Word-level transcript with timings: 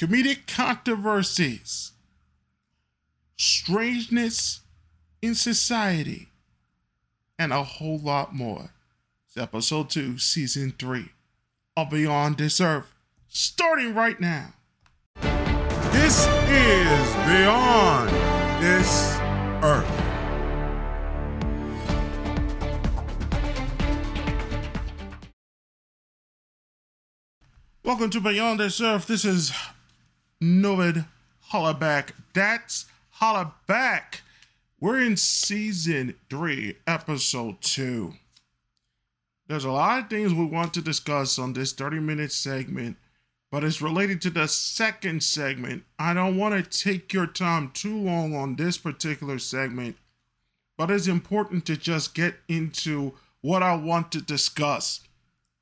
comedic 0.00 0.46
controversies, 0.46 1.92
strangeness 3.36 4.60
in 5.20 5.34
society, 5.34 6.28
and 7.38 7.52
a 7.52 7.62
whole 7.62 7.98
lot 7.98 8.34
more. 8.34 8.70
It's 9.26 9.36
episode 9.36 9.90
two, 9.90 10.16
season 10.16 10.72
three 10.78 11.10
of 11.76 11.90
Beyond 11.90 12.38
This 12.38 12.62
Earth, 12.62 12.94
starting 13.28 13.94
right 13.94 14.18
now. 14.18 14.54
This 15.20 16.26
is 16.48 17.14
Beyond 17.26 18.08
This 18.62 19.18
Earth. 19.62 19.86
Welcome 27.84 28.08
to 28.08 28.20
Beyond 28.22 28.60
This 28.60 28.80
Earth. 28.80 29.06
This 29.06 29.26
is 29.26 29.52
Novid 30.42 31.06
Hollaback. 31.52 32.12
That's 32.32 32.86
Hollaback. 33.20 34.20
We're 34.80 35.02
in 35.02 35.18
season 35.18 36.14
three, 36.30 36.78
episode 36.86 37.60
two. 37.60 38.14
There's 39.46 39.64
a 39.64 39.70
lot 39.70 40.04
of 40.04 40.08
things 40.08 40.32
we 40.32 40.46
want 40.46 40.72
to 40.74 40.80
discuss 40.80 41.38
on 41.38 41.52
this 41.52 41.72
30 41.72 42.00
minute 42.00 42.32
segment, 42.32 42.96
but 43.50 43.64
it's 43.64 43.82
related 43.82 44.22
to 44.22 44.30
the 44.30 44.48
second 44.48 45.22
segment. 45.22 45.82
I 45.98 46.14
don't 46.14 46.38
want 46.38 46.54
to 46.54 46.84
take 46.84 47.12
your 47.12 47.26
time 47.26 47.70
too 47.74 47.96
long 47.98 48.34
on 48.34 48.56
this 48.56 48.78
particular 48.78 49.38
segment, 49.38 49.96
but 50.78 50.90
it's 50.90 51.08
important 51.08 51.66
to 51.66 51.76
just 51.76 52.14
get 52.14 52.36
into 52.48 53.12
what 53.42 53.62
I 53.62 53.74
want 53.74 54.10
to 54.12 54.22
discuss. 54.22 55.00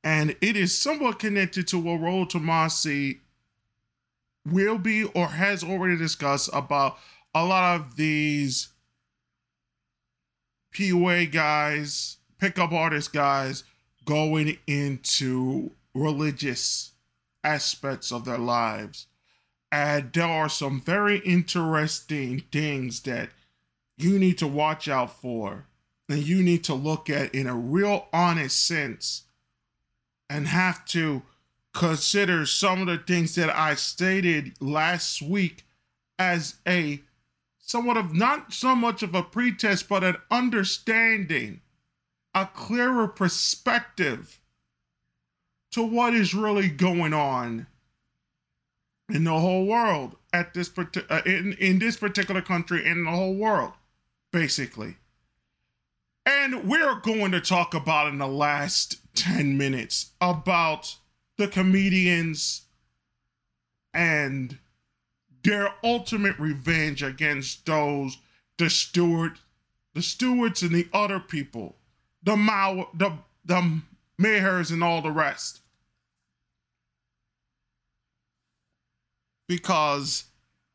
And 0.05 0.37
it 0.41 0.57
is 0.57 0.79
somewhat 0.79 1.19
connected 1.19 1.67
to 1.69 1.79
what 1.79 2.01
Rollo 2.01 2.27
Tomassi 2.27 3.19
will 4.53 4.79
be 4.79 5.05
or 5.05 5.29
has 5.29 5.63
already 5.63 5.97
discussed 5.97 6.51
about 6.53 6.99
a 7.35 7.45
lot 7.45 7.81
of 7.81 7.97
these 7.97 8.69
PUA 10.75 11.33
guys, 11.33 12.19
pickup 12.39 12.73
artist 12.73 13.13
guys 13.13 13.65
going 14.05 14.59
into 14.67 15.73
religious 15.95 16.93
aspects 17.45 18.13
of 18.13 18.25
their 18.25 18.39
lives. 18.39 19.07
And 19.71 20.13
there 20.13 20.25
are 20.25 20.49
some 20.49 20.81
very 20.81 21.19
interesting 21.19 22.45
things 22.51 23.01
that 23.03 23.31
you 23.97 24.19
need 24.19 24.39
to 24.39 24.47
watch 24.47 24.89
out 24.89 25.21
for 25.21 25.67
and 26.09 26.23
you 26.23 26.43
need 26.43 26.65
to 26.65 26.75
look 26.75 27.11
at 27.11 27.35
in 27.35 27.47
a 27.47 27.55
real 27.55 28.07
honest 28.13 28.67
sense 28.67 29.25
and 30.31 30.47
have 30.49 30.85
to 30.87 31.23
consider 31.79 32.45
some 32.45 32.81
of 32.81 32.89
the 32.89 32.99
things 32.99 33.37
that 33.37 33.57
I 33.57 33.77
stated 33.77 34.61
last 34.61 35.23
week 35.23 35.65
as 36.19 36.57
a 36.67 37.01
somewhat 37.61 37.97
of 37.97 38.13
not 38.13 38.53
so 38.53 38.75
much 38.75 39.05
of 39.05 39.15
a 39.15 39.23
pretest, 39.23 39.89
but 39.89 40.03
an 40.03 40.17
understanding, 40.29 41.61
a 42.35 42.47
clearer 42.47 43.07
perspective 43.07 44.41
to 45.71 45.85
what 45.85 46.15
is 46.15 46.35
really 46.35 46.69
going 46.69 47.15
on 47.15 47.69
in 49.09 49.23
the 49.23 49.39
whole 49.39 49.65
world 49.65 50.17
at 50.33 50.55
this 50.55 50.73
uh, 50.77 51.23
in, 51.25 51.53
in 51.61 51.79
this 51.79 51.97
particular 51.97 52.43
country 52.43 52.85
in 52.85 53.05
the 53.05 53.11
whole 53.11 53.37
world 53.37 53.73
basically. 54.33 54.97
And 56.27 56.69
we're 56.69 56.97
going 56.97 57.31
to 57.31 57.41
talk 57.41 57.73
about 57.73 58.09
in 58.09 58.19
the 58.19 58.27
last 58.27 58.97
10 59.15 59.57
minutes 59.57 60.11
about 60.21 60.97
the 61.39 61.49
comedians 61.49 62.63
and 63.95 64.59
their 65.43 65.73
ultimate 65.83 66.39
revenge 66.39 67.03
against 67.03 67.65
those 67.65 68.19
the 68.59 68.69
steward 68.69 69.39
the 69.95 70.03
stewards 70.03 70.63
and 70.63 70.73
the 70.73 70.89
other 70.93 71.19
people 71.19 71.77
the 72.23 72.37
Mao, 72.37 72.89
the 72.95 73.13
the 73.45 73.81
mayors 74.19 74.71
and 74.71 74.85
all 74.85 75.01
the 75.01 75.11
rest. 75.11 75.61
Because 79.47 80.25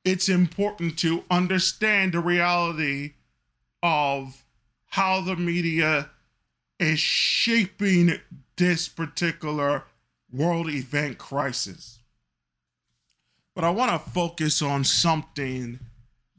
it's 0.04 0.30
important 0.30 0.98
to 1.00 1.24
understand 1.30 2.14
the 2.14 2.20
reality 2.20 3.14
of 3.84 4.44
how 4.88 5.22
the 5.22 5.36
media 5.36 6.10
is 6.80 7.00
shaping 7.00 8.20
this 8.58 8.88
particular 8.90 9.84
world 10.34 10.70
event 10.70 11.18
crisis. 11.18 12.00
But 13.56 13.64
I 13.64 13.70
want 13.70 13.92
to 13.92 14.12
focus 14.12 14.62
on 14.62 14.84
something 14.84 15.80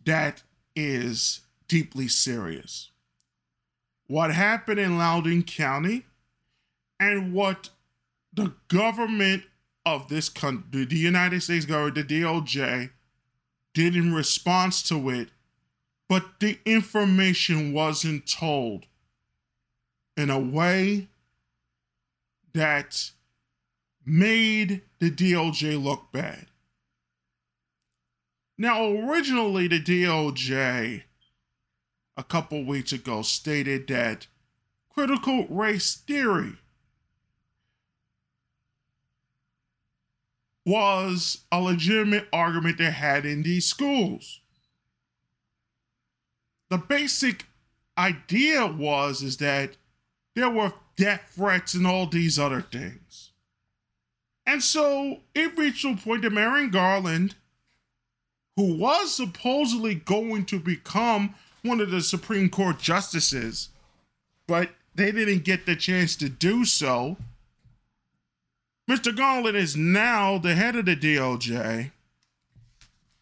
that 0.04 0.42
is 0.74 1.40
deeply 1.68 2.08
serious. 2.08 2.90
What 4.06 4.32
happened 4.32 4.80
in 4.80 4.98
Loudoun 4.98 5.44
County 5.44 6.04
and 6.98 7.32
what 7.32 7.70
the 8.32 8.52
government 8.68 9.44
of 9.86 10.08
this 10.08 10.28
country, 10.28 10.84
the 10.84 10.96
United 10.96 11.42
States 11.42 11.64
government, 11.64 11.94
the 11.94 12.20
DOJ, 12.22 12.90
did 13.74 13.96
in 13.96 14.12
response 14.12 14.82
to 14.84 15.10
it, 15.10 15.28
but 16.08 16.40
the 16.40 16.58
information 16.64 17.72
wasn't 17.72 18.26
told 18.26 18.86
in 20.16 20.30
a 20.30 20.38
way 20.38 21.08
that 22.52 23.10
made 24.06 24.82
the 24.98 25.10
DOJ 25.10 25.82
look 25.82 26.12
bad. 26.12 26.46
Now, 28.56 28.84
originally, 28.86 29.68
the 29.68 29.80
DOJ 29.80 31.02
a 32.16 32.22
couple 32.22 32.64
weeks 32.64 32.92
ago 32.92 33.22
stated 33.22 33.88
that 33.88 34.26
critical 34.92 35.46
race 35.48 35.94
theory 35.94 36.54
was 40.64 41.44
a 41.50 41.60
legitimate 41.60 42.26
argument 42.32 42.78
they 42.78 42.90
had 42.90 43.26
in 43.26 43.42
these 43.42 43.66
schools. 43.66 44.40
The 46.70 46.78
basic 46.78 47.44
idea 47.98 48.66
was 48.66 49.22
is 49.22 49.36
that 49.38 49.76
there 50.34 50.50
were 50.50 50.72
death 50.96 51.32
threats 51.34 51.74
and 51.74 51.86
all 51.86 52.06
these 52.06 52.38
other 52.38 52.62
things. 52.62 53.03
And 54.46 54.62
so 54.62 55.20
it 55.34 55.56
reached 55.56 55.84
a 55.84 55.96
point 55.96 56.22
that 56.22 56.30
Merrick 56.30 56.70
Garland, 56.72 57.34
who 58.56 58.76
was 58.76 59.14
supposedly 59.14 59.94
going 59.94 60.44
to 60.46 60.58
become 60.58 61.34
one 61.62 61.80
of 61.80 61.90
the 61.90 62.02
Supreme 62.02 62.50
Court 62.50 62.78
justices, 62.78 63.70
but 64.46 64.70
they 64.94 65.10
didn't 65.10 65.44
get 65.44 65.66
the 65.66 65.74
chance 65.74 66.14
to 66.16 66.28
do 66.28 66.64
so. 66.64 67.16
Mr. 68.88 69.16
Garland 69.16 69.56
is 69.56 69.76
now 69.76 70.36
the 70.36 70.54
head 70.54 70.76
of 70.76 70.84
the 70.84 70.94
DOJ. 70.94 71.90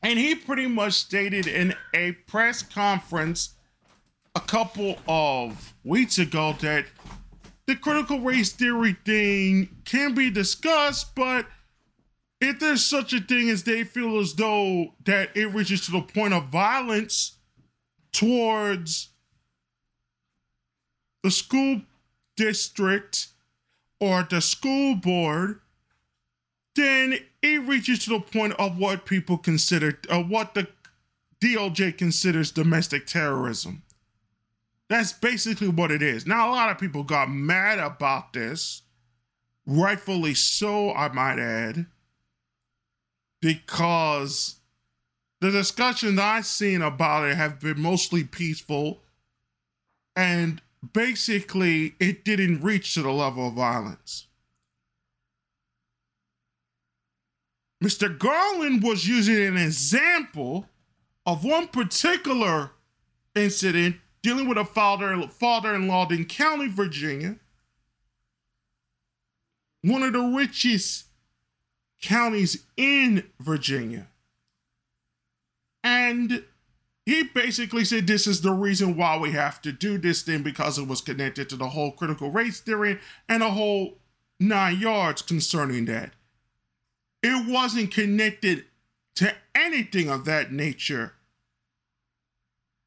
And 0.02 0.18
he 0.18 0.34
pretty 0.34 0.66
much 0.66 0.94
stated 0.94 1.46
in 1.46 1.74
a 1.94 2.12
press 2.12 2.62
conference 2.62 3.54
a 4.34 4.40
couple 4.40 4.98
of 5.06 5.72
weeks 5.84 6.18
ago 6.18 6.56
that 6.60 6.86
the 7.66 7.76
critical 7.76 8.20
race 8.20 8.52
theory 8.52 8.96
thing 9.04 9.68
can 9.84 10.14
be 10.14 10.30
discussed, 10.30 11.14
but 11.14 11.46
if 12.40 12.58
there's 12.58 12.84
such 12.84 13.12
a 13.12 13.20
thing 13.20 13.48
as 13.48 13.62
they 13.62 13.84
feel 13.84 14.18
as 14.18 14.34
though 14.34 14.94
that 15.04 15.36
it 15.36 15.54
reaches 15.54 15.86
to 15.86 15.92
the 15.92 16.02
point 16.02 16.34
of 16.34 16.48
violence 16.48 17.36
towards 18.12 19.10
the 21.22 21.30
school 21.30 21.82
district 22.36 23.28
or 24.00 24.26
the 24.28 24.40
school 24.40 24.96
board, 24.96 25.60
then 26.74 27.18
it 27.42 27.62
reaches 27.62 28.04
to 28.04 28.10
the 28.10 28.20
point 28.20 28.54
of 28.54 28.76
what 28.76 29.06
people 29.06 29.38
consider, 29.38 30.00
uh, 30.10 30.22
what 30.22 30.54
the 30.54 30.66
DOJ 31.40 31.96
considers 31.96 32.50
domestic 32.50 33.06
terrorism. 33.06 33.82
That's 34.92 35.14
basically 35.14 35.68
what 35.68 35.90
it 35.90 36.02
is. 36.02 36.26
Now, 36.26 36.50
a 36.50 36.52
lot 36.52 36.68
of 36.68 36.76
people 36.76 37.02
got 37.02 37.30
mad 37.30 37.78
about 37.78 38.34
this, 38.34 38.82
rightfully 39.64 40.34
so, 40.34 40.92
I 40.92 41.08
might 41.08 41.38
add, 41.38 41.86
because 43.40 44.56
the 45.40 45.50
discussions 45.50 46.18
I've 46.18 46.44
seen 46.44 46.82
about 46.82 47.26
it 47.26 47.36
have 47.36 47.58
been 47.58 47.80
mostly 47.80 48.22
peaceful, 48.22 49.00
and 50.14 50.60
basically, 50.92 51.94
it 51.98 52.22
didn't 52.22 52.60
reach 52.60 52.92
to 52.92 53.00
the 53.00 53.12
level 53.12 53.48
of 53.48 53.54
violence. 53.54 54.26
Mr. 57.82 58.18
Garland 58.18 58.82
was 58.82 59.08
using 59.08 59.42
an 59.42 59.56
example 59.56 60.68
of 61.24 61.44
one 61.44 61.68
particular 61.68 62.72
incident 63.34 63.96
dealing 64.22 64.48
with 64.48 64.58
a 64.58 64.64
father 64.64 65.26
father 65.28 65.74
in 65.74 65.88
law 65.88 66.08
in 66.08 66.24
County, 66.24 66.68
Virginia, 66.68 67.36
one 69.82 70.02
of 70.02 70.12
the 70.12 70.20
richest 70.20 71.06
counties 72.00 72.64
in 72.76 73.24
Virginia. 73.40 74.08
And 75.84 76.44
he 77.04 77.24
basically 77.24 77.84
said 77.84 78.06
this 78.06 78.26
is 78.26 78.42
the 78.42 78.52
reason 78.52 78.96
why 78.96 79.18
we 79.18 79.32
have 79.32 79.60
to 79.62 79.72
do 79.72 79.98
this 79.98 80.22
thing 80.22 80.42
because 80.42 80.78
it 80.78 80.86
was 80.86 81.00
connected 81.00 81.48
to 81.48 81.56
the 81.56 81.70
whole 81.70 81.90
critical 81.90 82.30
race 82.30 82.60
theory 82.60 82.98
and 83.28 83.42
a 83.42 83.50
whole 83.50 83.98
nine 84.38 84.78
yards 84.78 85.22
concerning 85.22 85.86
that. 85.86 86.12
It 87.22 87.48
wasn't 87.48 87.92
connected 87.92 88.66
to 89.16 89.34
anything 89.54 90.08
of 90.08 90.24
that 90.24 90.52
nature. 90.52 91.14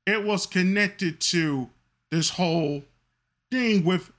It 0.05 0.23
was 0.23 0.45
connected 0.45 1.19
to 1.21 1.69
this 2.11 2.31
whole 2.31 2.83
thing 3.51 3.83
with 3.83 4.11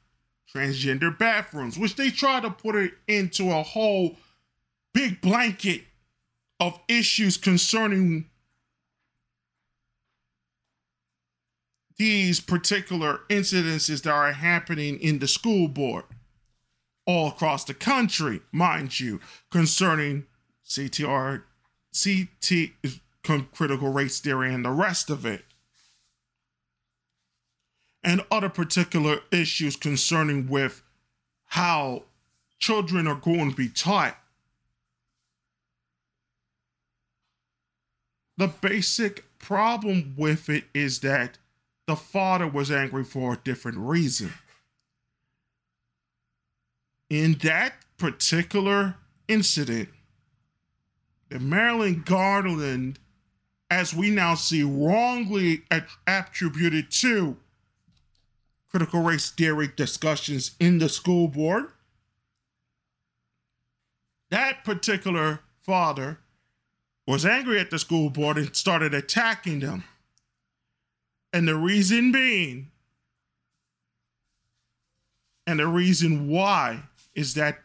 transgender 0.52 1.16
bathrooms, 1.16 1.78
which 1.78 1.96
they 1.96 2.10
try 2.10 2.40
to 2.40 2.50
put 2.50 2.74
it 2.74 2.94
into 3.06 3.50
a 3.50 3.62
whole 3.62 4.16
big 4.92 5.20
blanket 5.20 5.82
of 6.58 6.80
issues 6.88 7.36
concerning 7.36 8.26
these 11.98 12.40
particular 12.40 13.20
incidences 13.30 14.02
that 14.02 14.10
are 14.10 14.32
happening 14.32 14.98
in 15.00 15.18
the 15.18 15.28
school 15.28 15.68
board 15.68 16.04
all 17.06 17.28
across 17.28 17.64
the 17.64 17.74
country, 17.74 18.40
mind 18.52 18.98
you, 18.98 19.20
concerning 19.50 20.26
CTR, 20.64 21.42
CT, 21.92 22.72
critical 23.52 23.92
race 23.92 24.20
theory, 24.20 24.52
and 24.52 24.64
the 24.64 24.70
rest 24.70 25.08
of 25.08 25.24
it. 25.24 25.45
And 28.06 28.22
other 28.30 28.48
particular 28.48 29.18
issues 29.32 29.74
concerning 29.74 30.48
with 30.48 30.80
how 31.46 32.04
children 32.60 33.08
are 33.08 33.16
going 33.16 33.50
to 33.50 33.56
be 33.56 33.68
taught. 33.68 34.16
The 38.36 38.46
basic 38.46 39.24
problem 39.40 40.14
with 40.16 40.48
it 40.48 40.64
is 40.72 41.00
that 41.00 41.38
the 41.88 41.96
father 41.96 42.46
was 42.46 42.70
angry 42.70 43.02
for 43.02 43.32
a 43.32 43.40
different 43.42 43.78
reason. 43.78 44.32
In 47.10 47.34
that 47.42 47.74
particular 47.98 48.96
incident, 49.26 49.88
the 51.28 51.40
Marilyn 51.40 52.02
Garland, 52.04 53.00
as 53.68 53.92
we 53.92 54.10
now 54.10 54.36
see, 54.36 54.62
wrongly 54.62 55.64
attributed 56.06 56.92
to 56.92 57.36
critical 58.76 59.00
race 59.00 59.30
theory 59.30 59.70
discussions 59.74 60.50
in 60.60 60.76
the 60.76 60.88
school 60.90 61.28
board. 61.28 61.64
That 64.28 64.64
particular 64.64 65.40
father 65.62 66.18
was 67.06 67.24
angry 67.24 67.58
at 67.58 67.70
the 67.70 67.78
school 67.78 68.10
board 68.10 68.36
and 68.36 68.54
started 68.54 68.92
attacking 68.92 69.60
them. 69.60 69.84
And 71.32 71.48
the 71.48 71.54
reason 71.54 72.12
being, 72.12 72.70
and 75.46 75.58
the 75.58 75.68
reason 75.68 76.28
why 76.28 76.82
is 77.14 77.32
that 77.32 77.60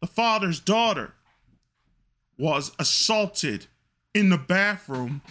the 0.00 0.06
father's 0.06 0.60
daughter 0.60 1.14
was 2.38 2.70
assaulted 2.78 3.66
in 4.14 4.28
the 4.28 4.38
bathroom 4.38 5.22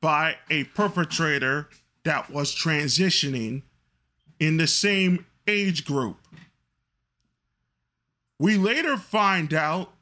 by 0.00 0.36
a 0.48 0.62
perpetrator 0.62 1.68
that 2.06 2.30
was 2.30 2.54
transitioning 2.54 3.62
in 4.38 4.56
the 4.56 4.66
same 4.66 5.26
age 5.48 5.84
group. 5.84 6.16
We 8.38 8.56
later 8.56 8.96
find 8.96 9.52
out 9.52 9.92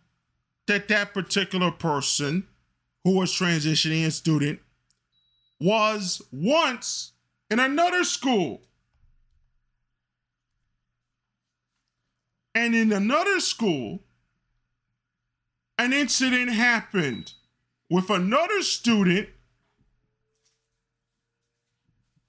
that 0.67 0.89
that 0.89 1.15
particular 1.15 1.71
person 1.71 2.47
who 3.05 3.17
was 3.17 3.33
transitioning 3.33 4.06
a 4.06 4.11
student 4.11 4.61
was 5.59 6.21
once 6.31 7.12
in 7.51 7.59
another 7.59 8.05
school. 8.05 8.61
And 12.55 12.75
in 12.75 12.93
another 12.93 13.41
school, 13.41 14.00
an 15.79 15.95
incident 15.95 16.50
happened 16.50 17.33
with 17.89 18.11
another 18.11 18.61
student, 18.61 19.31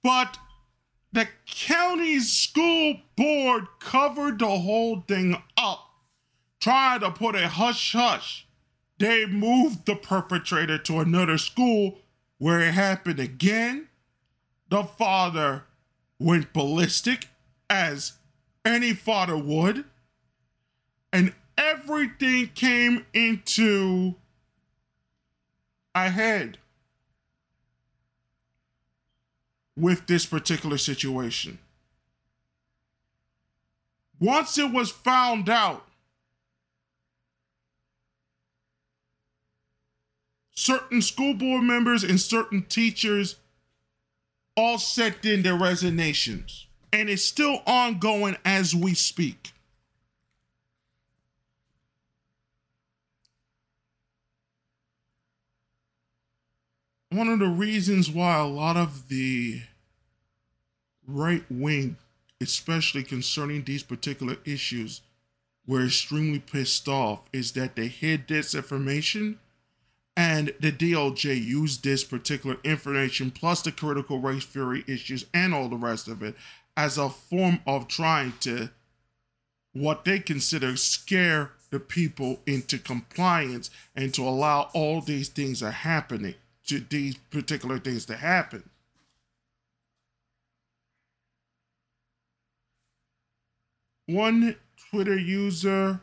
but 0.06 0.38
the 1.12 1.26
county 1.46 2.20
school 2.20 2.94
board 3.16 3.66
covered 3.80 4.38
the 4.38 4.46
whole 4.46 5.00
thing 5.00 5.36
up, 5.56 5.80
trying 6.60 7.00
to 7.00 7.10
put 7.10 7.34
a 7.34 7.48
hush 7.48 7.92
hush. 7.92 8.46
They 8.98 9.26
moved 9.26 9.84
the 9.84 9.96
perpetrator 9.96 10.78
to 10.78 11.00
another 11.00 11.38
school 11.38 11.98
where 12.38 12.60
it 12.60 12.74
happened 12.74 13.18
again, 13.18 13.88
the 14.68 14.84
father 14.84 15.64
went 16.20 16.52
ballistic, 16.52 17.26
as 17.68 18.12
any 18.64 18.92
father 18.92 19.36
would, 19.36 19.86
and 21.12 21.34
everything 21.58 22.46
came 22.54 23.06
into 23.12 24.14
a 25.96 26.10
head 26.10 26.58
with 29.76 30.06
this 30.06 30.24
particular 30.26 30.78
situation. 30.78 31.58
Once 34.18 34.56
it 34.56 34.72
was 34.72 34.90
found 34.90 35.48
out 35.50 35.86
certain 40.54 41.02
school 41.02 41.34
board 41.34 41.62
members 41.62 42.02
and 42.02 42.18
certain 42.18 42.62
teachers 42.62 43.36
all 44.56 44.78
sent 44.78 45.24
in 45.24 45.42
their 45.42 45.54
resignations. 45.54 46.66
And 46.92 47.10
it's 47.10 47.24
still 47.24 47.62
ongoing 47.66 48.36
as 48.44 48.74
we 48.74 48.94
speak. 48.94 49.52
One 57.16 57.28
of 57.28 57.38
the 57.38 57.48
reasons 57.48 58.10
why 58.10 58.36
a 58.36 58.46
lot 58.46 58.76
of 58.76 59.08
the 59.08 59.62
right 61.08 61.42
wing, 61.48 61.96
especially 62.42 63.04
concerning 63.04 63.64
these 63.64 63.82
particular 63.82 64.36
issues, 64.44 65.00
were 65.66 65.86
extremely 65.86 66.40
pissed 66.40 66.88
off 66.88 67.20
is 67.32 67.52
that 67.52 67.74
they 67.74 67.86
hid 67.86 68.28
disinformation 68.28 69.36
and 70.14 70.52
the 70.60 70.70
DOJ 70.70 71.42
used 71.42 71.82
this 71.82 72.04
particular 72.04 72.58
information 72.64 73.30
plus 73.30 73.62
the 73.62 73.72
critical 73.72 74.18
race 74.20 74.44
theory 74.44 74.84
issues 74.86 75.24
and 75.32 75.54
all 75.54 75.70
the 75.70 75.76
rest 75.76 76.08
of 76.08 76.22
it 76.22 76.34
as 76.76 76.98
a 76.98 77.08
form 77.08 77.60
of 77.66 77.88
trying 77.88 78.34
to 78.40 78.68
what 79.72 80.04
they 80.04 80.18
consider 80.18 80.76
scare 80.76 81.52
the 81.70 81.80
people 81.80 82.40
into 82.44 82.78
compliance 82.78 83.70
and 83.94 84.12
to 84.12 84.20
allow 84.20 84.68
all 84.74 85.00
these 85.00 85.30
things 85.30 85.62
are 85.62 85.70
happening 85.70 86.34
to 86.66 86.80
these 86.80 87.16
particular 87.30 87.78
things 87.78 88.04
to 88.06 88.16
happen. 88.16 88.68
One 94.06 94.56
Twitter 94.90 95.18
user 95.18 96.00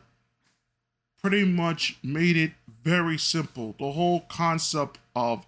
pretty 1.22 1.44
much 1.44 1.96
made 2.02 2.36
it 2.36 2.52
very 2.82 3.16
simple. 3.16 3.74
The 3.78 3.92
whole 3.92 4.20
concept 4.20 4.98
of 5.16 5.46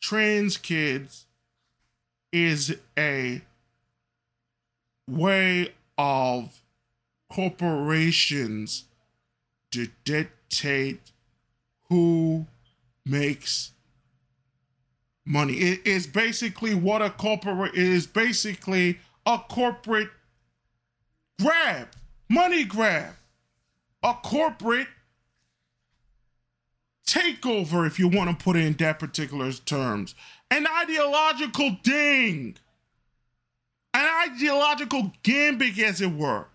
trans 0.00 0.56
kids 0.56 1.26
is 2.32 2.76
a 2.98 3.42
way 5.06 5.74
of 5.98 6.62
corporations 7.30 8.84
to 9.72 9.88
dictate 10.04 11.12
who 11.90 12.46
makes 13.04 13.73
money. 15.24 15.54
It 15.54 15.86
is 15.86 16.06
basically 16.06 16.74
what 16.74 17.02
a 17.02 17.10
corporate 17.10 17.74
is 17.74 18.06
basically 18.06 18.98
a 19.26 19.38
corporate 19.38 20.10
grab, 21.40 21.88
money 22.28 22.64
grab, 22.64 23.14
a 24.02 24.14
corporate 24.22 24.88
takeover, 27.06 27.86
if 27.86 27.98
you 27.98 28.08
want 28.08 28.30
to 28.30 28.44
put 28.44 28.56
it 28.56 28.64
in 28.64 28.74
that 28.74 28.98
particular 28.98 29.52
terms, 29.52 30.14
an 30.50 30.66
ideological 30.66 31.76
ding, 31.82 32.56
an 33.92 34.30
ideological 34.30 35.12
gimmick, 35.22 35.78
as 35.78 36.00
it 36.00 36.12
were, 36.12 36.46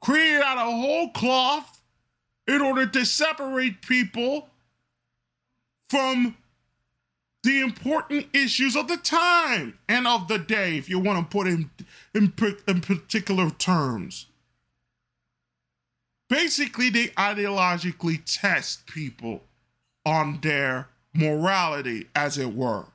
created 0.00 0.42
out 0.42 0.58
of 0.58 0.72
whole 0.72 1.10
cloth 1.10 1.82
in 2.46 2.60
order 2.60 2.86
to 2.86 3.04
separate 3.04 3.82
people 3.82 4.48
from 5.88 6.36
the 7.42 7.60
important 7.60 8.26
issues 8.32 8.76
of 8.76 8.88
the 8.88 8.96
time 8.96 9.78
and 9.88 10.06
of 10.06 10.28
the 10.28 10.38
day, 10.38 10.76
if 10.76 10.88
you 10.88 10.98
want 10.98 11.18
to 11.18 11.36
put 11.36 11.46
in, 11.46 11.70
in, 12.14 12.32
in 12.68 12.80
particular 12.80 13.50
terms 13.50 14.26
basically 16.32 16.88
they 16.88 17.08
ideologically 17.08 18.18
test 18.24 18.86
people 18.86 19.42
on 20.06 20.40
their 20.40 20.88
morality, 21.12 22.08
as 22.16 22.38
it 22.38 22.54
were. 22.54 22.86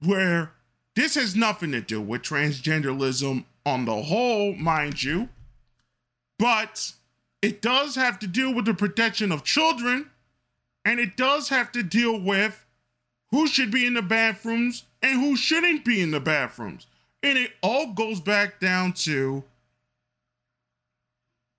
Where 0.00 0.52
this 0.94 1.16
has 1.16 1.34
nothing 1.34 1.72
to 1.72 1.80
do 1.80 2.00
with 2.00 2.22
transgenderism 2.22 3.44
on 3.66 3.84
the 3.84 4.02
whole, 4.02 4.54
mind 4.54 5.02
you, 5.02 5.28
but 6.38 6.92
it 7.42 7.60
does 7.60 7.96
have 7.96 8.20
to 8.20 8.28
deal 8.28 8.54
with 8.54 8.66
the 8.66 8.74
protection 8.74 9.32
of 9.32 9.42
children, 9.42 10.08
and 10.84 11.00
it 11.00 11.16
does 11.16 11.48
have 11.48 11.72
to 11.72 11.82
deal 11.82 12.18
with 12.18 12.61
who 13.32 13.48
should 13.48 13.72
be 13.72 13.84
in 13.84 13.94
the 13.94 14.02
bathrooms 14.02 14.84
and 15.02 15.20
who 15.20 15.34
shouldn't 15.34 15.84
be 15.84 16.00
in 16.00 16.12
the 16.12 16.20
bathrooms. 16.20 16.86
And 17.22 17.36
it 17.36 17.50
all 17.62 17.92
goes 17.92 18.20
back 18.20 18.60
down 18.60 18.92
to 18.92 19.42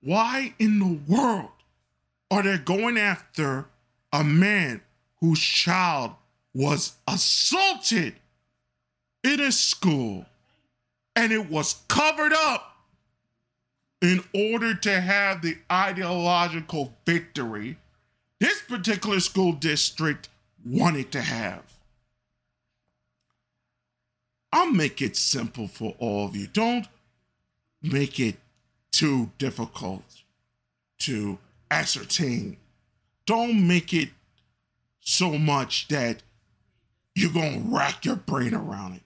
why 0.02 0.54
in 0.60 0.80
the 0.80 1.00
world 1.08 1.50
are 2.32 2.44
they 2.44 2.58
going 2.58 2.98
after 2.98 3.66
a 4.14 4.24
man 4.24 4.82
whose 5.20 5.40
child 5.40 6.12
was 6.54 6.94
assaulted 7.08 8.16
in 9.24 9.40
a 9.40 9.52
school 9.52 10.26
and 11.16 11.32
it 11.32 11.50
was 11.50 11.82
covered 11.88 12.34
up 12.34 12.78
in 14.02 14.22
order 14.36 14.76
to 14.76 15.02
have 15.02 15.42
the 15.42 15.58
ideological 15.72 16.94
victory 17.06 17.78
this 18.40 18.62
particular 18.62 19.22
school 19.22 19.54
district 19.54 20.28
wanted 20.66 21.12
to 21.12 21.22
have? 21.22 21.64
I'll 24.52 24.72
make 24.72 25.02
it 25.02 25.18
simple 25.18 25.68
for 25.68 25.96
all 25.98 26.28
of 26.28 26.36
you. 26.36 26.48
Don't 26.48 26.88
make 27.82 28.20
it 28.20 28.36
too 28.92 29.32
difficult 29.38 30.04
to 31.00 31.40
ascertain. 31.72 32.58
Don't 33.26 33.68
make 33.68 33.94
it 33.94 34.10
so 35.00 35.38
much 35.38 35.88
that 35.88 36.22
you're 37.16 37.32
going 37.32 37.64
to 37.64 37.76
rack 37.76 38.06
your 38.06 38.16
brain 38.16 38.54
around 38.54 38.96
it. 38.96 39.02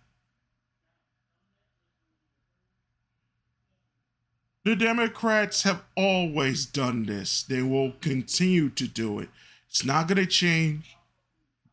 The 4.66 4.76
Democrats 4.76 5.64
have 5.64 5.84
always 5.96 6.66
done 6.66 7.06
this. 7.06 7.42
They 7.42 7.62
will 7.62 7.94
continue 8.02 8.70
to 8.72 8.86
do 8.86 9.20
it. 9.20 9.30
It's 9.70 9.86
not 9.86 10.10
going 10.10 10.18
to 10.18 10.26
change. 10.26 10.97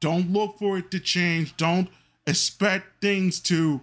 Don't 0.04 0.34
look 0.34 0.58
for 0.58 0.76
it 0.76 0.90
to 0.90 1.00
change. 1.00 1.56
Don't 1.56 1.88
expect 2.26 3.00
things 3.00 3.40
to 3.40 3.80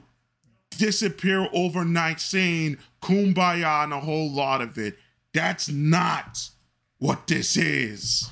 disappear 0.77 1.49
overnight 1.51 2.19
saying 2.19 2.77
kumbaya 3.01 3.85
and 3.85 3.91
a 3.91 3.99
whole 4.01 4.29
lot 4.29 4.61
of 4.61 4.77
it. 4.77 4.99
That's 5.33 5.67
not 5.67 6.51
what 6.99 7.25
this 7.25 7.57
is. 7.57 8.29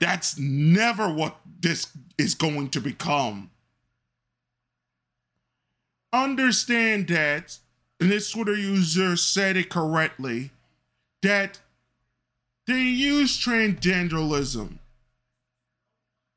That's 0.00 0.36
never 0.36 1.08
what 1.08 1.36
this 1.60 1.96
is 2.18 2.34
going 2.34 2.70
to 2.70 2.80
become. 2.80 3.52
Understand 6.12 7.06
that, 7.06 7.56
and 8.00 8.10
this 8.10 8.32
Twitter 8.32 8.56
user 8.56 9.16
said 9.16 9.56
it 9.56 9.70
correctly, 9.70 10.50
that 11.22 11.60
they 12.66 12.82
use 12.82 13.38
transgenderism. 13.38 14.80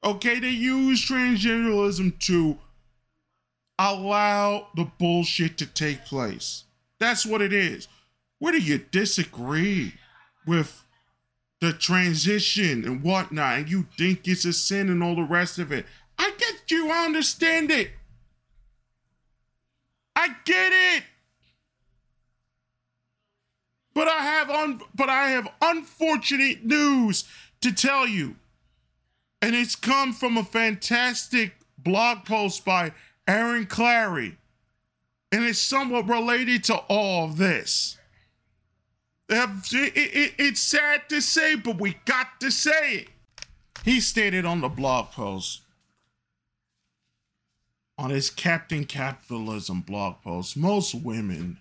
Okay, 0.04 0.40
they 0.40 0.50
use 0.50 1.06
transgenderism 1.06 2.18
to 2.20 2.58
allow 3.78 4.68
the 4.76 4.90
bullshit 4.98 5.58
to 5.58 5.66
take 5.66 6.06
place. 6.06 6.64
That's 7.00 7.26
what 7.26 7.42
it 7.42 7.54
is. 7.54 7.88
Where 8.40 8.54
do 8.54 8.60
you 8.60 8.78
disagree 8.78 9.94
with 10.46 10.84
the 11.60 11.74
transition 11.74 12.86
and 12.86 13.04
whatnot, 13.04 13.60
and 13.60 13.70
you 13.70 13.88
think 13.98 14.28
it's 14.28 14.46
a 14.46 14.54
sin 14.54 14.90
and 14.90 15.04
all 15.04 15.16
the 15.16 15.24
rest 15.24 15.60
of 15.60 15.72
it? 15.72 15.86
I 16.18 16.32
get 16.38 16.70
you, 16.70 16.90
I 16.90 17.06
understand 17.06 17.72
it. 17.72 17.92
I 20.16 20.30
get 20.46 20.72
it. 20.74 21.04
But 23.94 24.08
I 24.08 24.20
have 24.20 24.50
un- 24.50 24.82
but 24.96 25.10
I 25.10 25.30
have 25.32 25.50
unfortunate 25.62 26.64
news 26.64 27.26
to 27.62 27.72
tell 27.74 28.08
you. 28.08 28.36
And 29.42 29.56
it's 29.56 29.76
come 29.76 30.14
from 30.14 30.38
a 30.38 30.44
fantastic 30.44 31.54
blog 31.78 32.26
post 32.26 32.66
by 32.66 32.92
Aaron 33.28 33.66
Clarey. 33.66 34.36
And 35.32 35.46
it's 35.46 35.60
somewhat 35.60 36.10
related 36.10 36.64
to 36.66 36.76
all 36.90 37.26
of 37.26 37.38
this. 37.38 37.98
It's 39.30 40.60
sad 40.60 41.08
to 41.10 41.22
say, 41.22 41.56
but 41.56 41.80
we 41.80 41.98
got 42.06 42.40
to 42.40 42.50
say 42.52 42.94
it. 42.94 43.08
He 43.86 44.00
stated 44.00 44.44
on 44.44 44.62
the 44.62 44.70
blog 44.70 45.12
post, 45.12 45.62
on 47.98 48.10
his 48.10 48.30
Captain 48.30 48.86
Capitalism 48.86 49.82
blog 49.82 50.16
post, 50.24 50.58
most 50.58 50.94
women, 50.96 51.60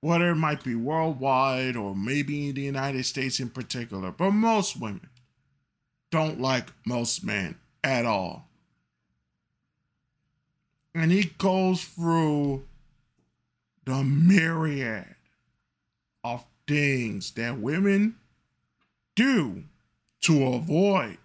whether 0.00 0.30
it 0.30 0.36
might 0.36 0.64
be 0.64 0.74
worldwide 0.74 1.76
or 1.76 1.94
maybe 1.94 2.48
in 2.48 2.54
the 2.56 2.62
United 2.62 3.06
States 3.06 3.40
in 3.40 3.48
particular, 3.48 4.10
but 4.10 4.32
most 4.32 4.78
women 4.78 5.08
don't 6.10 6.40
like 6.40 6.72
most 6.84 7.24
men 7.24 7.56
at 7.82 8.04
all 8.04 8.46
and 10.96 11.12
he 11.12 11.24
goes 11.36 11.84
through 11.84 12.64
the 13.84 14.02
myriad 14.02 15.14
of 16.24 16.42
things 16.66 17.32
that 17.32 17.60
women 17.60 18.16
do 19.14 19.62
to 20.22 20.46
avoid 20.46 21.18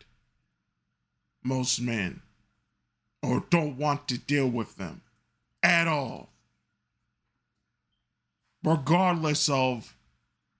most 1.42 1.80
men 1.82 2.22
or 3.24 3.46
don't 3.50 3.78
want 3.78 4.10
to 4.10 4.18
deal 4.18 4.50
with 4.50 4.76
them 4.76 5.02
at 5.64 5.88
all, 5.88 6.34
regardless 8.62 9.48
of 9.48 9.96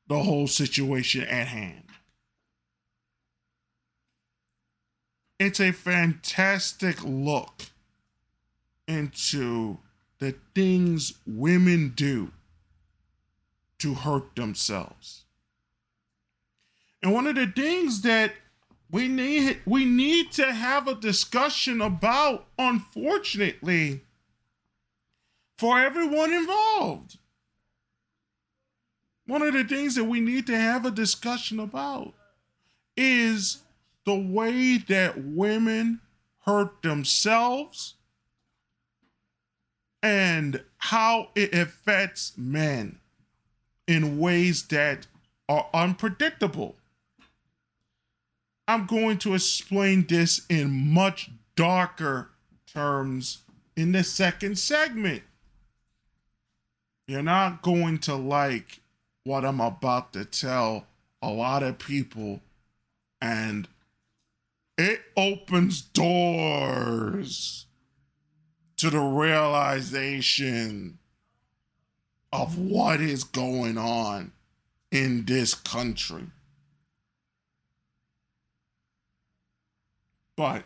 the 0.08 0.24
whole 0.24 0.48
situation 0.48 1.24
at 1.24 1.48
hand. 1.48 1.91
It's 5.42 5.60
a 5.60 5.72
fantastic 5.72 7.04
look 7.04 7.64
into 8.88 9.80
the 10.20 10.36
things 10.54 11.14
women 11.26 11.94
do 11.96 12.32
to 13.80 13.96
hurt 13.96 14.36
themselves. 14.36 15.24
And 17.02 17.12
one 17.12 17.26
of 17.26 17.34
the 17.34 17.48
things 17.48 18.02
that 18.02 18.34
we 18.92 19.08
need 19.08 19.62
we 19.66 19.84
need 19.84 20.32
to 20.34 20.54
have 20.54 20.88
a 20.88 20.94
discussion 20.94 21.82
about 21.82 22.46
unfortunately 22.60 24.02
for 25.58 25.80
everyone 25.80 26.34
involved. 26.34 27.18
One 29.26 29.42
of 29.42 29.54
the 29.54 29.64
things 29.64 29.96
that 29.96 30.04
we 30.04 30.20
need 30.20 30.46
to 30.46 30.56
have 30.56 30.86
a 30.86 30.92
discussion 30.92 31.60
about 31.60 32.14
is 32.96 33.64
the 34.12 34.20
way 34.20 34.78
that 34.78 35.24
women 35.24 36.02
hurt 36.40 36.82
themselves 36.82 37.96
and 40.04 40.62
how 40.78 41.30
it 41.34 41.54
affects 41.54 42.34
men 42.36 43.00
in 43.88 44.20
ways 44.20 44.64
that 44.64 45.08
are 45.48 45.70
unpredictable. 45.74 46.76
I'm 48.68 48.86
going 48.86 49.18
to 49.20 49.34
explain 49.34 50.06
this 50.08 50.46
in 50.50 50.94
much 50.94 51.30
darker 51.56 52.32
terms 52.68 53.44
in 53.78 53.94
the 53.94 54.04
second 54.04 54.60
segment. 54.60 55.24
You're 57.08 57.24
not 57.24 57.62
going 57.62 58.00
to 58.00 58.16
like 58.16 58.82
what 59.24 59.46
I'm 59.46 59.62
about 59.62 60.12
to 60.14 60.26
tell 60.26 60.86
a 61.22 61.30
lot 61.30 61.64
of 61.64 61.80
people, 61.80 62.42
and 63.22 63.70
it 64.82 65.02
opens 65.16 65.82
doors 65.82 67.66
to 68.78 68.90
the 68.90 69.00
realization 69.00 70.98
of 72.34 72.58
what 72.58 73.00
is 73.00 73.24
going 73.24 73.78
on 73.78 74.32
in 74.92 75.26
this 75.26 75.54
country. 75.54 76.24
But 80.36 80.64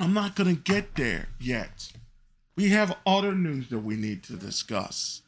I'm 0.00 0.12
not 0.14 0.34
going 0.34 0.56
to 0.56 0.60
get 0.60 0.96
there 0.96 1.28
yet. 1.40 1.92
We 2.56 2.70
have 2.70 2.96
other 3.06 3.34
news 3.34 3.68
that 3.68 3.78
we 3.78 3.94
need 3.94 4.24
to 4.24 4.32
discuss. 4.34 5.22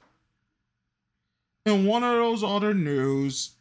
And 1.64 1.86
one 1.86 2.02
of 2.02 2.16
those 2.16 2.42
other 2.42 2.74
news 2.74 3.52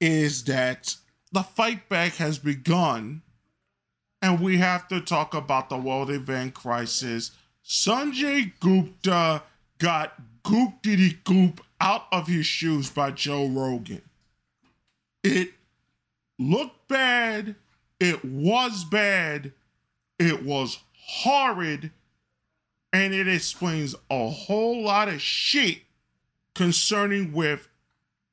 is 0.00 0.44
that 0.44 0.96
the 1.32 1.42
fight 1.42 1.88
back 1.88 2.16
has 2.16 2.38
begun 2.38 3.22
and 4.22 4.40
we 4.40 4.58
have 4.58 4.88
to 4.88 5.00
talk 5.00 5.34
about 5.34 5.68
the 5.68 5.78
world 5.78 6.10
event 6.10 6.54
crisis. 6.54 7.32
Sanjay 7.64 8.52
Gupta 8.60 9.42
got 9.78 10.14
goop 10.42 10.82
diddy 10.82 11.18
goop 11.24 11.60
out 11.80 12.06
of 12.12 12.26
his 12.26 12.46
shoes 12.46 12.90
by 12.90 13.10
Joe 13.10 13.46
Rogan. 13.48 14.02
It 15.22 15.52
looked 16.38 16.88
bad. 16.88 17.56
It 17.98 18.24
was 18.24 18.84
bad. 18.84 19.52
It 20.18 20.42
was 20.42 20.78
horrid. 20.92 21.90
And 22.92 23.14
it 23.14 23.28
explains 23.28 23.94
a 24.10 24.28
whole 24.28 24.82
lot 24.82 25.08
of 25.08 25.22
shit 25.22 25.78
concerning 26.54 27.32
with 27.32 27.68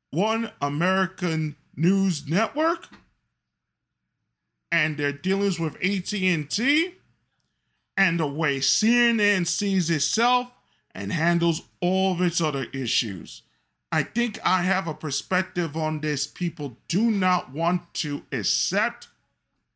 one 0.09 0.51
American 0.61 1.55
news 1.75 2.27
network 2.27 2.87
and 4.71 4.97
their 4.97 5.11
dealings 5.11 5.59
with 5.59 5.75
AT&T 5.75 6.95
and 7.95 8.19
the 8.19 8.27
way 8.27 8.59
CNN 8.59 9.47
sees 9.47 9.89
itself 9.89 10.51
and 10.93 11.11
handles 11.11 11.63
all 11.81 12.13
of 12.13 12.21
its 12.21 12.41
other 12.41 12.65
issues. 12.73 13.43
I 13.91 14.03
think 14.03 14.39
I 14.45 14.63
have 14.63 14.87
a 14.87 14.93
perspective 14.93 15.77
on 15.77 16.01
this 16.01 16.27
people 16.27 16.77
do 16.87 17.09
not 17.09 17.51
want 17.51 17.93
to 17.95 18.23
accept 18.31 19.07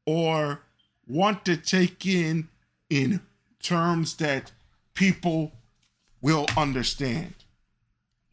or 0.05 0.61
want 1.07 1.45
to 1.45 1.55
take 1.57 2.05
in 2.05 2.49
in 2.89 3.21
terms 3.61 4.15
that 4.17 4.51
people 4.93 5.53
will 6.21 6.45
understand. 6.57 7.33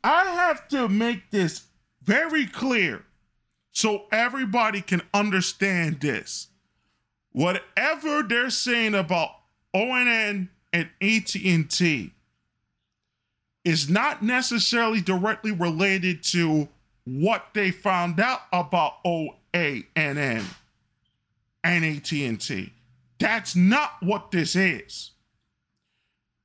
I 0.03 0.25
have 0.25 0.69
to 0.69 0.89
make 0.89 1.31
this 1.31 1.67
very 2.03 2.47
clear 2.47 3.05
so 3.79 4.07
everybody 4.11 4.81
can 4.81 5.01
understand 5.15 6.01
this. 6.01 6.49
Whatever 7.31 8.25
they're 8.25 8.51
saying 8.51 8.97
about 8.97 9.31
ONN 9.73 10.49
and 10.73 10.89
AT&T 11.01 12.13
is 13.65 13.89
not 13.89 14.21
necessarily 14.21 15.01
directly 15.01 15.53
related 15.53 16.25
to 16.25 16.67
what 17.05 17.51
they 17.55 17.71
found 17.71 18.19
out 18.19 18.41
about 18.53 18.95
OANN 19.05 20.45
and 21.63 21.85
AT&T. 21.85 22.73
That's 23.21 23.55
not 23.55 23.93
what 24.01 24.33
this 24.33 24.57
is. 24.57 25.13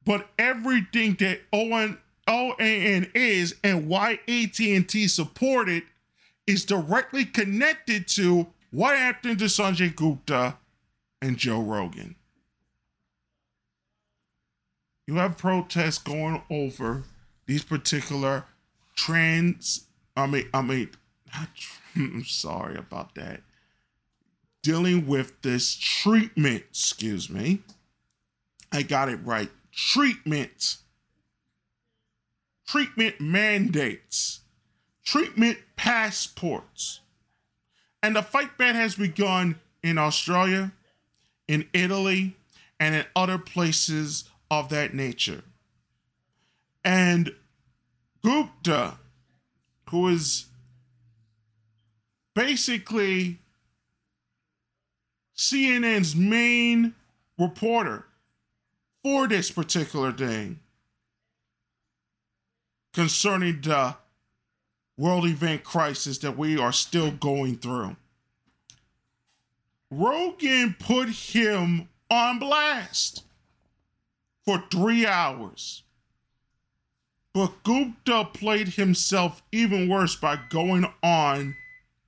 But 0.05 0.29
everything 0.37 1.15
that 1.15 1.39
ON, 1.51 1.97
is 2.27 3.55
and 3.63 3.87
why 3.87 4.19
AT&T 4.27 5.07
supported 5.07 5.81
is 6.45 6.65
directly 6.65 7.25
connected 7.25 8.07
to 8.09 8.47
what 8.71 8.97
happened 8.97 9.39
to 9.39 9.45
Sanjay 9.45 9.95
Gupta 9.95 10.57
and 11.21 11.38
Joe 11.38 11.62
Rogan. 11.62 12.15
You 15.07 15.15
have 15.15 15.38
protests 15.38 15.97
going 15.97 16.41
over 16.50 17.03
these 17.45 17.63
particular 17.63 18.45
trans. 18.95 19.85
I 20.15 20.27
mean, 20.27 20.50
I 20.53 20.62
mean, 20.62 20.89
I'm 21.95 22.23
sorry 22.25 22.77
about 22.77 23.15
that. 23.15 23.41
Dealing 24.62 25.07
with 25.07 25.41
this 25.41 25.75
treatment, 25.75 26.63
excuse 26.69 27.29
me. 27.29 27.59
I 28.71 28.81
got 28.81 29.09
it 29.09 29.19
right. 29.23 29.51
Treatment. 29.71 30.77
Treatment 32.65 33.19
mandates. 33.19 34.39
Treatment 35.03 35.57
passports. 35.75 37.01
And 38.01 38.15
the 38.15 38.22
fight 38.22 38.57
back 38.57 38.75
has 38.75 38.95
begun 38.95 39.60
in 39.81 39.98
Australia, 39.98 40.72
in 41.48 41.67
Italy, 41.74 42.36
and 42.79 42.95
in 42.95 43.05
other 43.15 43.38
places 43.38 44.25
of 44.50 44.69
that 44.69 44.93
nature. 44.93 45.43
And 46.83 47.33
Gupta, 48.22 48.98
who 49.89 50.07
is 50.10 50.45
basically 52.36 53.39
CNN's 55.36 56.15
main 56.15 56.93
reporter 57.38 58.06
for 59.04 59.27
this 59.27 59.51
particular 59.51 60.12
thing 60.12 60.60
concerning 62.93 63.60
the 63.62 63.95
world 64.97 65.25
event 65.25 65.63
crisis 65.63 66.19
that 66.19 66.38
we 66.38 66.58
are 66.58 66.71
still 66.71 67.12
going 67.12 67.58
through. 67.58 67.95
Rogan 69.89 70.75
put 70.79 71.10
him 71.10 71.89
on 72.10 72.39
blast 72.39 73.23
for 74.45 74.63
three 74.71 75.06
hours. 75.06 75.84
But 77.34 77.63
Gupta 77.63 78.25
played 78.25 78.69
himself 78.69 79.41
even 79.51 79.89
worse 79.89 80.15
by 80.15 80.39
going 80.49 80.86
on 81.01 81.56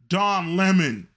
Don 0.08 0.56
Lemon 0.56 1.08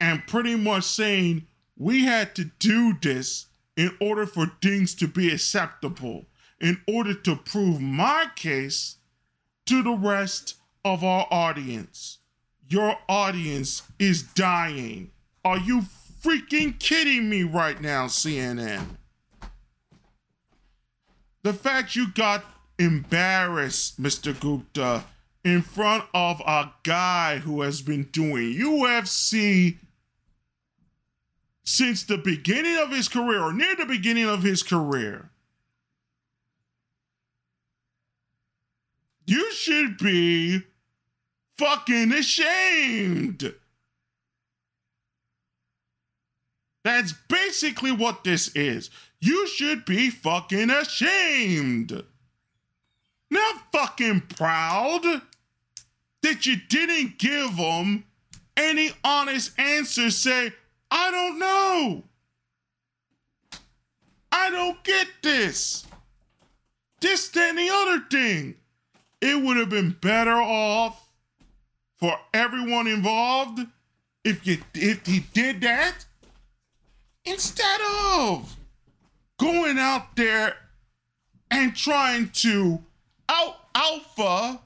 and 0.00 0.26
pretty 0.26 0.56
much 0.56 0.82
saying 0.82 1.46
we 1.76 2.04
had 2.04 2.34
to 2.34 2.44
do 2.58 2.94
this 3.00 3.46
in 3.76 3.96
order 4.00 4.26
for 4.26 4.50
things 4.60 4.94
to 4.96 5.06
be 5.06 5.32
acceptable, 5.32 6.26
in 6.60 6.80
order 6.88 7.14
to 7.14 7.36
prove 7.36 7.80
my 7.80 8.26
case 8.34 8.96
to 9.66 9.82
the 9.82 9.92
rest 9.92 10.56
of 10.84 11.04
our 11.04 11.26
audience. 11.30 12.18
Your 12.68 12.96
audience 13.08 13.82
is 13.98 14.22
dying. 14.22 15.10
Are 15.44 15.58
you 15.58 15.84
freaking 16.22 16.78
kidding 16.78 17.28
me 17.28 17.42
right 17.42 17.80
now, 17.80 18.06
CNN? 18.06 18.96
The 21.42 21.52
fact 21.52 21.96
you 21.96 22.12
got 22.12 22.44
embarrassed, 22.78 24.00
Mr. 24.00 24.38
Gupta, 24.38 25.04
in 25.44 25.60
front 25.60 26.04
of 26.14 26.40
a 26.46 26.72
guy 26.84 27.38
who 27.38 27.62
has 27.62 27.82
been 27.82 28.04
doing 28.04 28.54
UFC 28.54 29.78
since 31.64 32.04
the 32.04 32.18
beginning 32.18 32.76
of 32.78 32.90
his 32.90 33.08
career 33.08 33.40
or 33.40 33.52
near 33.52 33.74
the 33.74 33.86
beginning 33.86 34.28
of 34.28 34.42
his 34.42 34.62
career. 34.62 35.30
You 39.26 39.52
should 39.52 39.98
be 39.98 40.62
fucking 41.58 42.12
ashamed. 42.12 43.54
That's 46.84 47.12
basically 47.28 47.92
what 47.92 48.24
this 48.24 48.48
is. 48.56 48.90
You 49.20 49.46
should 49.46 49.84
be 49.84 50.10
fucking 50.10 50.70
ashamed. 50.70 52.02
Not 53.30 53.72
fucking 53.72 54.22
proud 54.22 55.22
that 56.22 56.46
you 56.46 56.56
didn't 56.68 57.18
give 57.18 57.56
them 57.56 58.04
any 58.56 58.90
honest 59.04 59.58
answer. 59.58 60.10
Say, 60.10 60.52
I 60.90 61.10
don't 61.10 61.38
know. 61.38 62.02
I 64.32 64.50
don't 64.50 64.82
get 64.82 65.06
this. 65.22 65.86
This, 67.00 67.28
then 67.28 67.56
the 67.56 67.70
other 67.70 68.04
thing. 68.10 68.56
It 69.22 69.40
would 69.40 69.56
have 69.56 69.70
been 69.70 69.96
better 70.00 70.34
off 70.34 71.00
for 71.98 72.18
everyone 72.34 72.88
involved 72.88 73.60
if 74.24 74.46
you 74.46 74.58
if 74.74 75.06
he 75.06 75.20
did 75.32 75.60
that 75.60 76.04
instead 77.24 77.80
of 78.16 78.56
going 79.38 79.78
out 79.78 80.16
there 80.16 80.56
and 81.52 81.74
trying 81.74 82.30
to 82.30 82.82
out 83.28 83.56
alpha 83.74 84.60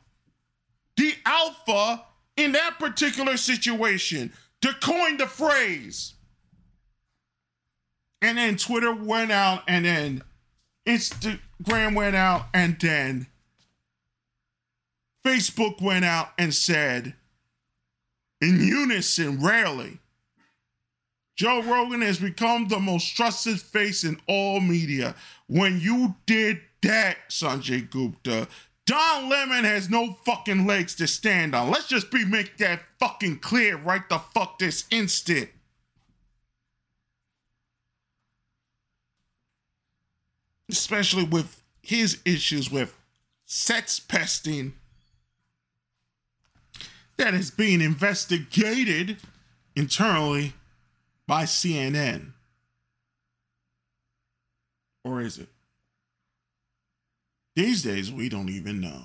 the 0.96 1.14
alpha 1.26 2.02
in 2.38 2.52
that 2.52 2.78
particular 2.78 3.36
situation 3.36 4.32
to 4.62 4.72
coin 4.80 5.18
the 5.18 5.26
phrase. 5.26 6.14
And 8.22 8.38
then 8.38 8.56
Twitter 8.56 8.94
went 8.94 9.30
out, 9.30 9.62
and 9.68 9.84
then 9.84 10.22
Instagram 10.86 11.94
went 11.94 12.16
out, 12.16 12.46
and 12.54 12.78
then 12.80 13.26
Facebook 15.26 15.82
went 15.82 16.04
out 16.04 16.28
and 16.38 16.54
said, 16.54 17.14
in 18.40 18.60
unison, 18.60 19.42
rarely, 19.42 19.98
Joe 21.34 21.62
Rogan 21.62 22.00
has 22.02 22.20
become 22.20 22.68
the 22.68 22.78
most 22.78 23.16
trusted 23.16 23.60
face 23.60 24.04
in 24.04 24.20
all 24.28 24.60
media. 24.60 25.16
When 25.48 25.80
you 25.80 26.14
did 26.26 26.60
that, 26.82 27.16
Sanjay 27.28 27.90
Gupta, 27.90 28.46
Don 28.86 29.28
Lemon 29.28 29.64
has 29.64 29.90
no 29.90 30.12
fucking 30.24 30.64
legs 30.64 30.94
to 30.94 31.08
stand 31.08 31.56
on. 31.56 31.72
Let's 31.72 31.88
just 31.88 32.12
be 32.12 32.24
make 32.24 32.58
that 32.58 32.82
fucking 33.00 33.40
clear 33.40 33.76
right 33.76 34.08
the 34.08 34.18
fuck 34.18 34.60
this 34.60 34.84
instant. 34.92 35.48
Especially 40.70 41.24
with 41.24 41.62
his 41.82 42.20
issues 42.24 42.70
with 42.70 42.96
sex 43.44 43.98
pesting 43.98 44.74
that 47.16 47.34
is 47.34 47.50
being 47.50 47.80
investigated 47.80 49.18
internally 49.74 50.54
by 51.26 51.44
CNN. 51.44 52.32
Or 55.04 55.20
is 55.20 55.38
it? 55.38 55.48
These 57.54 57.82
days, 57.82 58.12
we 58.12 58.28
don't 58.28 58.50
even 58.50 58.80
know. 58.80 59.02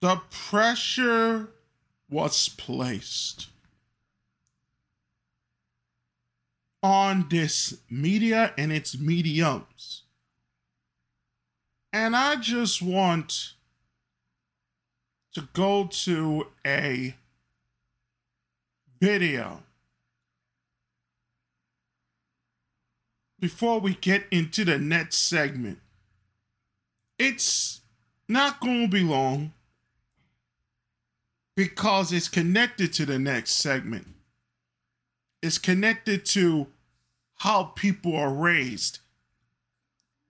The 0.00 0.20
pressure 0.30 1.50
was 2.10 2.48
placed 2.48 3.46
on 6.82 7.26
this 7.30 7.78
media 7.88 8.52
and 8.58 8.72
its 8.72 8.98
mediums. 8.98 10.02
And 11.92 12.16
I 12.16 12.36
just 12.36 12.82
want 12.82 13.52
to 15.34 15.48
go 15.52 15.86
to 15.86 16.46
a 16.66 17.14
video 19.00 19.62
before 23.38 23.80
we 23.80 23.94
get 23.94 24.24
into 24.30 24.64
the 24.64 24.78
next 24.78 25.16
segment. 25.16 25.78
It's 27.18 27.80
not 28.28 28.60
going 28.60 28.82
to 28.82 28.88
be 28.88 29.02
long 29.02 29.52
because 31.56 32.12
it's 32.12 32.28
connected 32.28 32.92
to 32.94 33.06
the 33.06 33.18
next 33.18 33.52
segment. 33.52 34.06
It's 35.42 35.58
connected 35.58 36.24
to 36.26 36.68
how 37.36 37.64
people 37.64 38.16
are 38.16 38.32
raised. 38.32 39.00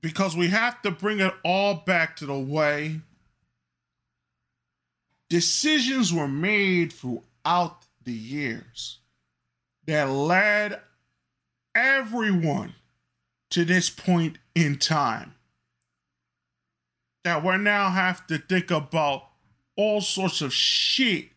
Because 0.00 0.36
we 0.36 0.48
have 0.48 0.82
to 0.82 0.90
bring 0.90 1.20
it 1.20 1.34
all 1.44 1.74
back 1.74 2.16
to 2.16 2.26
the 2.26 2.38
way 2.38 3.00
decisions 5.28 6.12
were 6.12 6.28
made 6.28 6.92
throughout 6.92 7.86
the 8.04 8.12
years 8.12 8.98
that 9.86 10.10
led 10.10 10.80
everyone 11.74 12.74
to 13.50 13.64
this 13.64 13.90
point 13.90 14.38
in 14.54 14.76
time. 14.76 15.34
That 17.24 17.44
we 17.44 17.56
now 17.56 17.90
have 17.90 18.26
to 18.26 18.38
think 18.38 18.70
about 18.70 19.24
all 19.76 20.00
sorts 20.00 20.42
of 20.42 20.52
shit 20.52 21.31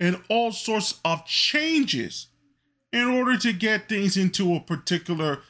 and 0.00 0.20
all 0.28 0.50
sorts 0.50 0.98
of 1.04 1.26
changes 1.26 2.28
in 2.92 3.06
order 3.06 3.36
to 3.36 3.52
get 3.52 3.88
things 3.88 4.16
into 4.16 4.54
a 4.54 4.60
particular 4.60 5.40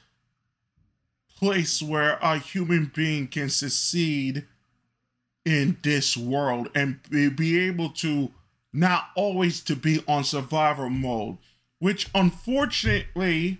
place 1.38 1.80
where 1.80 2.18
a 2.20 2.36
human 2.36 2.90
being 2.94 3.26
can 3.26 3.48
succeed 3.48 4.44
in 5.46 5.78
this 5.82 6.16
world 6.16 6.68
and 6.74 7.00
be 7.10 7.58
able 7.58 7.88
to 7.88 8.30
not 8.72 9.08
always 9.14 9.62
to 9.62 9.74
be 9.74 10.04
on 10.06 10.22
survival 10.22 10.90
mode 10.90 11.38
which 11.78 12.08
unfortunately 12.14 13.58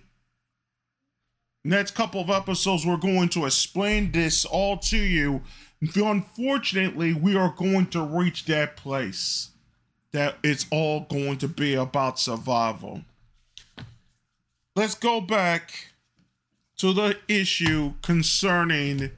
next 1.63 1.91
couple 1.91 2.21
of 2.21 2.29
episodes 2.29 2.85
we're 2.85 2.97
going 2.97 3.29
to 3.29 3.45
explain 3.45 4.11
this 4.11 4.45
all 4.45 4.77
to 4.77 4.97
you. 4.97 5.41
Unfortunately, 5.95 7.13
we 7.13 7.35
are 7.35 7.53
going 7.57 7.87
to 7.87 8.01
reach 8.01 8.45
that 8.45 8.77
place 8.77 9.50
that 10.11 10.37
it's 10.43 10.65
all 10.71 11.01
going 11.01 11.37
to 11.37 11.47
be 11.47 11.73
about 11.73 12.19
survival. 12.19 13.01
Let's 14.75 14.95
go 14.95 15.21
back 15.21 15.89
to 16.77 16.93
the 16.93 17.17
issue 17.27 17.93
concerning 18.01 19.11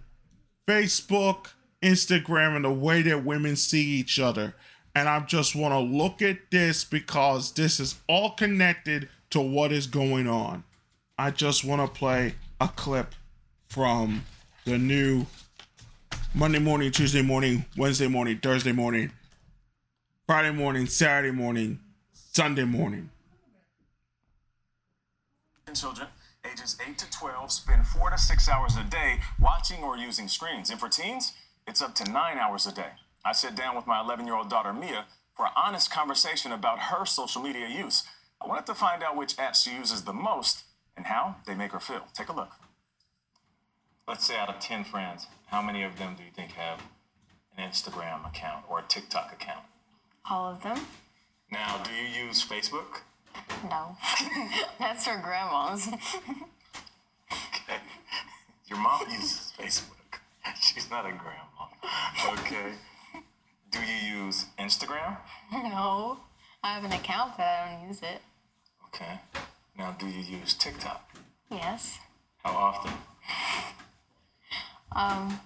Facebook, 0.68 1.48
Instagram, 1.82 2.56
and 2.56 2.66
the 2.66 2.72
way 2.72 3.02
that 3.04 3.24
women 3.24 3.56
see 3.56 3.84
each 3.84 4.20
other. 4.20 4.56
And 4.96 5.10
I 5.10 5.20
just 5.22 5.56
want 5.56 5.74
to 5.74 5.80
look 5.80 6.22
at 6.22 6.52
this 6.52 6.84
because 6.84 7.52
this 7.54 7.80
is 7.80 7.96
all 8.08 8.32
connected 8.32 9.10
to 9.32 9.42
what 9.42 9.72
is 9.72 9.88
going 9.88 10.28
on. 10.28 10.64
I 11.18 11.32
just 11.32 11.64
want 11.64 11.82
to 11.82 12.00
play 12.00 12.36
a 12.62 12.68
clip 12.68 13.16
from 13.68 14.24
the 14.66 14.78
new 14.78 15.26
Monday 16.36 16.60
morning, 16.60 16.92
Tuesday 16.92 17.22
morning, 17.22 17.66
Wednesday 17.78 18.08
morning, 18.08 18.40
Thursday 18.42 18.72
morning, 18.72 19.12
Friday 20.26 20.52
morning, 20.52 20.86
Saturday 20.88 21.32
morning, 21.32 21.80
Sunday 22.14 22.64
morning. 22.64 23.10
Children 25.74 26.08
ages 26.50 26.78
8 26.88 26.98
to 27.00 27.10
12 27.10 27.52
spend 27.52 27.88
4 27.88 28.12
to 28.12 28.18
6 28.18 28.50
hours 28.50 28.76
a 28.78 28.84
day 28.84 29.20
watching 29.40 29.84
or 29.84 29.98
using 29.98 30.28
screens. 30.28 30.70
And 30.70 30.80
for 30.80 30.88
teens, 30.88 31.34
it's 31.68 31.82
up 31.82 31.96
to 31.96 32.12
9 32.12 32.38
hours 32.38 32.68
a 32.68 32.72
day. 32.72 32.92
I 33.26 33.32
sat 33.34 33.56
down 33.56 33.76
with 33.76 33.88
my 33.88 34.00
11 34.00 34.28
year 34.28 34.36
old 34.36 34.50
daughter 34.50 34.72
Mia 34.72 35.06
for 35.36 35.46
an 35.46 35.52
honest 35.58 35.92
conversation 35.92 36.52
about 36.52 36.80
her 36.80 37.06
social 37.06 37.42
media 37.42 37.68
use. 37.68 38.04
I 38.40 38.48
wanted 38.48 38.68
to 38.68 38.76
find 38.76 39.02
out 39.02 39.18
which 39.18 39.36
apps 39.38 39.64
she 39.64 39.76
uses 39.76 40.04
the 40.04 40.14
most 40.14 40.64
and 40.96 41.08
how 41.08 41.38
they 41.48 41.56
make 41.56 41.72
her 41.72 41.80
feel. 41.80 42.08
Take 42.14 42.30
a 42.30 42.34
look 42.34 42.52
let's 44.08 44.26
say 44.26 44.38
out 44.38 44.50
of 44.50 44.60
10 44.60 44.84
friends, 44.84 45.28
how 45.48 45.62
many 45.62 45.84
of 45.84 45.98
them 45.98 46.16
do 46.18 46.24
you 46.24 46.32
think 46.36 46.52
have 46.52 46.82
an 47.58 47.70
Instagram 47.70 48.28
account 48.28 48.66
or 48.70 48.80
a 48.80 48.84
TikTok 48.84 49.32
account? 49.32 49.66
All 50.30 50.52
of 50.52 50.64
them. 50.64 50.80
Now, 51.52 51.82
do 51.84 51.92
you 51.94 52.26
use 52.26 52.44
Facebook? 52.46 53.02
No. 53.70 53.98
That's 54.80 55.06
for 55.06 55.18
grandmas. 55.18 55.88
okay. 55.90 57.80
Your 58.68 58.80
mom 58.80 59.02
uses 59.12 59.54
Facebook. 59.58 60.20
She's 60.62 60.90
not 60.90 61.06
a 61.06 61.12
grandma. 61.12 62.34
Okay. 62.34 62.74
Do 63.72 63.80
you 63.80 64.24
use 64.26 64.46
Instagram? 64.60 65.18
No. 65.52 66.18
I 66.64 66.74
have 66.76 66.86
an 66.86 66.94
account, 66.94 67.34
but 67.38 67.44
I 67.44 67.78
don't 67.78 67.88
use 67.88 68.02
it. 68.02 68.22
Okay. 68.88 69.20
Now, 69.78 69.96
do 70.00 70.08
you 70.08 70.22
use 70.22 70.54
TikTok? 70.54 71.16
Yes. 71.52 72.00
How 72.44 72.52
often? 72.52 72.92
Um, 74.96 75.40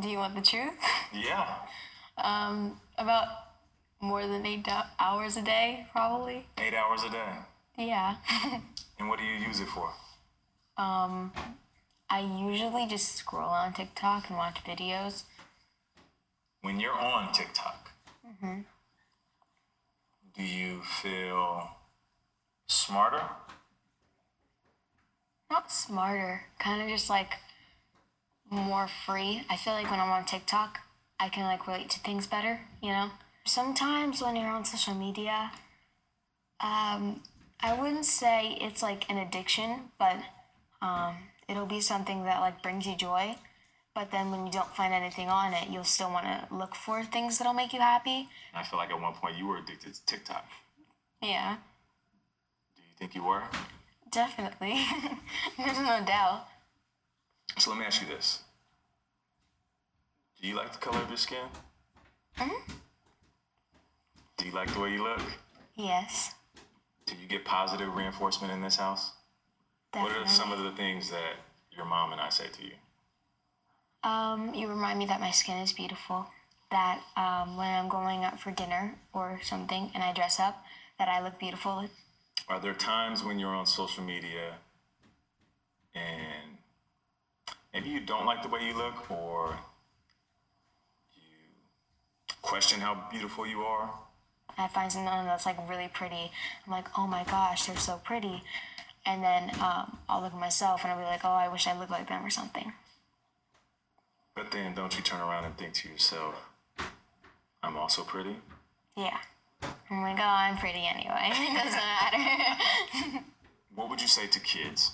do 0.00 0.08
you 0.08 0.18
want 0.18 0.34
the 0.34 0.40
truth? 0.42 0.72
Yeah. 1.12 1.56
Um, 2.16 2.80
about 2.96 3.28
more 4.00 4.26
than 4.26 4.46
eight 4.46 4.66
hours 4.98 5.36
a 5.36 5.42
day, 5.42 5.86
probably. 5.92 6.46
Eight 6.58 6.74
hours 6.74 7.02
a 7.04 7.10
day. 7.10 7.32
Yeah. 7.76 8.16
and 8.98 9.08
what 9.08 9.18
do 9.18 9.24
you 9.24 9.34
use 9.34 9.60
it 9.60 9.68
for? 9.68 9.92
Um, 10.76 11.32
I 12.08 12.20
usually 12.20 12.86
just 12.86 13.16
scroll 13.16 13.50
on 13.50 13.72
TikTok 13.72 14.28
and 14.28 14.38
watch 14.38 14.62
videos. 14.64 15.24
When 16.62 16.80
you're 16.80 16.98
on 16.98 17.32
TikTok, 17.32 17.90
mm-hmm. 18.26 18.60
do 20.36 20.42
you 20.42 20.82
feel 20.82 21.68
smarter? 22.66 23.22
Not 25.50 25.72
smarter, 25.72 26.46
kind 26.58 26.82
of 26.82 26.88
just 26.88 27.08
like 27.08 27.34
more 28.50 28.88
free. 28.88 29.42
I 29.48 29.56
feel 29.56 29.72
like 29.72 29.90
when 29.90 30.00
I'm 30.00 30.10
on 30.10 30.24
TikTok, 30.24 30.80
I 31.20 31.28
can 31.28 31.44
like 31.44 31.66
relate 31.66 31.90
to 31.90 32.00
things 32.00 32.26
better, 32.26 32.60
you 32.82 32.90
know? 32.90 33.10
Sometimes 33.48 34.20
when 34.20 34.36
you're 34.36 34.50
on 34.50 34.66
social 34.66 34.94
media, 34.94 35.50
um, 36.60 37.22
I 37.60 37.72
wouldn't 37.72 38.04
say 38.04 38.58
it's 38.60 38.82
like 38.82 39.08
an 39.10 39.16
addiction, 39.16 39.90
but 39.98 40.16
um, 40.82 41.16
it'll 41.48 41.64
be 41.64 41.80
something 41.80 42.24
that 42.24 42.40
like 42.40 42.62
brings 42.62 42.86
you 42.86 42.94
joy. 42.94 43.36
But 43.94 44.10
then 44.10 44.30
when 44.30 44.44
you 44.44 44.52
don't 44.52 44.76
find 44.76 44.92
anything 44.92 45.30
on 45.30 45.54
it, 45.54 45.70
you'll 45.70 45.82
still 45.84 46.10
want 46.10 46.26
to 46.26 46.54
look 46.54 46.74
for 46.74 47.02
things 47.02 47.38
that'll 47.38 47.54
make 47.54 47.72
you 47.72 47.80
happy. 47.80 48.28
I 48.54 48.62
feel 48.64 48.78
like 48.78 48.90
at 48.90 49.00
one 49.00 49.14
point 49.14 49.38
you 49.38 49.46
were 49.46 49.56
addicted 49.56 49.94
to 49.94 50.04
TikTok. 50.04 50.44
Yeah. 51.22 51.56
Do 52.76 52.82
you 52.82 52.96
think 52.98 53.14
you 53.14 53.24
were? 53.24 53.44
Definitely. 54.12 54.78
There's 55.56 55.78
no 55.78 56.04
doubt. 56.06 56.44
So 57.56 57.70
let 57.70 57.78
me 57.78 57.86
ask 57.86 58.02
you 58.02 58.08
this. 58.08 58.42
Do 60.38 60.46
you 60.46 60.54
like 60.54 60.70
the 60.70 60.78
color 60.78 61.00
of 61.00 61.08
your 61.08 61.16
skin? 61.16 61.48
Mm-hmm. 62.36 62.72
Do 64.38 64.46
you 64.46 64.52
like 64.52 64.72
the 64.72 64.80
way 64.80 64.92
you 64.92 65.02
look? 65.02 65.20
Yes. 65.76 66.32
Do 67.06 67.14
you 67.20 67.28
get 67.28 67.44
positive 67.44 67.94
reinforcement 67.94 68.52
in 68.52 68.62
this 68.62 68.76
house? 68.76 69.12
Definitely. 69.92 70.20
What 70.20 70.26
are 70.26 70.30
some 70.30 70.52
of 70.52 70.60
the 70.60 70.70
things 70.72 71.10
that 71.10 71.34
your 71.70 71.84
mom 71.84 72.12
and 72.12 72.20
I 72.20 72.28
say 72.30 72.44
to 72.46 72.62
you? 72.62 72.72
Um, 74.08 74.54
you 74.54 74.68
remind 74.68 74.98
me 74.98 75.06
that 75.06 75.20
my 75.20 75.30
skin 75.30 75.58
is 75.58 75.72
beautiful. 75.72 76.26
That 76.70 77.00
um, 77.16 77.56
when 77.56 77.66
I'm 77.68 77.88
going 77.88 78.24
out 78.24 78.38
for 78.38 78.50
dinner 78.50 78.94
or 79.12 79.40
something 79.42 79.90
and 79.94 80.02
I 80.02 80.12
dress 80.12 80.38
up, 80.38 80.62
that 80.98 81.08
I 81.08 81.22
look 81.22 81.38
beautiful. 81.38 81.88
Are 82.48 82.60
there 82.60 82.74
times 82.74 83.24
when 83.24 83.38
you're 83.38 83.54
on 83.54 83.66
social 83.66 84.04
media 84.04 84.54
and 85.94 86.58
maybe 87.72 87.88
you 87.88 88.00
don't 88.00 88.26
like 88.26 88.42
the 88.42 88.48
way 88.48 88.66
you 88.66 88.76
look 88.76 89.10
or 89.10 89.58
you 91.14 92.34
question 92.42 92.80
how 92.80 93.08
beautiful 93.10 93.46
you 93.46 93.62
are. 93.62 93.90
I 94.58 94.68
find 94.68 94.90
someone 94.90 95.26
that's 95.26 95.46
like 95.46 95.56
really 95.68 95.88
pretty. 95.88 96.32
I'm 96.66 96.72
like, 96.72 96.86
oh 96.98 97.06
my 97.06 97.24
gosh, 97.24 97.66
they're 97.66 97.76
so 97.76 98.00
pretty. 98.04 98.42
And 99.06 99.22
then 99.22 99.50
um, 99.62 99.98
I'll 100.08 100.20
look 100.22 100.34
at 100.34 100.40
myself 100.40 100.82
and 100.82 100.92
I'll 100.92 100.98
be 100.98 101.04
like, 101.04 101.24
oh, 101.24 101.28
I 101.28 101.48
wish 101.48 101.66
I 101.66 101.78
looked 101.78 101.90
like 101.90 102.08
them 102.08 102.24
or 102.24 102.30
something. 102.30 102.72
But 104.34 104.50
then 104.50 104.74
don't 104.74 104.96
you 104.96 105.02
turn 105.02 105.20
around 105.20 105.44
and 105.44 105.56
think 105.56 105.74
to 105.74 105.88
yourself, 105.88 106.34
I'm 107.62 107.76
also 107.76 108.02
pretty? 108.02 108.36
Yeah. 108.96 109.18
I'm 109.90 110.02
like, 110.02 110.18
oh, 110.18 110.22
I'm 110.22 110.58
pretty 110.58 110.84
anyway. 110.86 111.30
It 111.32 111.64
doesn't 111.64 111.80
matter. 111.80 113.24
what 113.74 113.88
would 113.88 114.00
you 114.00 114.08
say 114.08 114.26
to 114.26 114.40
kids 114.40 114.92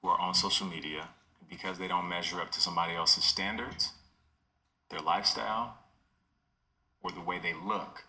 who 0.00 0.08
are 0.08 0.20
on 0.20 0.34
social 0.34 0.66
media 0.66 1.08
because 1.48 1.78
they 1.78 1.88
don't 1.88 2.08
measure 2.08 2.40
up 2.40 2.50
to 2.52 2.60
somebody 2.60 2.94
else's 2.94 3.24
standards, 3.24 3.92
their 4.90 5.00
lifestyle, 5.00 5.78
or 7.02 7.10
the 7.10 7.20
way 7.20 7.38
they 7.38 7.54
look, 7.54 8.04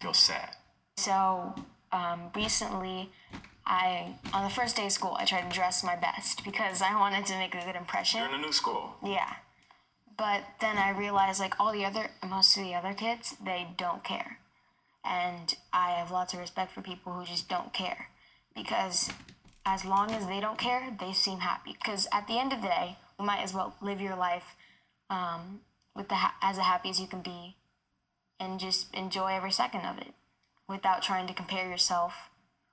feel 0.00 0.14
sad. 0.14 0.56
So 0.96 1.54
um, 1.92 2.30
recently, 2.34 3.10
I 3.66 4.14
on 4.32 4.44
the 4.44 4.50
first 4.50 4.76
day 4.76 4.86
of 4.86 4.92
school, 4.92 5.16
I 5.18 5.24
tried 5.24 5.48
to 5.50 5.54
dress 5.54 5.82
my 5.82 5.96
best 5.96 6.44
because 6.44 6.82
I 6.82 6.98
wanted 6.98 7.26
to 7.26 7.38
make 7.38 7.54
a 7.54 7.64
good 7.64 7.76
impression. 7.76 8.20
You're 8.20 8.28
in 8.28 8.34
a 8.34 8.38
new 8.38 8.52
school. 8.52 8.96
Yeah. 9.04 9.34
But 10.16 10.44
then 10.60 10.76
I 10.76 10.90
realized 10.90 11.40
like 11.40 11.58
all 11.58 11.72
the 11.72 11.84
other 11.84 12.10
most 12.28 12.56
of 12.56 12.64
the 12.64 12.74
other 12.74 12.94
kids, 12.94 13.36
they 13.44 13.66
don't 13.76 14.04
care. 14.04 14.38
And 15.04 15.54
I 15.72 15.90
have 15.92 16.10
lots 16.10 16.32
of 16.32 16.40
respect 16.40 16.72
for 16.72 16.80
people 16.80 17.12
who 17.12 17.24
just 17.24 17.48
don't 17.48 17.72
care 17.72 18.08
because 18.54 19.10
as 19.66 19.84
long 19.84 20.10
as 20.12 20.26
they 20.26 20.40
don't 20.40 20.58
care, 20.58 20.94
they 20.98 21.12
seem 21.12 21.40
happy 21.40 21.72
because 21.72 22.06
at 22.12 22.26
the 22.26 22.38
end 22.38 22.52
of 22.52 22.62
the 22.62 22.68
day, 22.68 22.96
you 23.18 23.24
might 23.24 23.42
as 23.42 23.54
well 23.54 23.74
live 23.80 24.00
your 24.00 24.16
life 24.16 24.56
um, 25.10 25.60
with 25.94 26.08
the 26.08 26.14
ha- 26.16 26.34
as 26.42 26.58
happy 26.58 26.90
as 26.90 27.00
you 27.00 27.06
can 27.06 27.20
be 27.20 27.56
and 28.44 28.60
just 28.60 28.94
enjoy 28.94 29.32
every 29.32 29.50
second 29.50 29.86
of 29.86 29.98
it 29.98 30.14
without 30.68 31.02
trying 31.02 31.26
to 31.26 31.34
compare 31.34 31.68
yourself 31.68 32.30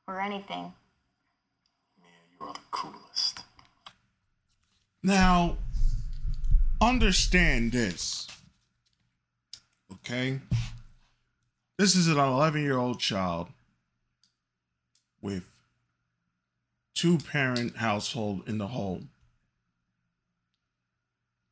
or 0.07 0.19
anything. 0.19 0.73
Man, 1.99 2.11
you 2.39 2.45
are 2.45 2.53
the 2.53 2.59
coolest. 2.69 3.39
Now, 5.01 5.57
understand 6.81 7.71
this. 7.71 8.27
Okay? 9.91 10.39
This 11.77 11.95
is 11.95 12.07
an 12.07 12.19
11 12.19 12.61
year 12.61 12.77
old 12.77 12.99
child 12.99 13.47
with 15.21 15.49
two 16.93 17.17
parent 17.17 17.77
household 17.77 18.47
in 18.47 18.57
the 18.57 18.67
home. 18.67 19.09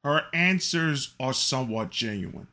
Her 0.03 0.23
answers 0.33 1.15
are 1.19 1.33
somewhat 1.33 1.89
genuine. 1.89 2.47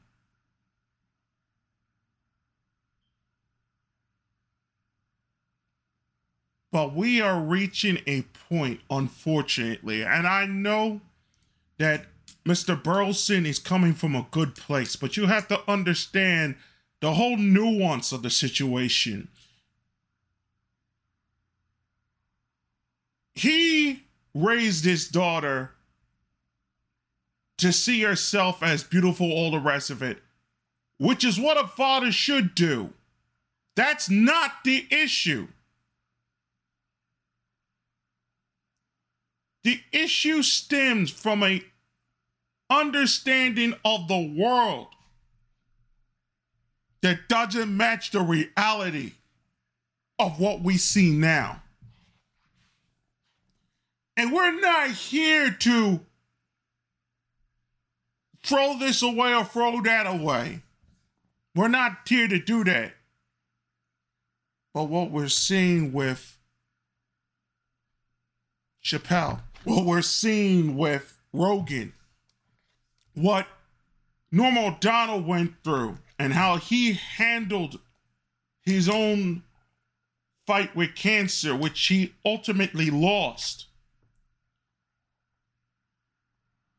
But 6.77 6.95
we 6.95 7.23
are 7.23 7.41
reaching 7.41 8.01
a 8.07 8.21
point, 8.51 8.83
unfortunately, 8.91 10.05
and 10.05 10.27
I 10.27 10.45
know 10.45 11.01
that 11.79 12.05
Mr. 12.47 12.77
Burleson 12.77 13.47
is 13.47 13.59
coming 13.59 13.95
from 13.95 14.15
a 14.15 14.27
good 14.31 14.55
place, 14.55 14.95
but 14.95 15.17
you 15.17 15.25
have 15.25 15.49
to 15.49 15.59
understand 15.67 16.57
the 17.01 17.15
whole 17.15 17.39
nuance 17.39 18.13
of 18.13 18.23
the 18.23 18.29
situation. 18.29 19.29
He 23.35 24.03
raised 24.35 24.85
his 24.85 25.09
daughter 25.09 25.71
to 27.57 27.73
see 27.73 28.03
herself 28.03 28.63
as 28.63 28.85
beautiful, 28.85 29.33
all 29.33 29.51
the 29.51 29.59
rest 29.61 29.89
of 29.89 30.03
it, 30.03 30.19
which 30.99 31.25
is 31.25 31.41
what 31.41 31.57
a 31.57 31.67
father 31.67 32.13
should 32.13 32.55
do. 32.55 32.93
That's 33.77 34.11
not 34.11 34.63
the 34.63 34.87
issue. 34.91 35.49
The 39.67 39.81
issue 39.91 40.43
stems 40.43 41.11
from 41.11 41.43
a 41.43 41.61
understanding 42.71 43.75
of 43.85 44.07
the 44.07 44.33
world 44.39 44.87
that 47.03 47.29
doesn't 47.29 47.77
match 47.77 48.13
the 48.13 48.21
reality 48.21 49.15
of 50.21 50.39
what 50.39 50.61
we 50.61 50.77
see 50.77 51.11
now. 51.11 51.65
And 54.17 54.33
we're 54.33 54.61
not 54.61 54.91
here 54.91 55.51
to 55.51 55.99
throw 58.45 58.79
this 58.79 59.03
away 59.03 59.35
or 59.35 59.43
throw 59.43 59.83
that 59.83 60.07
away. 60.07 60.63
We're 61.57 61.67
not 61.67 62.09
here 62.09 62.29
to 62.29 62.39
do 62.39 62.63
that. 62.63 62.95
But 64.73 64.85
what 64.85 65.11
we're 65.11 65.27
seeing 65.27 65.93
with 65.93 66.39
Chappelle, 68.81 69.41
what 69.67 69.85
we're 69.85 70.01
seeing 70.01 70.77
with 70.77 71.19
Rogan, 71.33 71.93
what 73.15 73.49
Norm 74.31 74.55
Macdonald 74.55 75.27
went 75.27 75.55
through, 75.65 75.99
and 76.21 76.33
how 76.33 76.57
he 76.57 76.93
handled 76.93 77.81
his 78.63 78.89
own 78.89 79.43
fight 80.47 80.77
with 80.77 80.95
cancer, 80.95 81.55
which 81.57 81.85
he 81.89 82.15
ultimately 82.25 82.91
lost. 82.91 83.67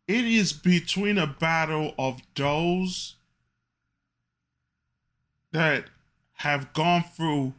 It 0.07 0.23
is 0.23 0.53
between 0.53 1.17
a 1.17 1.27
battle 1.27 1.93
of 1.99 2.21
those 2.35 3.15
that 5.51 5.87
have 6.35 6.71
gone 6.71 7.03
through 7.03 7.53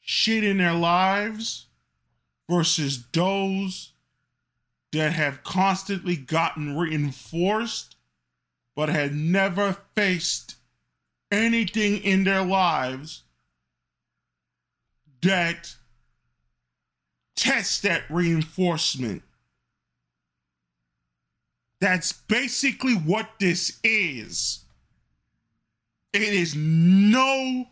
shit 0.00 0.42
in 0.42 0.56
their 0.56 0.72
lives 0.72 1.66
versus 2.48 3.04
those 3.12 3.92
that 4.92 5.12
have 5.12 5.42
constantly 5.42 6.16
gotten 6.16 6.76
reinforced 6.76 7.96
but 8.74 8.88
had 8.90 9.14
never 9.14 9.76
faced 9.94 10.56
anything 11.32 11.96
in 12.04 12.24
their 12.24 12.44
lives 12.44 13.22
that 15.22 15.74
tests 17.34 17.80
that 17.80 18.02
reinforcement. 18.10 19.22
That's 21.80 22.12
basically 22.12 22.94
what 22.94 23.30
this 23.40 23.78
is. 23.82 24.64
It 26.12 26.22
is 26.22 26.54
no 26.56 27.66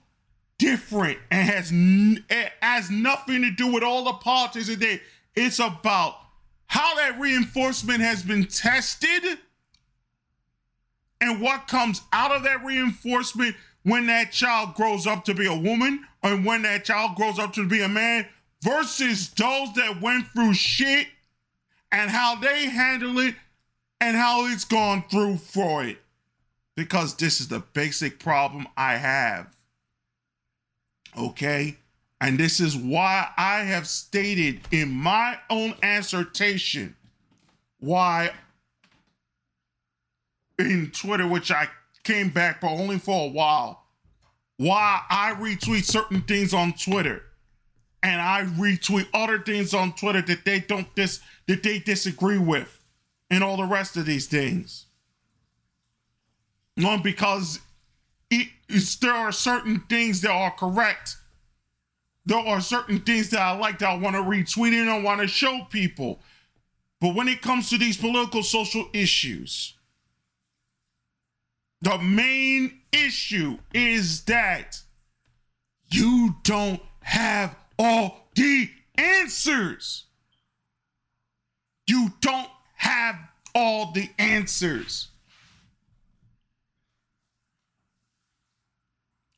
different 0.58 1.18
and 1.30 1.48
has 1.48 1.70
it 1.72 2.52
has 2.60 2.90
nothing 2.90 3.42
to 3.42 3.50
do 3.50 3.72
with 3.72 3.82
all 3.82 4.04
the 4.04 4.12
politics 4.12 4.66
today. 4.66 5.00
It's 5.34 5.58
about 5.58 6.16
how 6.66 6.94
that 6.96 7.18
reinforcement 7.18 8.00
has 8.00 8.22
been 8.22 8.46
tested 8.46 9.38
and 11.20 11.40
what 11.40 11.68
comes 11.68 12.02
out 12.12 12.32
of 12.32 12.42
that 12.44 12.64
reinforcement 12.64 13.54
when 13.84 14.06
that 14.06 14.32
child 14.32 14.74
grows 14.74 15.06
up 15.06 15.24
to 15.24 15.34
be 15.34 15.46
a 15.46 15.54
woman 15.54 16.04
and 16.22 16.44
when 16.44 16.62
that 16.62 16.84
child 16.84 17.16
grows 17.16 17.38
up 17.38 17.52
to 17.52 17.66
be 17.68 17.82
a 17.82 17.88
man 17.88 18.26
versus 18.62 19.28
those 19.30 19.72
that 19.74 20.00
went 20.00 20.26
through 20.28 20.54
shit 20.54 21.06
and 21.92 22.10
how 22.10 22.34
they 22.34 22.66
handle 22.66 23.18
it 23.18 23.34
and 24.00 24.16
how 24.16 24.46
it's 24.46 24.64
gone 24.64 25.04
through 25.10 25.36
for 25.36 25.84
it. 25.84 25.98
Because 26.76 27.14
this 27.14 27.40
is 27.40 27.48
the 27.48 27.60
basic 27.60 28.18
problem 28.18 28.66
I 28.76 28.94
have. 28.96 29.54
Okay? 31.16 31.76
And 32.20 32.38
this 32.38 32.60
is 32.60 32.76
why 32.76 33.28
I 33.36 33.60
have 33.60 33.86
stated 33.86 34.60
in 34.70 34.90
my 34.90 35.38
own 35.50 35.74
assertion 35.82 36.96
why 37.80 38.30
in 40.58 40.90
Twitter, 40.92 41.26
which 41.26 41.50
I 41.50 41.68
came 42.02 42.30
back, 42.30 42.60
but 42.60 42.70
only 42.70 42.98
for 42.98 43.26
a 43.26 43.30
while, 43.30 43.84
why 44.56 45.02
I 45.10 45.32
retweet 45.32 45.84
certain 45.84 46.22
things 46.22 46.54
on 46.54 46.72
Twitter 46.72 47.22
and 48.02 48.20
I 48.20 48.42
retweet 48.42 49.08
other 49.14 49.38
things 49.38 49.74
on 49.74 49.94
Twitter 49.94 50.22
that 50.22 50.44
they 50.44 50.60
don't 50.60 50.94
dis 50.94 51.20
that 51.48 51.62
they 51.62 51.78
disagree 51.78 52.38
with 52.38 52.80
and 53.30 53.42
all 53.42 53.56
the 53.56 53.64
rest 53.64 53.96
of 53.96 54.06
these 54.06 54.26
things. 54.26 54.86
One 56.76 57.02
because 57.02 57.60
it, 58.30 58.48
there 59.00 59.12
are 59.12 59.32
certain 59.32 59.80
things 59.88 60.20
that 60.20 60.30
are 60.30 60.50
correct. 60.50 61.16
There 62.26 62.38
are 62.38 62.60
certain 62.60 63.00
things 63.00 63.30
that 63.30 63.40
I 63.40 63.56
like 63.56 63.78
that 63.80 63.90
I 63.90 63.96
want 63.96 64.16
to 64.16 64.22
retweet 64.22 64.72
and 64.80 64.90
I 64.90 65.00
want 65.00 65.20
to 65.20 65.26
show 65.26 65.66
people. 65.70 66.20
But 67.00 67.14
when 67.14 67.28
it 67.28 67.42
comes 67.42 67.68
to 67.70 67.78
these 67.78 67.98
political 67.98 68.42
social 68.42 68.88
issues, 68.94 69.74
the 71.82 71.98
main 71.98 72.80
issue 72.92 73.58
is 73.74 74.24
that 74.24 74.80
you 75.90 76.36
don't 76.44 76.80
have 77.00 77.54
all 77.78 78.28
the 78.34 78.70
answers. 78.96 80.04
You 81.86 82.12
don't 82.22 82.48
have 82.76 83.16
all 83.54 83.92
the 83.92 84.08
answers. 84.18 85.08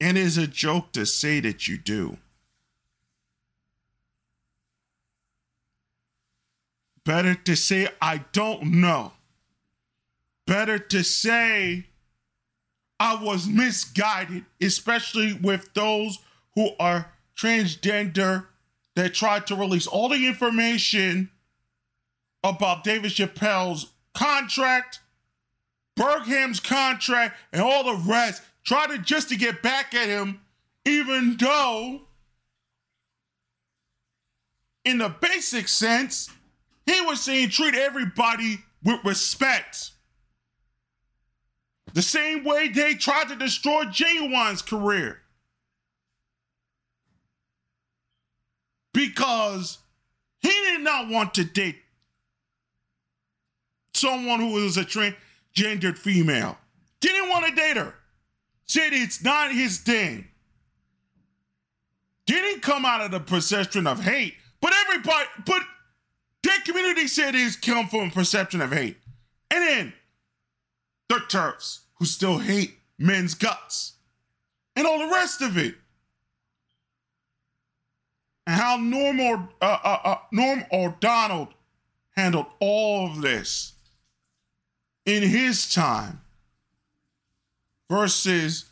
And 0.01 0.17
it's 0.17 0.37
a 0.37 0.47
joke 0.47 0.93
to 0.93 1.05
say 1.05 1.41
that 1.41 1.67
you 1.67 1.79
do. 1.79 2.19
Better 7.07 7.35
to 7.35 7.57
say, 7.57 7.89
I 8.03 8.25
don't 8.33 8.65
know. 8.81 9.13
Better 10.47 10.79
to 10.79 11.03
say, 11.03 11.87
I 13.01 13.23
was 13.23 13.47
misguided, 13.47 14.45
especially 14.61 15.33
with 15.33 15.73
those 15.73 16.19
who 16.55 16.71
are 16.79 17.13
transgender 17.35 18.47
that 18.95 19.15
tried 19.15 19.47
to 19.47 19.57
release 19.57 19.87
all 19.87 20.11
the 20.11 20.27
information 20.27 21.31
about 22.45 22.85
David 22.85 23.13
Chappelle's 23.13 23.87
contract 24.15 25.01
Bergham's 25.97 26.61
contract 26.61 27.37
and 27.53 27.63
all 27.63 27.85
the 27.85 28.03
rest, 28.09 28.43
tried 28.65 28.89
to 28.89 28.99
just 28.99 29.31
to 29.31 29.37
get 29.37 29.63
back 29.63 29.95
at 29.95 30.09
him, 30.09 30.41
even 30.85 31.37
though, 31.39 32.03
in 34.85 34.99
the 34.99 35.09
basic 35.09 35.69
sense, 35.69 36.31
he 36.87 37.01
was 37.03 37.21
saying 37.21 37.51
treat 37.51 37.75
everybody 37.75 38.59
with 38.83 39.05
respect. 39.05 39.91
The 41.93 42.03
same 42.03 42.45
way 42.45 42.69
they 42.69 42.95
tried 42.95 43.29
to 43.29 43.37
destroy 43.37 43.85
Ginuwine's 43.85 44.63
career. 44.63 45.21
Because 48.93 49.79
he 50.41 50.49
did 50.49 50.81
not 50.81 51.09
want 51.09 51.35
to 51.35 51.45
date 51.45 51.77
someone 53.95 54.41
who 54.41 54.53
was 54.53 54.77
a 54.77 54.85
transgendered 54.85 55.99
female. 55.99 56.57
Didn't 57.01 57.29
want 57.29 57.47
to 57.47 57.55
date 57.55 57.77
her. 57.77 57.95
Said 58.67 58.93
it's 58.93 59.23
not 59.23 59.53
his 59.53 59.79
thing. 59.79 60.29
Didn't 62.27 62.63
come 62.63 62.85
out 62.85 63.01
of 63.01 63.11
the 63.11 63.21
perception 63.21 63.87
of 63.87 64.01
hate, 64.03 64.35
but 64.61 64.73
everybody, 64.87 65.29
but 65.45 65.63
that 66.57 66.65
community 66.65 67.07
cities 67.07 67.57
come 67.57 67.89
from 67.89 68.11
perception 68.11 68.61
of 68.61 68.73
hate. 68.73 68.97
And 69.51 69.63
then 69.63 69.93
the 71.09 71.21
turfs 71.29 71.81
who 71.99 72.05
still 72.05 72.39
hate 72.39 72.79
men's 72.99 73.35
guts 73.35 73.95
and 74.75 74.87
all 74.87 74.99
the 74.99 75.13
rest 75.13 75.43
of 75.43 75.57
it. 75.57 75.75
And 78.47 78.61
how 78.61 78.77
Norm 78.77 79.21
or 79.21 79.49
uh, 79.61 79.79
uh, 79.85 79.99
uh, 80.05 80.19
Norm 80.33 80.65
Macdonald 80.73 81.49
handled 82.17 82.47
all 82.61 83.07
of 83.07 83.21
this 83.21 83.73
in 85.05 85.23
his 85.23 85.73
time 85.73 86.21
versus 87.91 88.67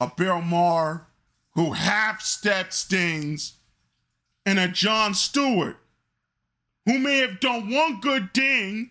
a 0.00 0.10
Bill 0.16 0.40
Maher 0.40 1.06
who 1.54 1.72
half 1.72 2.20
stepped 2.20 2.72
stings 2.72 3.54
and 4.44 4.58
a 4.58 4.68
Jon 4.68 5.14
Stewart 5.14 5.76
who 6.86 6.98
may 6.98 7.18
have 7.18 7.40
done 7.40 7.70
one 7.70 8.00
good 8.00 8.34
thing 8.34 8.90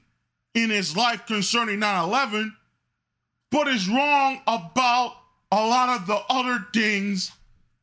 in 0.53 0.69
his 0.69 0.95
life 0.95 1.25
concerning 1.25 1.79
9 1.79 2.03
11, 2.05 2.55
but 3.49 3.67
is 3.67 3.87
wrong 3.87 4.41
about 4.47 5.15
a 5.51 5.55
lot 5.55 5.89
of 5.89 6.07
the 6.07 6.19
other 6.29 6.65
things 6.73 7.31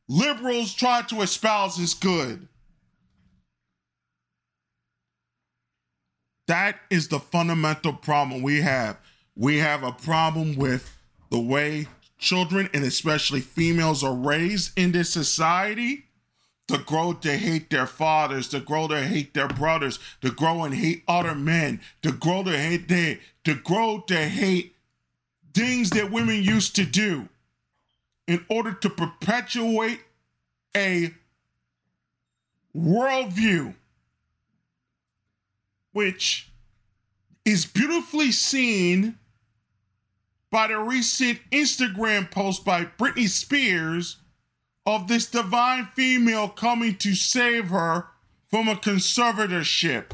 liberals 0.07 0.73
try 0.73 1.03
to 1.03 1.21
espouse 1.21 1.79
as 1.79 1.93
good. 1.93 2.47
That 6.47 6.79
is 6.89 7.09
the 7.09 7.19
fundamental 7.19 7.93
problem 7.93 8.41
we 8.41 8.61
have. 8.61 8.97
We 9.35 9.59
have 9.59 9.83
a 9.83 9.91
problem 9.91 10.55
with 10.55 10.97
the 11.29 11.39
way 11.39 11.87
children 12.17 12.69
and 12.73 12.83
especially 12.83 13.39
females 13.39 14.03
are 14.03 14.15
raised 14.15 14.77
in 14.77 14.91
this 14.91 15.11
society 15.11 16.08
to 16.69 16.77
grow 16.77 17.13
to 17.13 17.35
hate 17.35 17.71
their 17.71 17.87
fathers, 17.87 18.47
to 18.47 18.59
grow 18.59 18.87
to 18.87 19.01
hate 19.01 19.33
their 19.33 19.47
brothers, 19.47 19.97
to 20.21 20.29
grow 20.29 20.63
and 20.63 20.75
hate 20.75 21.03
other 21.07 21.33
men, 21.33 21.81
to 22.03 22.11
grow 22.11 22.43
to 22.43 22.55
hate 22.55 22.87
they, 22.87 23.19
to 23.43 23.55
grow 23.55 24.03
to 24.05 24.15
hate 24.15 24.75
things 25.51 25.89
that 25.89 26.11
women 26.11 26.43
used 26.43 26.75
to 26.75 26.85
do 26.85 27.27
in 28.27 28.45
order 28.49 28.71
to 28.71 28.87
perpetuate 28.87 29.99
a 30.77 31.11
worldview 32.77 33.73
which 35.91 36.51
is 37.45 37.65
beautifully 37.65 38.31
seen 38.31 39.17
by 40.51 40.67
the 40.67 40.77
recent 40.77 41.39
Instagram 41.51 42.29
post 42.29 42.63
by 42.63 42.85
Britney 42.85 43.27
Spears 43.27 44.17
of 44.85 45.07
this 45.07 45.25
divine 45.27 45.87
female 45.95 46.49
coming 46.49 46.95
to 46.95 47.13
save 47.13 47.69
her 47.69 48.07
from 48.49 48.67
a 48.67 48.75
conservatorship. 48.75 50.11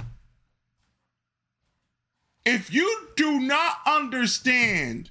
If 2.45 2.73
you 2.73 3.07
do 3.15 3.39
not 3.39 3.77
understand 3.87 5.09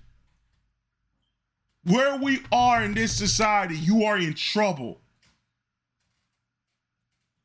where 1.84 2.16
we 2.16 2.40
are 2.52 2.82
in 2.82 2.94
this 2.94 3.16
society, 3.16 3.76
you 3.76 4.04
are 4.04 4.18
in 4.18 4.34
trouble. 4.34 5.00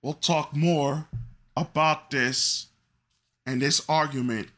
We'll 0.02 0.14
talk 0.14 0.56
more 0.56 1.08
about 1.58 2.12
this 2.12 2.68
and 3.46 3.62
this 3.62 3.84
argument 3.90 4.50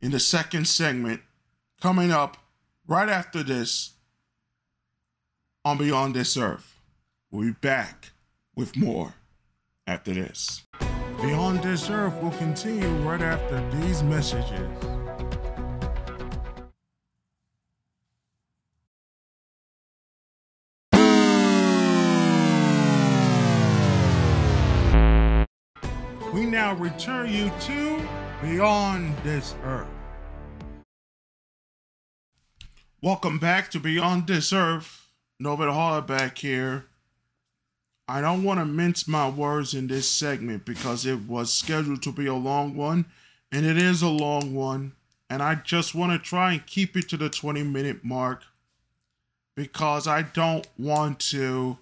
in 0.00 0.10
the 0.10 0.20
second 0.20 0.66
segment 0.66 1.22
coming 1.80 2.10
up 2.10 2.36
right 2.86 3.08
after 3.08 3.42
this 3.42 3.95
on 5.66 5.76
Beyond 5.76 6.14
This 6.14 6.36
Earth. 6.36 6.78
We'll 7.28 7.48
be 7.48 7.50
back 7.50 8.12
with 8.54 8.76
more 8.76 9.14
after 9.84 10.14
this. 10.14 10.64
Beyond 11.20 11.60
This 11.60 11.90
Earth 11.90 12.14
will 12.22 12.30
continue 12.30 12.86
right 12.98 13.20
after 13.20 13.68
these 13.80 14.00
messages. 14.04 14.60
We 26.32 26.46
now 26.46 26.74
return 26.74 27.32
you 27.32 27.50
to 27.62 28.08
Beyond 28.40 29.16
This 29.24 29.56
Earth. 29.64 29.88
Welcome 33.02 33.40
back 33.40 33.72
to 33.72 33.80
Beyond 33.80 34.28
This 34.28 34.52
Earth. 34.52 35.05
Norbert 35.38 36.06
back 36.06 36.38
here. 36.38 36.86
I 38.08 38.20
don't 38.20 38.44
want 38.44 38.60
to 38.60 38.64
mince 38.64 39.08
my 39.08 39.28
words 39.28 39.74
in 39.74 39.88
this 39.88 40.08
segment 40.08 40.64
because 40.64 41.04
it 41.04 41.22
was 41.22 41.52
scheduled 41.52 42.02
to 42.02 42.12
be 42.12 42.26
a 42.26 42.34
long 42.34 42.76
one, 42.76 43.06
and 43.50 43.66
it 43.66 43.76
is 43.76 44.00
a 44.00 44.08
long 44.08 44.54
one. 44.54 44.92
And 45.28 45.42
I 45.42 45.56
just 45.56 45.94
want 45.94 46.12
to 46.12 46.18
try 46.18 46.52
and 46.52 46.66
keep 46.66 46.96
it 46.96 47.08
to 47.08 47.16
the 47.16 47.28
20 47.28 47.64
minute 47.64 48.04
mark 48.04 48.44
because 49.56 50.06
I 50.06 50.22
don't 50.22 50.66
want 50.78 51.18
to 51.30 51.78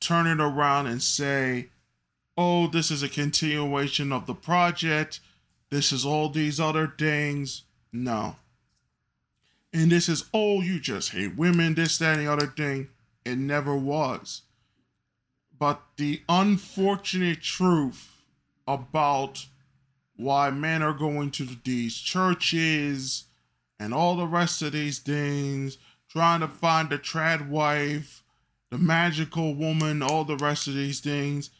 turn 0.00 0.26
it 0.26 0.40
around 0.40 0.86
and 0.86 1.02
say, 1.02 1.70
oh, 2.36 2.66
this 2.66 2.90
is 2.90 3.02
a 3.02 3.08
continuation 3.08 4.12
of 4.12 4.26
the 4.26 4.34
project. 4.34 5.20
This 5.70 5.92
is 5.92 6.04
all 6.04 6.28
these 6.28 6.60
other 6.60 6.92
things. 6.98 7.62
No. 7.90 8.36
And 9.74 9.92
this 9.92 10.08
is, 10.08 10.24
oh, 10.32 10.62
you 10.62 10.80
just 10.80 11.10
hate 11.10 11.36
women, 11.36 11.74
this, 11.74 11.98
that, 11.98 12.16
and 12.16 12.26
the 12.26 12.32
other 12.32 12.46
thing. 12.46 12.88
It 13.26 13.36
never 13.36 13.76
was. 13.76 14.42
But 15.58 15.82
the 15.96 16.22
unfortunate 16.28 17.42
truth 17.42 18.22
about 18.66 19.46
why 20.16 20.50
men 20.50 20.82
are 20.82 20.94
going 20.94 21.30
to 21.32 21.46
these 21.64 21.96
churches 21.96 23.24
and 23.78 23.92
all 23.92 24.16
the 24.16 24.26
rest 24.26 24.62
of 24.62 24.72
these 24.72 24.98
things, 25.00 25.76
trying 26.08 26.40
to 26.40 26.48
find 26.48 26.88
the 26.88 26.98
trad 26.98 27.48
wife, 27.48 28.22
the 28.70 28.78
magical 28.78 29.54
woman, 29.54 30.02
all 30.02 30.24
the 30.24 30.36
rest 30.36 30.68
of 30.68 30.74
these 30.74 31.00
things 31.00 31.50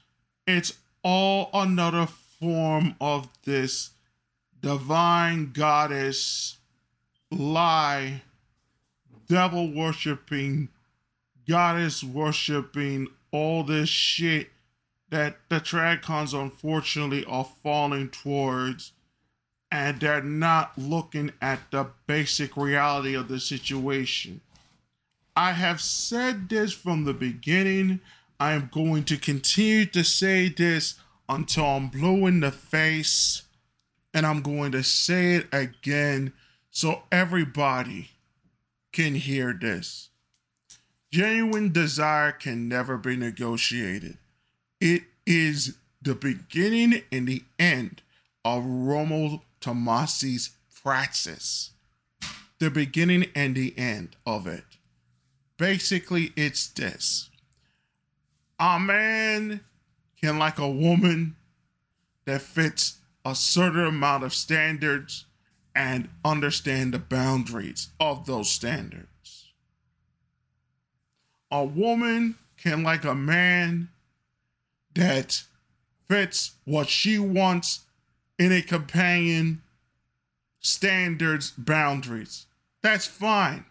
it's 0.46 0.74
all 1.02 1.50
another 1.54 2.06
form 2.06 2.94
of 3.00 3.28
this 3.44 3.90
divine 4.60 5.52
goddess 5.52 6.58
lie, 7.34 8.22
devil 9.28 9.72
worshiping, 9.72 10.68
goddess 11.48 12.02
worshiping, 12.02 13.08
all 13.30 13.64
this 13.64 13.88
shit 13.88 14.50
that 15.10 15.38
the 15.48 15.60
tradcons 15.60 16.38
unfortunately 16.38 17.24
are 17.26 17.48
falling 17.62 18.08
towards 18.08 18.92
and 19.70 20.00
they're 20.00 20.22
not 20.22 20.78
looking 20.78 21.32
at 21.42 21.60
the 21.70 21.86
basic 22.06 22.56
reality 22.56 23.14
of 23.14 23.28
the 23.28 23.40
situation. 23.40 24.40
I 25.36 25.52
have 25.52 25.80
said 25.80 26.48
this 26.48 26.72
from 26.72 27.04
the 27.04 27.12
beginning. 27.12 28.00
I 28.38 28.52
am 28.52 28.70
going 28.72 29.04
to 29.04 29.16
continue 29.16 29.84
to 29.86 30.04
say 30.04 30.48
this 30.48 30.94
until 31.28 31.64
I'm 31.64 31.88
blue 31.88 32.26
in 32.26 32.40
the 32.40 32.52
face. 32.52 33.42
And 34.12 34.24
I'm 34.24 34.42
going 34.42 34.70
to 34.72 34.84
say 34.84 35.34
it 35.34 35.48
again 35.52 36.32
so 36.74 37.02
everybody 37.12 38.10
can 38.92 39.14
hear 39.14 39.56
this. 39.58 40.10
Genuine 41.12 41.70
desire 41.72 42.32
can 42.32 42.68
never 42.68 42.98
be 42.98 43.14
negotiated. 43.14 44.18
It 44.80 45.04
is 45.24 45.76
the 46.02 46.16
beginning 46.16 47.02
and 47.12 47.28
the 47.28 47.44
end 47.60 48.02
of 48.44 48.64
Romo 48.64 49.40
Tomasi's 49.60 50.50
praxis. 50.82 51.70
The 52.58 52.70
beginning 52.70 53.26
and 53.36 53.54
the 53.54 53.72
end 53.78 54.16
of 54.26 54.48
it. 54.48 54.64
Basically, 55.56 56.32
it's 56.36 56.66
this 56.66 57.30
a 58.58 58.80
man 58.80 59.60
can 60.20 60.40
like 60.40 60.58
a 60.58 60.68
woman 60.68 61.36
that 62.24 62.42
fits 62.42 62.98
a 63.24 63.36
certain 63.36 63.86
amount 63.86 64.24
of 64.24 64.34
standards 64.34 65.26
and 65.74 66.08
understand 66.24 66.94
the 66.94 66.98
boundaries 66.98 67.88
of 67.98 68.26
those 68.26 68.50
standards. 68.50 69.52
A 71.50 71.64
woman 71.64 72.36
can 72.56 72.82
like 72.82 73.04
a 73.04 73.14
man 73.14 73.88
that 74.94 75.42
fits 76.08 76.52
what 76.64 76.88
she 76.88 77.18
wants 77.18 77.80
in 78.38 78.52
a 78.52 78.62
companion 78.62 79.62
standards 80.60 81.52
boundaries. 81.56 82.46
That's 82.82 83.06
fine. 83.06 83.64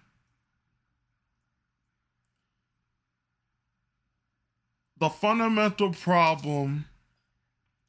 The 5.00 5.10
fundamental 5.10 5.92
problem, 5.92 6.86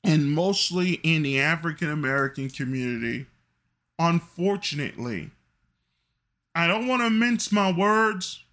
and 0.02 0.30
mostly 0.30 0.94
in 1.02 1.22
the 1.22 1.40
African 1.40 1.90
American 1.90 2.50
community, 2.50 3.26
unfortunately, 4.05 5.30
I 6.55 6.66
don't 6.66 6.86
want 6.86 7.02
to 7.02 7.11
mince 7.11 7.50
my 7.50 7.72
words, 7.72 8.44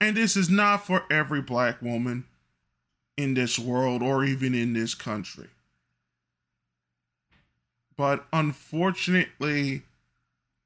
and 0.00 0.16
this 0.16 0.36
is 0.36 0.50
not 0.50 0.86
for 0.86 1.04
every 1.10 1.40
black 1.40 1.80
woman 1.80 2.24
in 3.16 3.34
this 3.34 3.58
world 3.58 4.02
or 4.02 4.24
even 4.24 4.54
in 4.54 4.74
this 4.74 4.94
country. 4.94 5.48
But 7.96 8.26
unfortunately, 8.32 9.82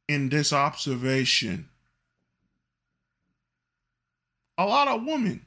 in 0.09 0.29
this 0.29 0.53
observation, 0.53 1.69
a 4.59 4.67
lot 4.67 4.89
of 4.89 5.05
women, 5.05 5.47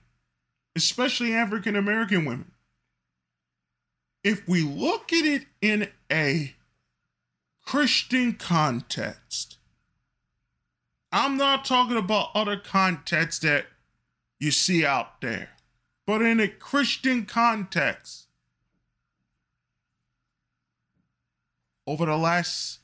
especially 0.76 1.34
African 1.34 1.76
American 1.76 2.26
women, 2.26 2.52
if 4.24 4.48
we 4.48 4.64
look 4.64 5.14
at 5.14 5.26
it 5.26 5.46
in 5.62 5.90
a 6.12 6.56
Christian 7.66 8.34
context, 8.34 9.58
I'm 11.12 11.38
not 11.38 11.66
talking 11.66 11.98
about 11.98 12.30
other 12.36 12.58
contexts 12.58 13.42
that 13.42 13.66
you 14.40 14.52
see 14.52 14.86
out 14.86 15.22
there 15.22 15.56
but 16.06 16.22
in 16.22 16.40
a 16.40 16.48
Christian 16.48 17.26
context. 17.26 18.28
Over 21.88 22.06
the 22.06 22.18
last, 22.18 22.80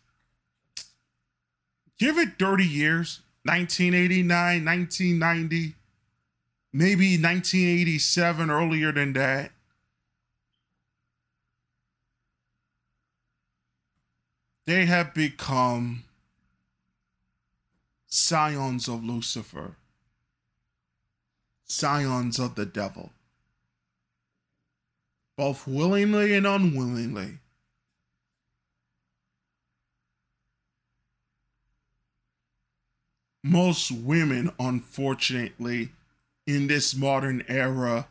give 1.97 2.17
it 2.17 2.37
30 2.37 2.65
years, 2.65 3.21
1989, 3.43 4.65
1990, 4.65 5.75
maybe 6.71 7.17
1987, 7.17 8.51
earlier 8.51 8.91
than 8.91 9.13
that. 9.13 9.51
They 14.65 14.85
have 14.85 15.13
become 15.13 16.03
scions 18.07 18.87
of 18.87 19.03
Lucifer 19.03 19.75
scions 21.71 22.37
of 22.37 22.55
the 22.55 22.65
devil, 22.65 23.11
both 25.37 25.65
willingly 25.65 26.33
and 26.33 26.45
unwillingly. 26.45 27.37
Most 33.43 33.89
women, 33.91 34.51
unfortunately, 34.59 35.89
in 36.45 36.67
this 36.67 36.95
modern 36.95 37.43
era, 37.47 38.07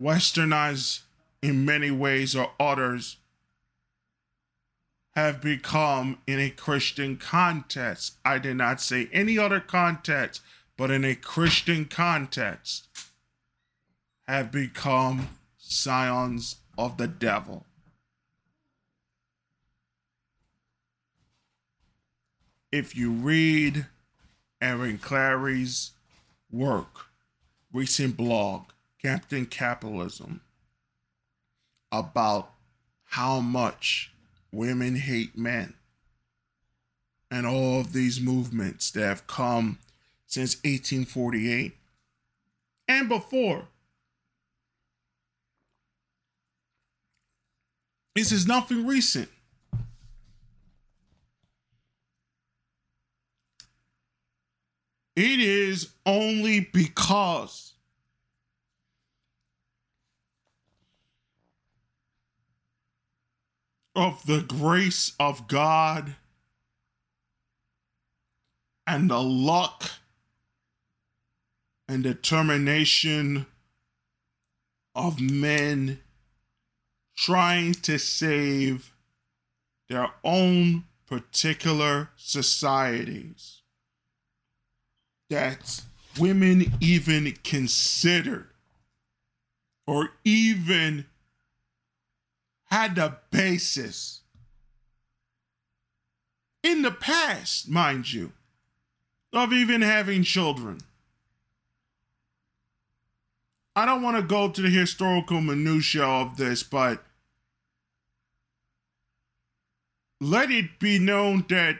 westernized 0.00 1.00
in 1.42 1.64
many 1.64 1.90
ways 1.90 2.34
or 2.34 2.52
others, 2.58 3.16
have 5.12 5.40
become 5.40 6.18
in 6.26 6.38
a 6.38 6.50
Christian 6.50 7.16
context. 7.16 8.16
I 8.24 8.38
did 8.38 8.56
not 8.56 8.80
say 8.80 9.08
any 9.12 9.38
other 9.38 9.60
context 9.60 10.40
but 10.76 10.90
in 10.90 11.04
a 11.04 11.14
Christian 11.14 11.84
context, 11.84 12.88
have 14.26 14.50
become 14.50 15.28
scions 15.58 16.56
of 16.78 16.96
the 16.96 17.06
devil. 17.06 17.66
If 22.70 22.96
you 22.96 23.10
read 23.12 23.86
Aaron 24.60 24.98
Clarey's 24.98 25.90
work, 26.50 27.06
recent 27.72 28.16
blog, 28.16 28.64
Captain 29.00 29.44
Capitalism, 29.44 30.40
about 31.90 32.50
how 33.04 33.40
much 33.40 34.11
women 34.52 34.96
hate 34.96 35.36
men 35.36 35.74
and 37.30 37.46
all 37.46 37.80
of 37.80 37.92
these 37.92 38.20
movements 38.20 38.90
that 38.90 39.00
have 39.06 39.26
come 39.26 39.78
since 40.26 40.56
1848 40.56 41.74
and 42.88 43.08
before. 43.08 43.64
This 48.14 48.30
is 48.30 48.46
nothing 48.46 48.86
recent. 48.86 49.30
It 55.16 55.40
is 55.40 55.92
only 56.04 56.60
because 56.60 57.71
of 63.94 64.24
the 64.26 64.40
grace 64.40 65.12
of 65.20 65.48
God 65.48 66.16
and 68.86 69.10
the 69.10 69.22
luck 69.22 69.90
and 71.88 72.02
determination 72.02 73.46
of 74.94 75.20
men 75.20 76.00
trying 77.16 77.72
to 77.72 77.98
save 77.98 78.92
their 79.88 80.10
own 80.24 80.84
particular 81.06 82.10
societies 82.16 83.60
that 85.28 85.82
women 86.18 86.72
even 86.80 87.32
considered 87.44 88.48
or 89.86 90.10
even 90.24 91.06
had 92.72 92.94
the 92.94 93.14
basis 93.30 94.22
in 96.62 96.80
the 96.80 96.90
past, 96.90 97.68
mind 97.68 98.10
you, 98.10 98.32
of 99.30 99.52
even 99.52 99.82
having 99.82 100.22
children. 100.22 100.80
I 103.76 103.84
don't 103.84 104.00
want 104.00 104.16
to 104.16 104.22
go 104.22 104.48
to 104.48 104.62
the 104.62 104.70
historical 104.70 105.42
minutiae 105.42 106.02
of 106.02 106.38
this, 106.38 106.62
but 106.62 107.04
let 110.22 110.50
it 110.50 110.78
be 110.78 110.98
known 110.98 111.44
that 111.50 111.78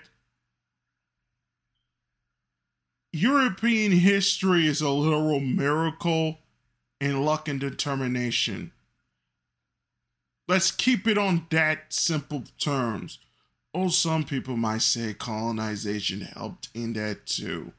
European 3.14 3.92
history 3.92 4.66
is 4.66 4.82
a 4.82 4.90
literal 4.90 5.40
miracle 5.40 6.40
in 7.00 7.24
luck 7.24 7.48
and 7.48 7.58
determination. 7.58 8.72
Let's 10.52 10.70
keep 10.70 11.08
it 11.08 11.16
on 11.16 11.46
that 11.48 11.94
simple 11.94 12.44
terms. 12.58 13.18
Or 13.72 13.88
some 13.88 14.22
people 14.22 14.58
might 14.58 14.82
say 14.82 15.14
colonization 15.14 16.20
helped 16.20 16.68
in 16.74 16.92
that 16.92 17.24
too. 17.24 17.72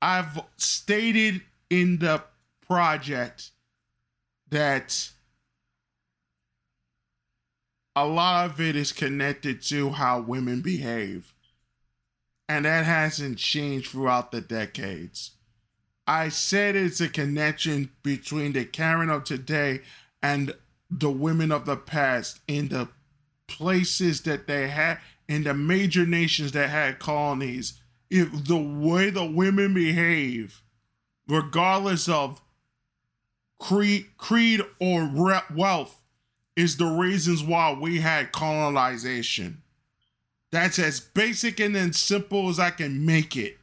I've 0.00 0.40
stated 0.56 1.42
in 1.70 2.00
the 2.00 2.24
project 2.66 3.52
that 4.50 5.10
a 7.94 8.06
lot 8.06 8.50
of 8.50 8.60
it 8.60 8.74
is 8.74 8.90
connected 8.90 9.62
to 9.66 9.90
how 9.90 10.20
women 10.20 10.62
behave. 10.62 11.32
And 12.48 12.64
that 12.64 12.86
hasn't 12.86 13.38
changed 13.38 13.92
throughout 13.92 14.32
the 14.32 14.40
decades. 14.40 15.30
I 16.08 16.28
said 16.28 16.74
it's 16.74 17.00
a 17.00 17.08
connection 17.08 17.90
between 18.02 18.52
the 18.52 18.64
Karen 18.64 19.10
of 19.10 19.22
today 19.22 19.82
and 20.20 20.52
the 20.98 21.10
women 21.10 21.50
of 21.50 21.64
the 21.64 21.76
past 21.76 22.40
in 22.46 22.68
the 22.68 22.88
places 23.46 24.22
that 24.22 24.46
they 24.46 24.68
had, 24.68 24.98
in 25.28 25.44
the 25.44 25.54
major 25.54 26.06
nations 26.06 26.52
that 26.52 26.70
had 26.70 26.98
colonies. 26.98 27.80
If 28.10 28.44
the 28.44 28.58
way 28.58 29.10
the 29.10 29.24
women 29.24 29.72
behave, 29.72 30.62
regardless 31.26 32.08
of 32.08 32.42
creed, 33.58 34.06
creed 34.18 34.60
or 34.78 35.10
wealth 35.54 36.02
is 36.56 36.76
the 36.76 36.86
reasons 36.86 37.42
why 37.42 37.72
we 37.72 38.00
had 38.00 38.32
colonization. 38.32 39.62
That's 40.50 40.78
as 40.78 41.00
basic 41.00 41.60
and 41.60 41.74
as 41.74 41.96
simple 41.96 42.50
as 42.50 42.58
I 42.58 42.70
can 42.70 43.06
make 43.06 43.36
it. 43.36 43.58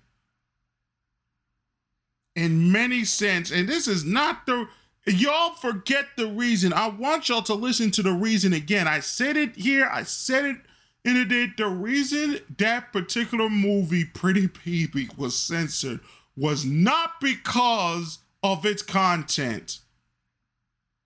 In 2.36 2.72
many 2.72 3.06
sense, 3.06 3.52
and 3.52 3.70
this 3.70 3.88
is 3.88 4.04
not 4.04 4.48
the 4.48 4.68
y'all 5.06 5.54
forget 5.56 6.06
the 6.18 6.28
reason. 6.28 6.74
I 6.74 6.90
want 6.90 7.30
y'all 7.30 7.42
to 7.44 7.54
listen 7.54 7.92
to 7.92 8.04
the 8.04 8.12
reason 8.14 8.54
again. 8.54 8.88
I 8.88 9.00
said 9.00 9.38
it 9.38 9.56
here, 9.56 9.90
I 9.92 10.04
said 10.04 10.46
it 10.46 10.58
And 11.06 11.18
it 11.18 11.30
did 11.30 11.52
the 11.58 11.68
reason 11.68 12.40
that 12.58 12.92
particular 12.92 13.50
movie, 13.50 14.06
Pretty 14.06 14.48
Baby, 14.48 15.10
was 15.18 15.38
censored 15.38 16.00
was 16.36 16.66
not 16.66 17.20
because 17.20 18.20
of 18.44 18.66
its 18.66 18.82
content. 18.82 19.80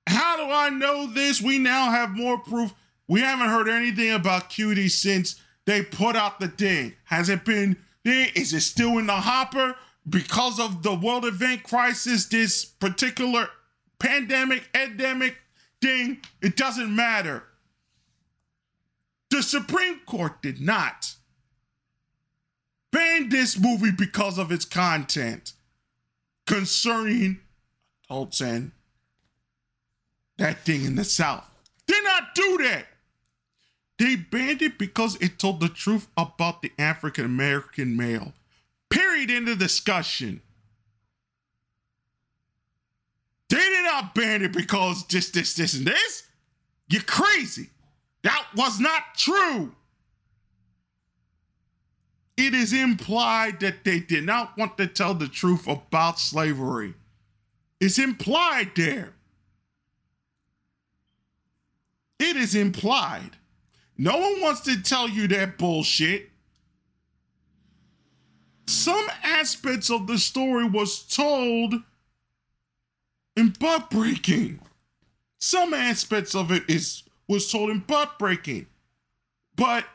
How 0.07 0.37
do 0.37 0.51
I 0.51 0.69
know 0.69 1.07
this? 1.07 1.41
We 1.41 1.57
now 1.57 1.89
have 1.91 2.11
more 2.11 2.37
proof. 2.37 2.73
We 3.07 3.21
haven't 3.21 3.49
heard 3.49 3.67
anything 3.67 4.11
about 4.11 4.49
Cutie 4.49 4.89
since 4.89 5.41
they 5.65 5.81
put 5.81 6.15
out 6.15 6.39
the 6.39 6.49
thing. 6.49 6.93
Has 7.05 7.29
it 7.29 7.45
been 7.45 7.77
there? 8.03 8.27
Is 8.35 8.53
it 8.53 8.61
still 8.61 8.97
in 8.97 9.07
the 9.07 9.13
hopper? 9.13 9.75
Because 10.07 10.59
of 10.59 10.83
the 10.83 10.93
world 10.93 11.25
event 11.25 11.63
crisis, 11.63 12.25
this 12.25 12.65
particular 12.65 13.47
pandemic, 14.03 14.69
endemic 14.75 15.37
thing, 15.81 16.19
it 16.41 16.57
doesn't 16.57 16.93
matter. 16.93 17.43
The 19.31 19.41
Supreme 19.41 20.01
Court 20.05 20.41
did 20.41 20.61
not 20.61 21.15
ban 22.91 23.29
this 23.29 23.57
movie 23.57 23.91
because 23.91 24.37
of 24.37 24.51
its 24.51 24.65
content 24.65 25.53
concerning 26.45 27.39
adults 28.09 28.41
and 28.41 28.71
that 30.37 30.59
thing 30.59 30.83
in 30.83 30.95
the 30.95 31.03
South. 31.03 31.45
Did 31.87 32.03
not 32.03 32.35
do 32.35 32.57
that. 32.63 32.85
They 33.97 34.17
banned 34.17 34.61
it 34.61 34.77
because 34.77 35.15
it 35.21 35.39
told 35.39 35.61
the 35.61 35.69
truth 35.69 36.07
about 36.17 36.61
the 36.61 36.71
African 36.77 37.25
American 37.25 37.95
male. 37.95 38.33
Period. 38.89 39.31
End 39.31 39.47
of 39.49 39.59
discussion. 39.59 40.41
They 43.49 43.57
did 43.57 43.82
not 43.93 44.15
ban 44.15 44.41
it 44.41 44.53
because 44.53 45.05
this, 45.07 45.29
this, 45.29 45.53
this, 45.53 45.75
and 45.75 45.85
this. 45.85 46.23
You're 46.89 47.03
crazy. 47.03 47.69
That 48.23 48.45
was 48.55 48.79
not 48.79 49.03
true. 49.15 49.71
It 52.35 52.55
is 52.55 52.73
implied 52.73 53.59
that 53.59 53.83
they 53.83 53.99
did 53.99 54.23
not 54.23 54.57
want 54.57 54.77
to 54.77 54.87
tell 54.87 55.13
the 55.13 55.27
truth 55.27 55.67
about 55.67 56.19
slavery. 56.19 56.95
It's 57.79 57.99
implied 57.99 58.71
there. 58.75 59.13
It 62.17 62.35
is 62.35 62.55
implied. 62.55 63.37
No 63.97 64.17
one 64.17 64.41
wants 64.41 64.61
to 64.61 64.81
tell 64.81 65.07
you 65.07 65.27
that 65.27 65.57
bullshit. 65.59 66.29
Some 68.65 69.05
aspects 69.21 69.91
of 69.91 70.07
the 70.07 70.17
story 70.17 70.65
was 70.65 71.03
told 71.03 71.75
in 73.35 73.49
buck 73.59 73.89
breaking. 73.89 74.59
Some 75.39 75.73
aspects 75.73 76.35
of 76.35 76.51
it 76.51 76.63
is 76.69 77.03
was 77.27 77.51
told 77.51 77.69
in 77.69 77.79
buck 77.79 78.19
breaking. 78.19 78.67
But 79.55 79.85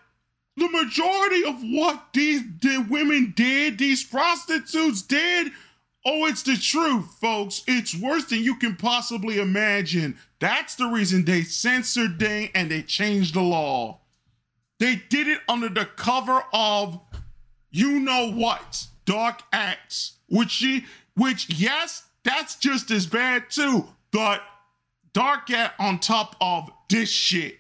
the 0.57 0.69
majority 0.69 1.45
of 1.45 1.57
what 1.63 2.09
these 2.13 2.43
the 2.61 2.85
women 2.89 3.33
did, 3.37 3.79
these 3.79 4.05
prostitutes 4.05 5.03
did, 5.03 5.53
oh, 6.05 6.27
it's 6.27 6.43
the 6.43 6.57
truth, 6.57 7.07
folks. 7.21 7.63
It's 7.67 7.95
worse 7.95 8.25
than 8.27 8.43
you 8.43 8.57
can 8.57 8.77
possibly 8.77 9.39
imagine. 9.39 10.17
That's 10.41 10.75
the 10.75 10.87
reason 10.87 11.25
they 11.25 11.43
censored 11.43 12.19
thing 12.19 12.51
and 12.55 12.71
they 12.71 12.83
changed 12.83 13.35
the 13.35 13.43
law. 13.43 14.01
They 14.79 15.03
did 15.09 15.29
it 15.29 15.41
under 15.49 15.69
the 15.69 15.85
cover 15.85 16.45
of 16.53 17.01
you 17.71 18.01
know 18.01 18.33
what, 18.33 18.87
dark 19.05 19.43
acts, 19.53 20.15
which 20.29 20.51
she, 20.51 20.87
which 21.15 21.51
yes, 21.51 22.05
that's 22.29 22.57
just 22.57 22.91
as 22.91 23.07
bad 23.07 23.45
too, 23.49 23.87
but 24.13 24.43
dark 25.15 25.51
at 25.51 25.73
on 25.79 25.99
top 25.99 26.37
of 26.43 26.71
this 26.91 27.09
shit. 27.09 27.59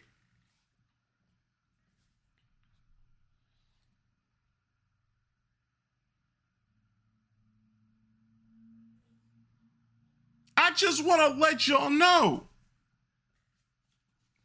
I 10.54 10.72
just 10.72 11.02
want 11.02 11.22
to 11.22 11.40
let 11.40 11.66
y'all 11.66 11.88
know. 11.88 12.44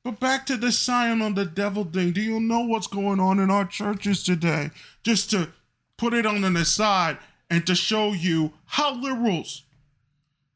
But 0.05 0.21
back 0.21 0.45
to 0.45 0.55
the 0.55 0.71
sign 0.71 1.21
on 1.21 1.33
the 1.33 1.45
devil 1.45 1.83
thing. 1.83 2.11
Do 2.11 2.21
you 2.21 2.39
know 2.39 2.61
what's 2.61 2.87
going 2.87 3.19
on 3.19 3.39
in 3.39 3.51
our 3.51 3.65
churches 3.65 4.23
today? 4.23 4.71
Just 5.03 5.31
to 5.31 5.49
put 5.97 6.13
it 6.13 6.25
on 6.25 6.45
an 6.45 6.55
aside 6.55 7.17
and 7.49 7.67
to 7.67 7.75
show 7.75 8.13
you 8.13 8.53
how 8.65 8.95
liberals 8.95 9.63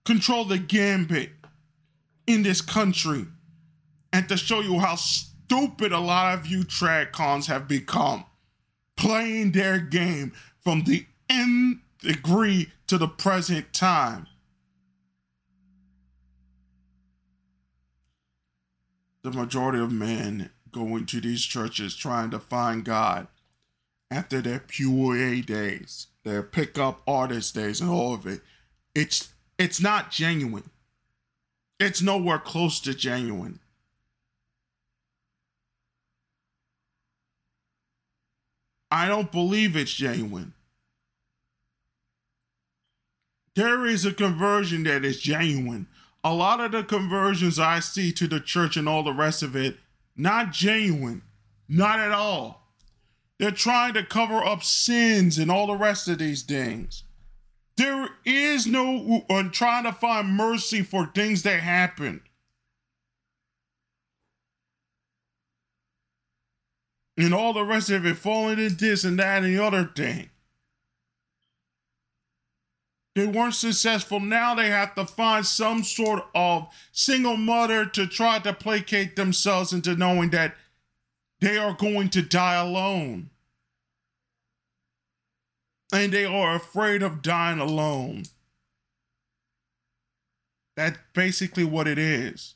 control 0.08 0.46
the 0.46 0.58
gambit 0.58 1.32
in 2.28 2.42
this 2.42 2.62
country 2.62 3.26
and 4.14 4.30
to 4.30 4.38
show 4.38 4.62
you 4.62 4.80
how 4.80 4.96
stupid 4.96 5.92
a 5.92 6.00
lot 6.00 6.34
of 6.34 6.48
you 6.48 6.64
trad 6.64 7.12
cons 7.12 7.48
have 7.48 7.68
become 7.68 8.24
playing 8.96 9.52
their 9.52 9.78
game 9.78 10.32
from 10.62 10.82
the 10.86 11.06
end 11.30 11.82
degree 12.00 12.72
to 12.88 12.98
the 12.98 13.08
present 13.08 13.74
time. 13.74 14.26
The 19.24 19.32
majority 19.32 19.80
of 19.80 19.92
men 19.92 20.52
going 20.72 21.06
to 21.08 21.20
these 21.20 21.44
churches 21.44 21.98
trying 21.98 22.32
to 22.32 22.40
find 22.40 22.86
God 22.86 23.28
after 24.10 24.40
their 24.40 24.60
pure 24.60 25.42
days, 25.42 26.08
their 26.24 26.44
pickup 26.44 27.02
artist 27.06 27.56
days, 27.56 27.82
and 27.82 27.90
all 27.90 28.14
of 28.14 28.26
it. 28.26 28.40
It's 28.96 29.34
it's 29.58 29.82
not 29.82 30.12
genuine. 30.12 30.70
It's 31.80 32.02
nowhere 32.02 32.40
close 32.40 32.80
to 32.82 32.94
genuine. 32.94 33.60
I 38.90 39.08
don't 39.08 39.32
believe 39.32 39.76
it's 39.76 39.94
genuine. 39.94 40.54
There 43.56 43.86
is 43.86 44.06
a 44.06 44.14
conversion 44.14 44.84
that 44.84 45.04
is 45.04 45.20
genuine. 45.20 45.88
A 46.24 46.34
lot 46.34 46.60
of 46.60 46.72
the 46.72 46.84
conversions 46.84 47.60
I 47.60 47.80
see 47.80 48.12
to 48.14 48.28
the 48.28 48.40
church 48.40 48.78
and 48.78 48.88
all 48.88 49.04
the 49.04 49.14
rest 49.14 49.44
of 49.44 49.56
it, 49.56 49.78
not 50.16 50.52
genuine. 50.52 51.22
Not 51.68 52.00
at 52.00 52.12
all. 52.12 52.68
They're 53.40 53.52
trying 53.52 53.94
to 53.96 54.04
cover 54.04 54.44
up 54.44 54.64
sins 54.64 55.38
and 55.38 55.52
all 55.52 55.68
the 55.68 55.76
rest 55.76 56.08
of 56.08 56.18
these 56.18 56.44
things. 56.44 57.04
There 57.78 58.10
is 58.26 58.66
no 58.66 59.24
uh, 59.30 59.44
trying 59.52 59.84
to 59.84 59.94
find 59.94 60.30
mercy 60.30 60.82
for 60.82 61.06
things 61.06 61.44
that 61.44 61.62
happened. 61.62 62.22
And 67.16 67.34
all 67.34 67.54
the 67.54 67.64
rest 67.64 67.90
of 67.90 68.06
it 68.06 68.18
falling 68.18 68.60
into 68.60 68.76
this 68.76 69.04
and 69.04 69.20
that 69.20 69.44
and 69.44 69.56
the 69.56 69.64
other 69.64 69.92
thing. 69.96 70.30
They 73.16 73.26
weren't 73.26 73.56
successful. 73.56 74.20
Now 74.20 74.54
they 74.54 74.70
have 74.70 74.94
to 74.96 75.06
find 75.06 75.44
some 75.46 75.84
sort 75.84 76.24
of 76.36 76.68
single 76.92 77.38
mother 77.38 77.86
to 77.86 78.06
try 78.06 78.38
to 78.40 78.54
placate 78.54 79.16
themselves 79.16 79.74
into 79.74 79.96
knowing 79.96 80.30
that 80.32 80.56
they 81.42 81.58
are 81.58 81.74
going 81.74 82.10
to 82.10 82.22
die 82.22 82.56
alone 82.56 83.32
and 85.92 86.12
they 86.12 86.26
are 86.26 86.56
afraid 86.56 87.02
of 87.02 87.22
dying 87.22 87.60
alone. 87.60 88.24
That's 90.76 90.98
basically 91.14 91.64
what 91.64 91.88
it 91.88 91.98
is. 91.98 92.56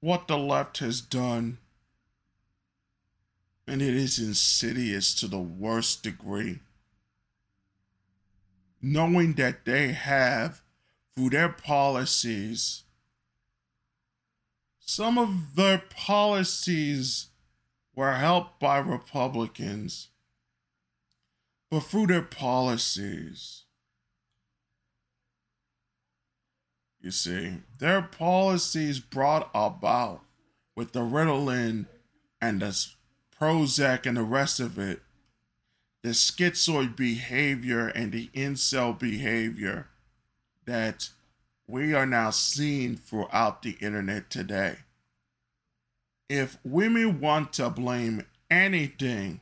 What 0.00 0.28
the 0.28 0.38
left 0.38 0.78
has 0.78 1.00
done, 1.00 1.58
and 3.66 3.82
it 3.82 3.94
is 3.94 4.18
insidious 4.18 5.14
to 5.16 5.26
the 5.26 5.40
worst 5.40 6.02
degree. 6.02 6.60
Knowing 8.80 9.32
that 9.34 9.64
they 9.64 9.92
have, 9.92 10.62
through 11.16 11.30
their 11.30 11.48
policies, 11.48 12.84
some 14.78 15.18
of 15.18 15.56
their 15.56 15.82
policies 15.90 17.28
were 17.96 18.12
helped 18.12 18.60
by 18.60 18.76
Republicans, 18.76 20.08
but 21.70 21.80
through 21.80 22.06
their 22.06 22.22
policies. 22.22 23.64
You 27.00 27.10
see, 27.10 27.54
their 27.78 28.02
policies 28.02 29.00
brought 29.00 29.50
about 29.54 30.20
with 30.76 30.92
the 30.92 31.00
Ritalin 31.00 31.86
and 32.40 32.60
the 32.60 32.86
Prozac 33.40 34.04
and 34.04 34.16
the 34.16 34.22
rest 34.22 34.60
of 34.60 34.78
it, 34.78 35.00
the 36.02 36.10
schizoid 36.10 36.96
behavior 36.96 37.88
and 37.88 38.12
the 38.12 38.28
incel 38.34 38.98
behavior 38.98 39.88
that 40.66 41.10
we 41.66 41.94
are 41.94 42.06
now 42.06 42.30
seeing 42.30 42.96
throughout 42.96 43.62
the 43.62 43.76
internet 43.80 44.28
today 44.30 44.76
if 46.28 46.58
women 46.64 47.20
want 47.20 47.52
to 47.54 47.70
blame 47.70 48.24
anything 48.50 49.40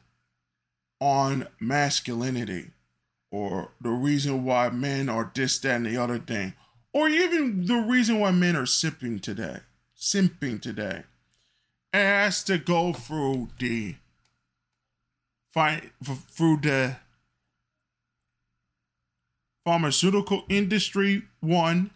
on 1.01 1.47
masculinity 1.61 2.71
or 3.31 3.73
the 3.81 3.91
reason 3.91 4.45
why 4.45 4.71
men 4.71 5.09
are 5.09 5.31
this, 5.35 5.59
that, 5.59 5.77
and 5.77 5.87
the 5.87 5.97
other 5.97 6.19
thing, 6.19 6.55
or 6.93 7.09
even 7.09 7.67
the 7.67 7.77
reason 7.77 8.21
why 8.21 8.31
men 8.31 8.55
are 8.55 8.63
simping 8.63 9.21
today, 9.21 9.59
simping 9.99 10.61
today, 10.61 11.03
it 11.93 11.99
has 11.99 12.45
to 12.45 12.59
go 12.59 12.93
through 12.93 13.49
the 13.59 13.97
fight 15.53 15.91
through 16.03 16.59
the 16.59 16.97
pharmaceutical 19.65 20.45
industry 20.49 21.23
one 21.41 21.91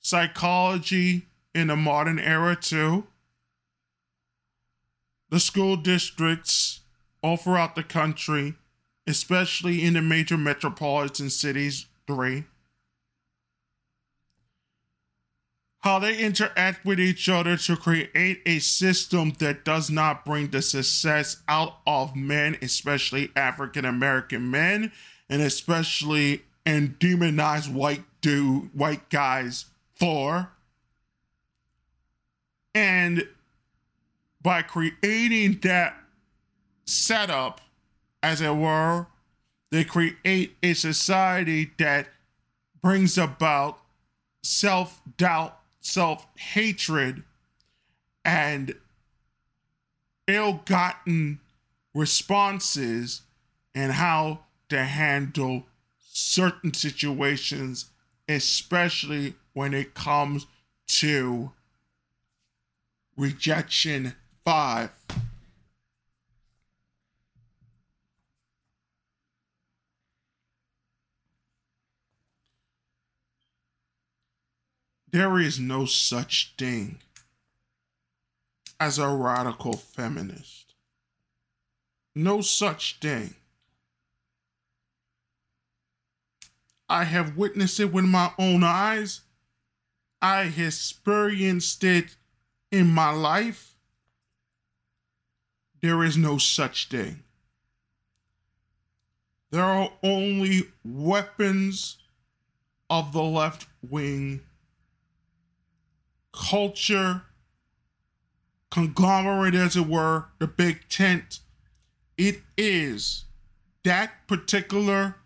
psychology 0.00 1.26
in 1.56 1.68
the 1.68 1.76
modern 1.76 2.18
era 2.18 2.56
two 2.56 3.06
the 5.30 5.40
school 5.40 5.76
districts 5.76 6.80
all 7.22 7.36
throughout 7.36 7.74
the 7.74 7.82
country 7.82 8.54
especially 9.06 9.84
in 9.84 9.94
the 9.94 10.02
major 10.02 10.36
metropolitan 10.36 11.30
cities 11.30 11.86
three 12.06 12.44
how 15.86 16.00
they 16.00 16.18
interact 16.18 16.84
with 16.84 16.98
each 16.98 17.28
other 17.28 17.56
to 17.56 17.76
create 17.76 18.42
a 18.44 18.58
system 18.58 19.32
that 19.38 19.64
does 19.64 19.88
not 19.88 20.24
bring 20.24 20.48
the 20.48 20.60
success 20.60 21.36
out 21.46 21.76
of 21.86 22.16
men, 22.16 22.58
especially 22.60 23.30
African 23.36 23.84
American 23.84 24.50
men, 24.50 24.90
and 25.28 25.40
especially 25.40 26.42
and 26.66 26.98
demonize 26.98 27.72
white 27.72 28.02
dude, 28.20 28.68
white 28.74 29.08
guys 29.10 29.66
for. 29.94 30.50
And 32.76 33.26
by 34.42 34.60
creating 34.60 35.60
that 35.62 35.96
setup, 36.84 37.62
as 38.22 38.42
it 38.42 38.54
were, 38.54 39.06
they 39.70 39.82
create 39.82 40.56
a 40.62 40.74
society 40.74 41.70
that 41.78 42.08
brings 42.82 43.16
about 43.16 43.78
self 44.42 45.00
doubt 45.16 45.58
self 45.80 46.26
hatred 46.36 47.22
and 48.26 48.74
ill 50.26 50.60
gotten 50.66 51.40
responses 51.94 53.22
and 53.74 53.92
how 53.92 54.40
to 54.68 54.84
handle 54.84 55.64
certain 56.10 56.74
situations, 56.74 57.86
especially 58.28 59.32
when 59.54 59.72
it 59.72 59.94
comes 59.94 60.46
to 60.88 61.52
rejection 63.16 64.14
five. 64.44 64.90
There 75.10 75.38
is 75.38 75.58
no 75.58 75.86
such 75.86 76.52
thing 76.58 76.98
as 78.78 78.98
a 78.98 79.08
radical 79.08 79.72
feminist. 79.72 80.74
No 82.14 82.42
such 82.42 82.98
thing. 83.00 83.34
I 86.88 87.04
have 87.04 87.36
witnessed 87.36 87.80
it 87.80 87.92
with 87.92 88.04
my 88.04 88.32
own 88.38 88.62
eyes. 88.62 89.22
I 90.20 90.44
have 90.44 90.66
experienced 90.66 91.82
it 91.82 92.16
in 92.70 92.88
my 92.88 93.10
life. 93.10 93.74
There 95.82 96.02
is 96.02 96.16
no 96.16 96.38
such 96.38 96.88
thing. 96.88 97.22
There 99.50 99.64
are 99.64 99.90
only 100.02 100.68
weapons 100.84 101.98
of 102.90 103.12
the 103.12 103.22
left 103.22 103.66
wing 103.88 104.40
culture 106.32 107.22
conglomerate, 108.70 109.54
as 109.54 109.74
it 109.76 109.86
were, 109.86 110.26
the 110.38 110.46
big 110.46 110.88
tent. 110.88 111.40
It 112.18 112.42
is 112.58 113.24
that 113.84 114.26
particular 114.26 115.16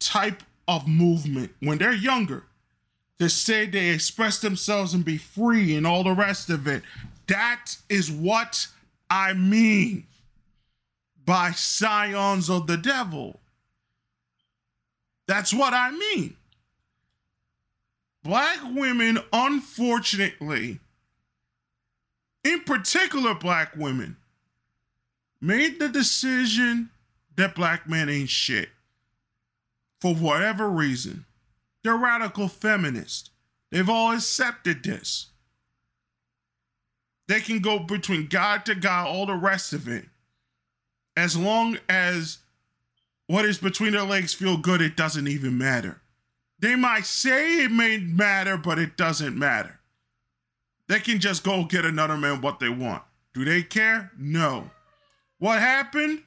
type 0.00 0.42
of 0.66 0.88
movement 0.88 1.52
when 1.60 1.78
they're 1.78 1.92
younger 1.92 2.47
to 3.18 3.28
say 3.28 3.66
they 3.66 3.88
express 3.88 4.38
themselves 4.38 4.94
and 4.94 5.04
be 5.04 5.18
free 5.18 5.76
and 5.76 5.86
all 5.86 6.04
the 6.04 6.12
rest 6.12 6.50
of 6.50 6.66
it. 6.66 6.82
That 7.26 7.76
is 7.88 8.10
what 8.10 8.66
I 9.10 9.32
mean 9.32 10.06
by 11.24 11.50
scions 11.50 12.48
of 12.48 12.66
the 12.66 12.76
devil. 12.76 13.40
That's 15.26 15.52
what 15.52 15.74
I 15.74 15.90
mean 15.90 16.36
black 18.28 18.58
women, 18.74 19.18
unfortunately, 19.32 20.80
in 22.44 22.60
particular 22.60 23.34
black 23.34 23.74
women, 23.76 24.16
made 25.40 25.78
the 25.78 25.88
decision 25.88 26.90
that 27.36 27.54
black 27.54 27.88
men 27.88 28.08
ain't 28.08 28.28
shit. 28.28 28.68
For 30.00 30.14
whatever 30.14 30.68
reason. 30.68 31.24
They're 31.88 31.96
radical 31.96 32.48
feminists. 32.48 33.30
They've 33.70 33.88
all 33.88 34.12
accepted 34.12 34.84
this. 34.84 35.28
They 37.28 37.40
can 37.40 37.60
go 37.60 37.78
between 37.78 38.26
God 38.26 38.66
to 38.66 38.74
God, 38.74 39.06
all 39.06 39.24
the 39.24 39.32
rest 39.32 39.72
of 39.72 39.88
it. 39.88 40.04
As 41.16 41.34
long 41.34 41.78
as 41.88 42.40
what 43.26 43.46
is 43.46 43.56
between 43.56 43.92
their 43.92 44.02
legs 44.02 44.34
feel 44.34 44.58
good, 44.58 44.82
it 44.82 44.98
doesn't 44.98 45.28
even 45.28 45.56
matter. 45.56 46.02
They 46.58 46.76
might 46.76 47.06
say 47.06 47.64
it 47.64 47.72
may 47.72 47.96
matter, 47.96 48.58
but 48.58 48.78
it 48.78 48.98
doesn't 48.98 49.38
matter. 49.38 49.80
They 50.88 51.00
can 51.00 51.20
just 51.20 51.42
go 51.42 51.64
get 51.64 51.86
another 51.86 52.18
man 52.18 52.42
what 52.42 52.60
they 52.60 52.68
want. 52.68 53.02
Do 53.32 53.46
they 53.46 53.62
care? 53.62 54.12
No. 54.18 54.70
What 55.38 55.60
happened? 55.60 56.22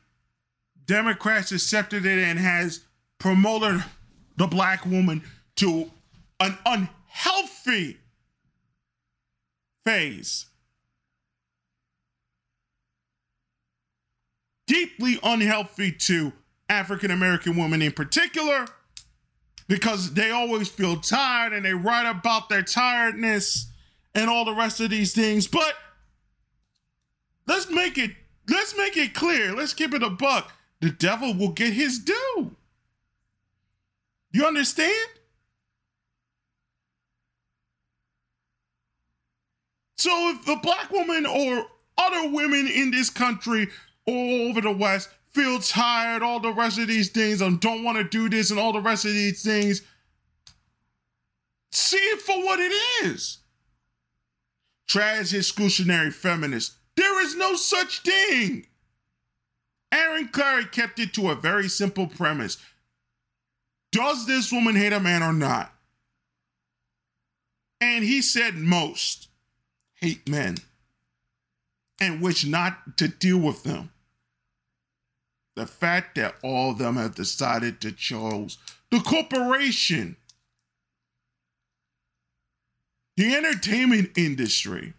Democrats 0.88 1.52
accepted 1.52 2.08
it 2.08 2.18
and 2.18 2.40
has 2.40 2.80
promoted 3.20 3.84
the 4.38 4.48
black 4.48 4.88
woman 4.88 5.22
to 5.58 5.92
an 6.40 6.58
unhealthy 6.66 7.98
phase. 9.86 10.48
Deeply 14.68 15.20
unhealthy 15.24 15.92
to 15.92 16.34
African 16.70 17.12
American 17.12 17.58
women 17.58 17.82
in 17.82 17.92
particular 17.92 18.66
because 19.68 20.14
they 20.14 20.32
always 20.32 20.70
feel 20.70 21.00
tired 21.00 21.54
and 21.54 21.66
they 21.66 21.74
write 21.74 22.10
about 22.10 22.50
their 22.50 22.64
tiredness 22.64 23.72
and 24.16 24.30
all 24.30 24.46
the 24.46 24.54
rest 24.54 24.80
of 24.80 24.90
these 24.90 25.14
things. 25.14 25.48
But 25.48 25.76
let's 27.48 27.70
make 27.70 27.98
it 27.98 28.12
let's 28.50 28.76
make 28.78 28.98
it 28.98 29.14
clear. 29.14 29.54
Let's 29.54 29.74
keep 29.74 29.94
it 29.94 30.04
a 30.04 30.10
buck. 30.10 30.52
The 30.80 30.90
devil 30.90 31.34
will 31.34 31.52
get 31.52 31.74
his 31.74 32.00
due. 32.00 32.56
You 34.32 34.46
understand? 34.46 35.10
So 40.02 40.30
if 40.30 40.46
the 40.48 40.56
black 40.56 40.90
woman 40.90 41.28
or 41.28 41.68
other 41.96 42.30
women 42.30 42.66
in 42.66 42.90
this 42.90 43.12
country 43.12 43.68
all 44.08 44.50
over 44.50 44.60
the 44.60 44.72
West 44.72 45.10
feel 45.30 45.60
tired, 45.60 46.24
all 46.24 46.40
the 46.40 46.52
rest 46.52 46.80
of 46.80 46.88
these 46.88 47.10
things, 47.10 47.40
and 47.40 47.60
don't 47.60 47.84
want 47.84 48.00
to 48.00 48.04
do 48.04 48.28
this 48.28 48.50
and 48.50 48.60
all 48.60 48.74
the 48.74 48.82
rest 48.82 49.06
of 49.06 49.12
these 49.12 49.44
things. 49.44 49.84
See 51.72 51.98
it 51.98 52.20
for 52.20 52.44
what 52.44 52.60
it 52.60 52.74
is. 53.04 53.42
Trans 54.88 55.34
exclusionary 55.34 56.12
feminist. 56.12 56.74
There 56.98 57.24
is 57.24 57.36
no 57.36 57.54
such 57.54 58.02
thing. 58.02 58.66
Aaron 59.92 60.30
Clarey 60.30 60.72
kept 60.72 60.98
it 60.98 61.14
to 61.14 61.30
a 61.30 61.36
very 61.36 61.70
simple 61.70 62.08
premise. 62.08 62.58
Does 63.92 64.26
this 64.26 64.52
woman 64.52 64.76
hate 64.76 64.94
a 64.94 65.00
man 65.00 65.22
or 65.22 65.32
not? 65.32 65.72
And 67.80 68.04
he 68.04 68.24
said 68.24 68.56
most 68.56 69.28
hate 70.02 70.28
men 70.28 70.58
and 72.00 72.22
wish 72.22 72.46
not 72.46 72.98
to 72.98 73.08
deal 73.08 73.38
with 73.38 73.64
them. 73.64 73.92
The 75.56 75.68
fact 75.68 76.16
that 76.16 76.36
all 76.44 76.72
of 76.72 76.80
them 76.80 76.96
have 76.96 77.16
decided 77.16 77.80
to 77.82 77.92
choose 77.92 78.58
the 78.90 79.00
corporation, 79.00 80.18
the 83.16 83.36
entertainment 83.36 84.18
industry, 84.18 84.94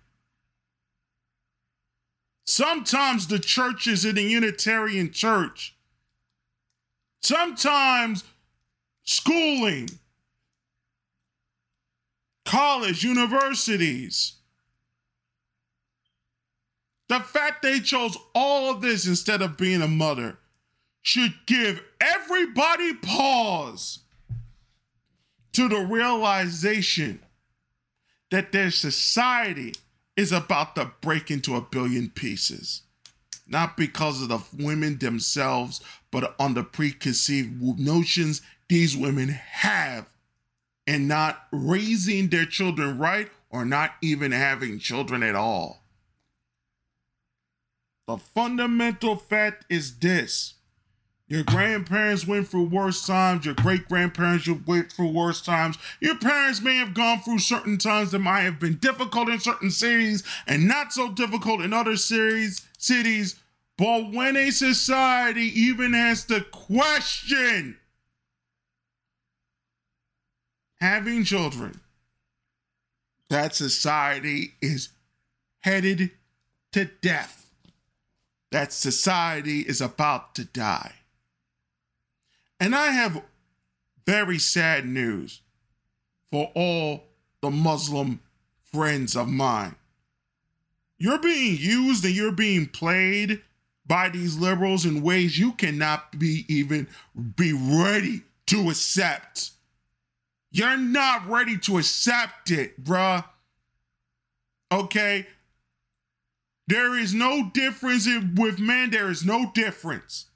sometimes 2.47 3.27
the 3.27 3.39
churches 3.39 4.05
in 4.05 4.15
the 4.15 4.23
Unitarian 4.23 5.11
Church, 5.11 5.75
sometimes 7.23 8.25
schooling, 9.03 9.89
college, 12.45 13.03
universities. 13.03 14.35
The 17.13 17.21
fact 17.21 17.61
they 17.61 17.79
chose 17.79 18.17
all 18.35 18.73
this 18.73 19.07
instead 19.07 19.43
of 19.43 19.59
being 19.59 19.83
a 19.83 19.87
mother 19.87 20.39
should 21.03 21.35
give 21.45 21.83
everybody 22.01 22.95
pause 22.95 23.99
to 25.53 25.69
the 25.69 25.81
realization 25.81 27.21
that 28.31 28.53
their 28.53 28.71
society 28.71 29.75
is 30.17 30.33
about 30.33 30.75
to 30.77 30.91
break 31.03 31.31
into 31.31 31.55
a 31.55 31.61
billion 31.61 32.09
pieces. 32.09 32.81
Not 33.47 33.77
because 33.77 34.23
of 34.23 34.31
the 34.31 34.43
women 34.65 34.97
themselves, 34.97 35.83
but 36.11 36.35
on 36.39 36.55
the 36.55 36.65
preconceived 36.65 37.79
notions 37.79 38.41
these 38.71 38.97
women 38.97 39.29
have 39.29 40.09
and 40.87 41.09
not 41.09 41.47
raising 41.53 42.29
their 42.29 42.47
children 42.47 42.97
right 42.97 43.29
or 43.51 43.67
not 43.67 43.97
even 44.01 44.33
having 44.33 44.79
children 44.79 45.23
at 45.23 45.35
all. 45.35 45.82
The 48.07 48.19
fundamental 48.19 49.17
fact 49.17 49.65
is 49.69 49.99
this 49.99 50.55
your 51.33 51.45
grandparents 51.45 52.27
went 52.27 52.49
through 52.49 52.65
worse 52.67 53.07
times. 53.07 53.47
Your 53.47 53.55
great 53.55 53.89
grandparents 53.89 54.47
went 54.67 54.93
through 54.93 55.13
worse 55.13 55.41
times. 55.41 55.79
Your 55.99 56.19
parents 56.19 56.61
may 56.61 56.77
have 56.77 56.93
gone 56.93 57.21
through 57.21 57.39
certain 57.39 57.79
times 57.79 58.11
that 58.11 58.19
might 58.19 58.43
have 58.43 58.61
been 58.61 58.77
difficult 58.77 59.31
in 59.31 59.41
certain 59.41 59.71
cities 59.71 60.25
and 60.47 60.69
not 60.69 60.93
so 60.93 61.11
difficult 61.11 61.63
in 61.63 61.73
other 61.73 61.97
series, 61.97 62.67
cities. 62.77 63.41
But 63.79 64.13
when 64.13 64.37
a 64.37 64.51
society 64.51 65.51
even 65.59 65.95
has 65.95 66.27
to 66.27 66.43
question 66.43 67.79
having 70.83 71.25
children, 71.25 71.81
that 73.31 73.55
society 73.55 74.53
is 74.61 74.91
headed 75.61 76.11
to 76.73 76.85
death. 76.85 77.42
That 78.53 78.73
society 78.73 79.61
is 79.61 79.81
about 79.81 80.35
to 80.35 80.45
die. 80.45 80.93
And 82.61 82.75
I 82.75 82.89
have 82.89 83.23
very 84.07 84.39
sad 84.39 84.87
news 84.87 85.41
for 86.31 86.53
all 86.55 87.05
the 87.41 87.51
Muslim 87.51 88.21
friends 88.61 89.17
of 89.17 89.29
mine. 89.29 89.75
You're 90.99 91.19
being 91.19 91.57
used 91.59 92.05
and 92.05 92.15
you're 92.15 92.31
being 92.31 92.67
played 92.67 93.41
by 93.87 94.11
these 94.11 94.37
liberals 94.37 94.85
in 94.85 95.03
ways 95.03 95.39
you 95.39 95.53
cannot 95.53 96.19
be 96.19 96.45
even 96.47 96.89
be 97.35 97.55
ready 97.55 98.23
to 98.49 98.69
accept. 98.69 99.53
You're 100.51 100.77
not 100.77 101.27
ready 101.27 101.57
to 101.57 101.79
accept 101.79 102.51
it, 102.51 102.85
bruh. 102.85 103.25
Okay? 104.71 105.27
There 106.73 106.97
is 106.97 107.13
no 107.13 107.51
difference 107.53 108.09
with 108.35 108.59
men, 108.59 108.89
there 108.93 109.11
is 109.11 109.27
no 109.27 109.53
difference. 109.53 110.31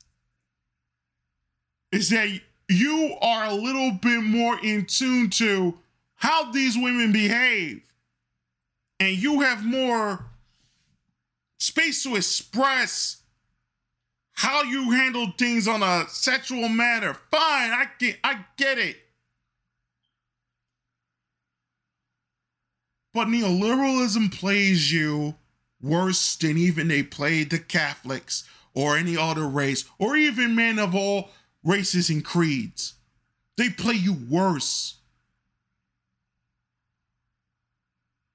Is 1.91 2.11
that 2.11 2.29
you 2.69 3.17
are 3.23 3.47
a 3.47 3.55
little 3.55 3.93
bit 3.93 4.23
more 4.23 4.59
in 4.63 4.85
tune 4.85 5.31
to 5.31 5.79
how 6.17 6.53
these 6.53 6.77
women 6.77 7.11
behave, 7.11 7.81
and 9.01 9.17
you 9.17 9.41
have 9.41 9.65
more 9.65 10.27
space 11.59 12.03
to 12.03 12.17
express 12.17 13.23
how 14.33 14.63
you 14.63 14.91
handle 14.91 15.33
things 15.39 15.67
on 15.67 15.83
a 15.83 16.05
sexual 16.07 16.69
matter. 16.69 17.15
Fine, 17.31 17.71
I 17.71 17.87
get 17.99 18.19
I 18.23 18.45
get 18.59 18.77
it. 18.77 18.99
But 23.15 23.29
neoliberalism 23.29 24.39
plays 24.39 24.93
you 24.93 25.35
worse 25.87 26.37
than 26.37 26.57
even 26.57 26.89
they 26.89 27.03
played 27.03 27.51
the 27.51 27.59
Catholics 27.59 28.45
or 28.75 28.97
any 28.97 29.17
other 29.17 29.47
race 29.47 29.85
or 29.99 30.17
even 30.17 30.55
men 30.55 30.79
of 30.79 30.95
all 30.95 31.31
races 31.65 32.11
and 32.11 32.25
creeds. 32.25 32.95
They 33.57 33.71
play 33.71 33.95
you 33.95 34.15
worse. 34.29 34.97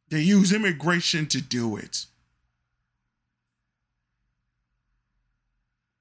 They 0.10 0.22
use 0.22 0.52
immigration 0.52 1.28
to 1.28 1.41
do 1.41 1.78
it. 1.78 2.06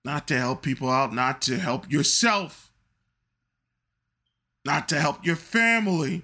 Not 0.05 0.27
to 0.29 0.39
help 0.39 0.63
people 0.63 0.91
out, 0.91 1.15
not 1.15 1.43
to 1.43 1.59
help 1.59 1.91
yourself, 1.93 2.73
not 4.65 4.89
to 4.89 4.99
help 4.99 5.25
your 5.25 5.37
family. 5.37 6.23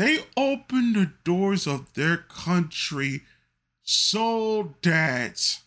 They 0.00 0.24
opened 0.34 0.96
the 0.96 1.12
doors 1.24 1.66
of 1.66 1.92
their 1.92 2.16
country 2.16 3.20
so 3.82 4.74
that 4.80 5.58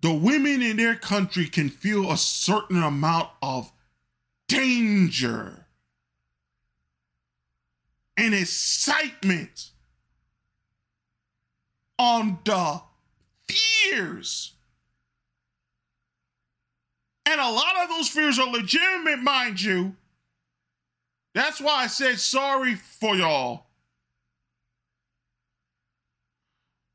the 0.00 0.14
women 0.14 0.62
in 0.62 0.78
their 0.78 0.94
country 0.94 1.48
can 1.48 1.68
feel 1.68 2.10
a 2.10 2.16
certain 2.16 2.82
amount 2.82 3.28
of 3.42 3.72
danger 4.48 5.66
and 8.16 8.34
excitement 8.34 9.68
on 11.98 12.38
the 12.46 12.80
fears 13.46 14.54
and 17.30 17.40
a 17.40 17.50
lot 17.50 17.82
of 17.82 17.88
those 17.88 18.08
fears 18.08 18.38
are 18.38 18.50
legitimate, 18.50 19.20
mind 19.20 19.62
you. 19.62 19.94
That's 21.34 21.60
why 21.60 21.84
I 21.84 21.86
said 21.86 22.18
sorry 22.18 22.74
for 22.74 23.14
y'all. 23.14 23.66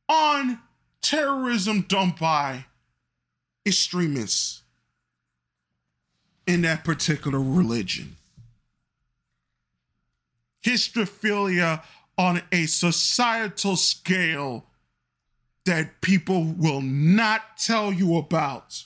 On 0.09 0.59
terrorism 1.01 1.81
done 1.81 2.13
by 2.19 2.65
extremists 3.65 4.61
in 6.45 6.61
that 6.61 6.83
particular 6.83 7.39
religion. 7.39 8.17
Hybristophilia 10.63 11.83
on 12.17 12.41
a 12.51 12.65
societal 12.65 13.75
scale 13.75 14.65
that 15.65 16.01
people 16.01 16.43
will 16.43 16.81
not 16.81 17.57
tell 17.57 17.91
you 17.91 18.17
about. 18.17 18.83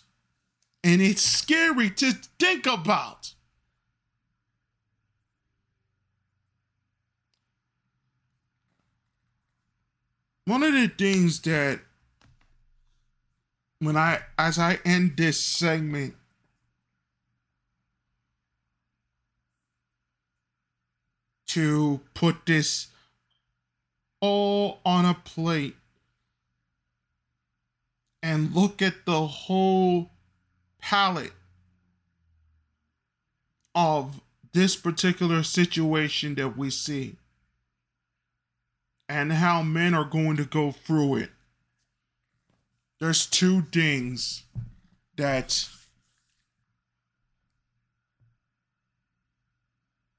And 0.83 1.01
it's 1.01 1.21
scary 1.21 1.89
to 1.91 2.13
think 2.39 2.65
about. 2.65 3.33
One 10.45 10.63
of 10.63 10.73
the 10.73 10.87
things 10.87 11.41
that 11.41 11.79
when 13.79 13.95
I 13.95 14.21
as 14.37 14.57
I 14.57 14.79
end 14.83 15.15
this 15.15 15.39
segment 15.39 16.15
to 21.47 21.99
put 22.13 22.45
this 22.45 22.87
all 24.21 24.79
on 24.85 25.05
a 25.05 25.13
plate 25.13 25.75
and 28.21 28.53
look 28.53 28.81
at 28.81 29.05
the 29.05 29.25
whole 29.25 30.09
palette 30.79 31.33
of 33.75 34.21
this 34.53 34.75
particular 34.75 35.43
situation 35.43 36.35
that 36.35 36.57
we 36.57 36.69
see 36.69 37.15
and 39.07 39.33
how 39.33 39.61
men 39.61 39.93
are 39.93 40.05
going 40.05 40.37
to 40.37 40.45
go 40.45 40.71
through 40.71 41.15
it. 41.15 41.29
There's 42.99 43.25
two 43.25 43.61
things 43.71 44.43
that 45.15 45.67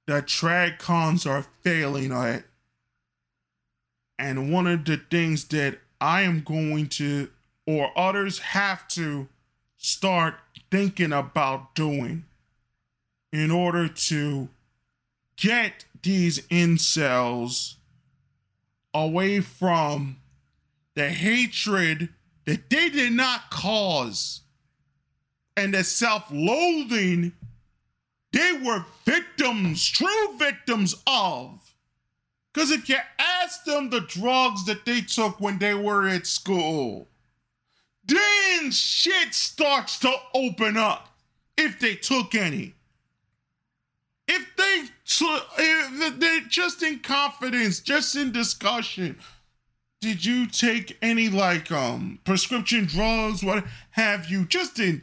that 0.07 0.27
trad 0.27 0.79
cons 0.79 1.25
are 1.25 1.47
failing 1.63 2.11
at. 2.11 2.43
And 4.19 4.53
one 4.53 4.67
of 4.67 4.85
the 4.85 4.97
things 4.97 5.45
that 5.49 5.79
I 6.01 6.23
am 6.23 6.41
going 6.41 6.89
to, 6.89 7.31
or 7.65 7.97
others 7.97 8.41
have 8.41 8.89
to 8.89 9.29
start 9.77 10.35
thinking 10.71 11.13
about 11.13 11.75
doing 11.75 12.25
in 13.33 13.51
order 13.51 13.89
to 13.89 14.49
get 15.37 15.85
these 16.03 16.41
incels 16.49 17.75
away 18.93 19.41
from 19.41 20.17
the 20.95 21.09
hatred 21.09 22.09
that 22.45 22.69
they 22.71 22.89
did 22.89 23.13
not 23.13 23.51
cause 23.51 24.41
and 25.57 25.75
the 25.75 25.85
self 25.85 26.25
loathing 26.31 27.33
they 28.33 28.53
were 28.53 28.85
victims, 29.05 29.89
true 29.89 30.39
victims 30.39 30.95
of. 31.07 31.75
Because 32.53 32.71
if 32.71 32.89
you 32.89 32.97
ask 33.19 33.65
them 33.65 33.91
the 33.91 34.01
drugs 34.01 34.65
that 34.67 34.85
they 34.85 35.01
took 35.01 35.41
when 35.41 35.59
they 35.59 35.75
were 35.75 36.09
at 36.09 36.27
school, 36.27 37.09
then 38.11 38.71
shit 38.71 39.35
starts 39.35 39.99
to 40.01 40.13
open 40.35 40.77
up 40.77 41.09
if 41.57 41.79
they 41.79 41.95
took 41.95 42.35
any. 42.35 42.75
If 44.27 44.47
they 44.57 44.83
took, 45.05 45.47
if 45.59 46.21
they 46.21 46.41
just 46.49 46.83
in 46.83 47.01
confidence, 47.01 47.81
just 47.81 48.15
in 48.15 48.33
discussion, 48.33 49.19
did 50.01 50.25
you 50.25 50.47
take 50.47 50.97
any 51.03 51.29
like 51.29 51.71
um 51.71 52.21
prescription 52.25 52.87
drugs, 52.87 53.43
what 53.43 53.65
have 53.91 54.31
you, 54.31 54.45
just 54.47 54.79
in 54.79 55.03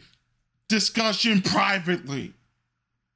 discussion 0.69 1.41
privately? 1.41 2.33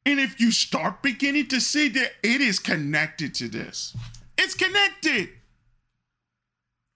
And 0.05 0.19
if 0.19 0.39
you 0.39 0.51
start 0.51 1.01
beginning 1.01 1.47
to 1.49 1.61
see 1.61 1.87
that 1.89 2.11
it 2.23 2.41
is 2.41 2.59
connected 2.59 3.33
to 3.35 3.47
this, 3.47 3.95
it's 4.37 4.55
connected. 4.55 5.29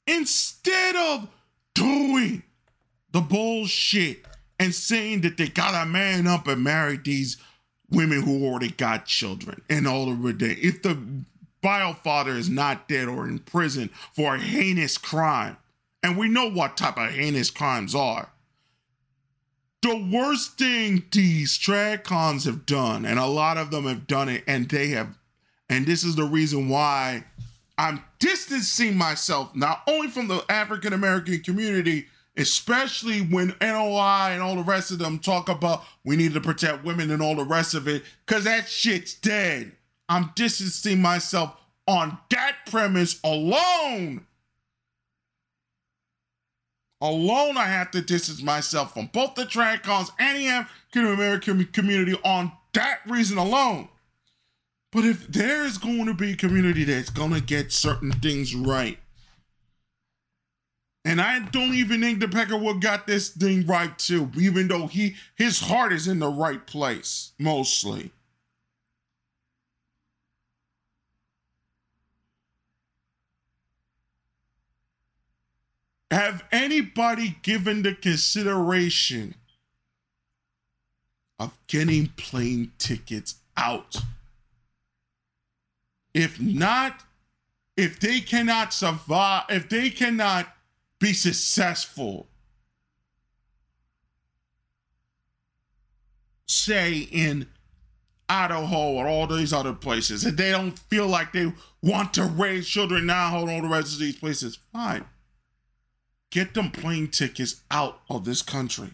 Instead 0.07 0.95
of 0.95 1.27
doing 1.73 2.43
the 3.15 3.21
bullshit 3.21 4.25
and 4.59 4.75
saying 4.75 5.21
that 5.21 5.37
they 5.37 5.47
gotta 5.47 5.89
man 5.89 6.27
up 6.27 6.49
and 6.49 6.61
marry 6.61 6.97
these 6.97 7.37
women 7.89 8.21
who 8.21 8.45
already 8.45 8.69
got 8.71 9.05
children 9.05 9.61
and 9.69 9.87
all 9.87 10.09
over 10.09 10.33
day. 10.33 10.57
If 10.61 10.81
the 10.81 10.97
bio 11.61 11.93
father 11.93 12.33
is 12.33 12.49
not 12.49 12.89
dead 12.89 13.07
or 13.07 13.25
in 13.25 13.39
prison 13.39 13.89
for 14.13 14.35
a 14.35 14.39
heinous 14.41 14.97
crime, 14.97 15.55
and 16.03 16.17
we 16.17 16.27
know 16.27 16.49
what 16.49 16.75
type 16.75 16.97
of 16.97 17.09
heinous 17.11 17.49
crimes 17.49 17.95
are. 17.95 18.27
The 19.81 20.09
worst 20.11 20.57
thing 20.57 21.05
these 21.09 21.57
trad 21.57 22.43
have 22.43 22.65
done, 22.65 23.05
and 23.05 23.17
a 23.17 23.27
lot 23.27 23.57
of 23.57 23.71
them 23.71 23.85
have 23.85 24.07
done 24.07 24.27
it, 24.27 24.43
and 24.45 24.67
they 24.67 24.89
have, 24.89 25.17
and 25.69 25.85
this 25.85 26.03
is 26.03 26.17
the 26.17 26.25
reason 26.25 26.67
why 26.67 27.23
I'm 27.77 28.03
distancing 28.19 28.97
myself 28.97 29.55
not 29.55 29.83
only 29.87 30.09
from 30.09 30.27
the 30.27 30.43
African 30.49 30.91
American 30.91 31.39
community, 31.39 32.07
especially 32.37 33.21
when 33.21 33.55
NOI 33.61 34.31
and 34.31 34.41
all 34.41 34.55
the 34.55 34.63
rest 34.63 34.91
of 34.91 34.99
them 34.99 35.19
talk 35.19 35.49
about 35.49 35.83
we 36.03 36.15
need 36.15 36.33
to 36.33 36.41
protect 36.41 36.83
women 36.83 37.11
and 37.11 37.21
all 37.21 37.35
the 37.35 37.43
rest 37.43 37.73
of 37.73 37.87
it, 37.87 38.03
because 38.25 38.43
that 38.43 38.67
shit's 38.67 39.13
dead. 39.13 39.71
I'm 40.09 40.31
distancing 40.35 41.01
myself 41.01 41.55
on 41.87 42.17
that 42.31 42.55
premise 42.69 43.19
alone. 43.23 44.25
Alone, 47.01 47.57
I 47.57 47.65
have 47.65 47.91
to 47.91 48.01
distance 48.01 48.41
myself 48.41 48.93
from 48.93 49.09
both 49.13 49.35
the 49.35 49.43
TradCons 49.43 50.09
and 50.17 50.37
the 50.37 50.47
African 50.47 51.05
American 51.07 51.65
community 51.65 52.17
on 52.23 52.51
that 52.73 52.99
reason 53.07 53.37
alone. 53.37 53.89
But 54.91 55.03
if 55.03 55.27
there 55.27 55.65
is 55.65 55.77
going 55.77 56.05
to 56.05 56.13
be 56.13 56.31
a 56.31 56.35
community 56.37 56.85
that's 56.85 57.09
going 57.09 57.33
to 57.33 57.41
get 57.41 57.73
certain 57.73 58.11
things 58.11 58.55
right, 58.55 58.97
and 61.05 61.21
I 61.21 61.37
don't 61.39 61.75
even 61.75 62.01
think 62.01 62.19
the 62.19 62.25
Peckerwood 62.25 62.81
got 62.81 63.05
this 63.05 63.29
thing 63.29 63.67
right 63.67 63.97
too, 63.97 64.31
even 64.35 64.67
though 64.67 64.87
he 64.87 65.15
his 65.35 65.59
heart 65.59 65.93
is 65.93 66.07
in 66.07 66.17
the 66.17 66.27
right 66.27 66.65
place 66.65 67.31
mostly. 67.37 68.11
Have 76.09 76.43
anybody 76.51 77.37
given 77.43 77.83
the 77.83 77.93
consideration 77.93 79.35
of 81.37 81.55
getting 81.67 82.07
plane 82.17 82.71
tickets 82.79 83.35
out? 83.57 83.97
If 86.15 86.39
not, 86.39 87.03
if 87.75 87.99
they 87.99 88.21
cannot 88.21 88.73
survive, 88.73 89.43
if 89.49 89.67
they 89.67 89.89
cannot 89.89 90.54
be 90.99 91.13
successful. 91.13 92.27
Say 96.47 97.07
in 97.11 97.47
Idaho 98.29 98.93
or 98.93 99.07
all 99.07 99.27
these 99.27 99.53
other 99.53 99.73
places, 99.73 100.25
and 100.25 100.37
they 100.37 100.51
don't 100.51 100.77
feel 100.77 101.07
like 101.07 101.31
they 101.31 101.53
want 101.81 102.13
to 102.15 102.23
raise 102.23 102.67
children 102.67 103.05
now, 103.05 103.29
hold 103.29 103.49
all 103.49 103.61
the 103.61 103.67
rest 103.67 103.93
of 103.93 103.99
these 103.99 104.17
places, 104.17 104.59
fine. 104.71 105.05
Get 106.31 106.53
them 106.53 106.71
plane 106.71 107.07
tickets 107.07 107.61
out 107.69 108.01
of 108.09 108.25
this 108.25 108.41
country. 108.41 108.89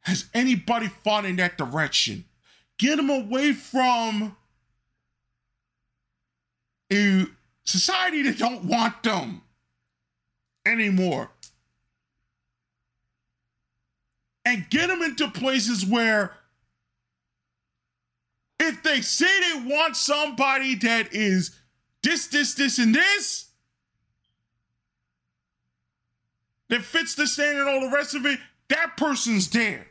Has 0.00 0.26
anybody 0.34 0.88
fought 0.88 1.24
in 1.24 1.36
that 1.36 1.56
direction? 1.56 2.24
Get 2.78 2.96
them 2.96 3.08
away 3.08 3.52
from 3.52 4.36
a 6.92 7.26
society 7.64 8.22
that 8.22 8.38
don't 8.38 8.64
want 8.64 9.02
them 9.02 9.42
anymore. 10.66 11.30
And 14.44 14.68
get 14.68 14.88
them 14.88 15.02
into 15.02 15.28
places 15.28 15.86
where 15.86 16.36
if 18.60 18.82
they 18.82 19.00
say 19.00 19.26
they 19.40 19.74
want 19.74 19.96
somebody 19.96 20.74
that 20.76 21.14
is 21.14 21.58
this, 22.02 22.26
this, 22.26 22.54
this, 22.54 22.78
and 22.78 22.94
this, 22.94 23.46
that 26.68 26.82
fits 26.82 27.14
the 27.14 27.26
standard 27.26 27.66
and 27.66 27.70
all 27.70 27.88
the 27.88 27.94
rest 27.94 28.14
of 28.14 28.26
it, 28.26 28.38
that 28.68 28.96
person's 28.96 29.48
there. 29.50 29.86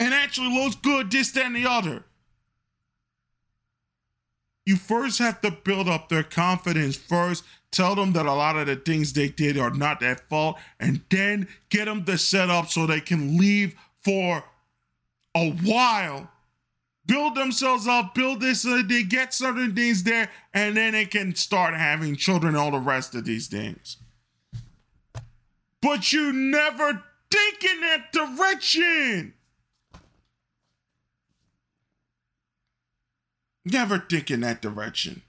And 0.00 0.12
actually 0.12 0.48
looks 0.48 0.74
good, 0.76 1.10
this, 1.12 1.30
that, 1.32 1.46
and 1.46 1.54
the 1.54 1.66
other 1.66 2.04
you 4.64 4.76
first 4.76 5.18
have 5.18 5.40
to 5.40 5.50
build 5.50 5.88
up 5.88 6.08
their 6.08 6.22
confidence 6.22 6.96
first. 6.96 7.44
Tell 7.70 7.94
them 7.94 8.12
that 8.12 8.26
a 8.26 8.32
lot 8.32 8.56
of 8.56 8.66
the 8.66 8.76
things 8.76 9.12
they 9.12 9.28
did 9.28 9.58
are 9.58 9.70
not 9.70 10.00
their 10.00 10.16
fault 10.16 10.58
and 10.78 11.00
then 11.10 11.48
get 11.70 11.86
them 11.86 12.04
to 12.04 12.18
set 12.18 12.50
up 12.50 12.68
so 12.68 12.86
they 12.86 13.00
can 13.00 13.38
leave 13.38 13.74
for 14.04 14.44
a 15.34 15.50
while. 15.50 16.30
Build 17.04 17.34
themselves 17.34 17.88
up 17.88 18.14
build 18.14 18.40
this 18.40 18.62
so 18.62 18.82
they 18.82 19.02
get 19.02 19.34
certain 19.34 19.74
things 19.74 20.04
there 20.04 20.30
and 20.54 20.76
then 20.76 20.92
they 20.92 21.04
can 21.04 21.34
start 21.34 21.74
having 21.74 22.14
children 22.14 22.54
and 22.54 22.62
all 22.62 22.70
the 22.70 22.78
rest 22.78 23.14
of 23.14 23.24
these 23.24 23.48
things. 23.48 23.96
But 25.80 26.12
you 26.12 26.32
never 26.32 27.02
think 27.30 27.64
in 27.64 27.80
that 27.80 28.12
direction 28.12 29.34
Never 33.64 33.98
think 33.98 34.30
in 34.30 34.40
that 34.40 34.62
direction. 34.62 35.22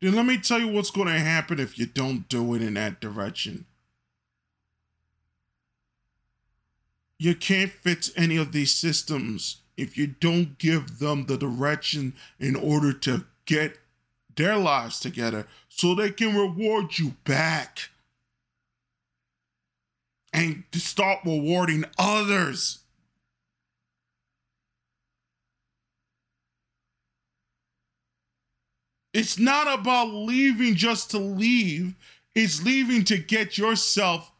Then 0.00 0.14
let 0.14 0.26
me 0.26 0.38
tell 0.38 0.58
you 0.58 0.68
what's 0.68 0.90
going 0.90 1.08
to 1.08 1.18
happen 1.18 1.60
if 1.60 1.78
you 1.78 1.86
don't 1.86 2.28
do 2.28 2.54
it 2.54 2.62
in 2.62 2.74
that 2.74 3.00
direction. 3.00 3.66
You 7.18 7.34
can't 7.34 7.70
fix 7.70 8.10
any 8.16 8.38
of 8.38 8.52
these 8.52 8.74
systems 8.74 9.58
if 9.76 9.98
you 9.98 10.06
don't 10.06 10.58
give 10.58 10.98
them 10.98 11.26
the 11.26 11.36
direction 11.36 12.14
in 12.38 12.56
order 12.56 12.92
to 12.94 13.26
get 13.44 13.78
their 14.36 14.56
lives 14.56 15.00
together 15.00 15.46
so 15.68 15.94
they 15.94 16.10
can 16.10 16.34
reward 16.34 16.98
you 16.98 17.14
back 17.24 17.90
and 20.32 20.64
to 20.72 20.80
start 20.80 21.18
rewarding 21.24 21.84
others. 21.98 22.78
It's 29.12 29.38
not 29.38 29.80
about 29.80 30.08
leaving 30.08 30.74
just 30.76 31.10
to 31.10 31.18
leave, 31.18 31.94
it's 32.34 32.62
leaving 32.62 33.04
to 33.04 33.18
get 33.18 33.58
yourself 33.58 34.30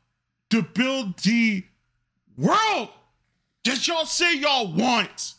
to 0.51 0.62
build 0.62 1.18
the 1.18 1.64
world 2.37 2.89
that 3.64 3.87
y'all 3.87 4.05
say 4.05 4.37
y'all 4.37 4.73
want. 4.73 5.35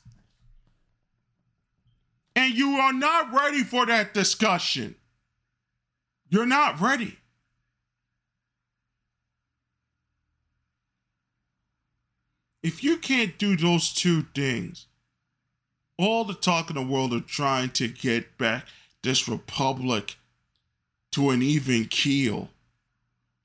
And 2.36 2.54
you 2.54 2.72
are 2.78 2.94
not 2.94 3.34
ready 3.34 3.64
for 3.64 3.86
that 3.86 4.14
discussion. 4.14 4.96
You're 6.30 6.46
not 6.46 6.80
ready. 6.80 7.18
If 12.64 12.84
you 12.84 12.98
can't 12.98 13.38
do 13.38 13.58
those 13.58 13.92
two 13.92 14.24
things, 14.36 14.86
all 15.98 16.24
the 16.24 16.34
talk 16.34 16.70
in 16.70 16.76
the 16.76 16.82
world 16.82 17.14
of 17.14 17.28
trying 17.28 17.72
to 17.72 17.88
get 17.88 18.38
back 18.38 18.66
this 19.04 19.28
republic 19.28 20.18
to 21.12 21.30
an 21.30 21.41
even 21.41 21.86
keel, 21.86 22.49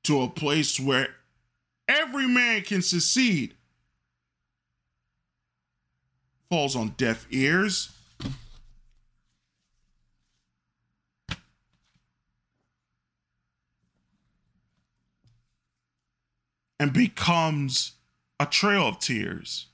to 0.05 0.23
a 0.23 0.29
place 0.29 0.79
where 0.79 1.09
every 1.89 2.27
man 2.27 2.63
can 2.63 2.83
succeed, 2.83 3.55
falls 6.49 6.77
on 6.77 6.95
deaf 6.97 7.27
ears. 7.31 7.91
And 16.79 16.93
becomes 16.93 17.93
a 18.39 18.45
trail 18.45 18.89
of 18.89 18.99
tears. 18.99 19.69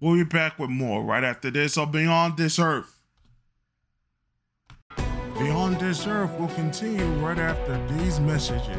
We'll 0.00 0.14
be 0.14 0.22
back 0.22 0.60
with 0.60 0.70
more 0.70 1.02
right 1.02 1.24
after 1.24 1.50
this 1.50 1.76
on 1.76 1.90
Beyond 1.90 2.36
This 2.36 2.60
Earth. 2.60 2.99
Beyond 5.40 5.80
This 5.80 6.06
Earth 6.06 6.38
will 6.38 6.48
continue 6.48 7.06
right 7.24 7.38
after 7.38 7.82
these 7.94 8.20
messages. 8.20 8.76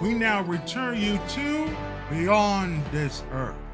We 0.00 0.14
now 0.14 0.44
return 0.44 0.96
you 1.02 1.18
to 1.30 1.76
Beyond 2.08 2.84
This 2.92 3.24
Earth. 3.32 3.65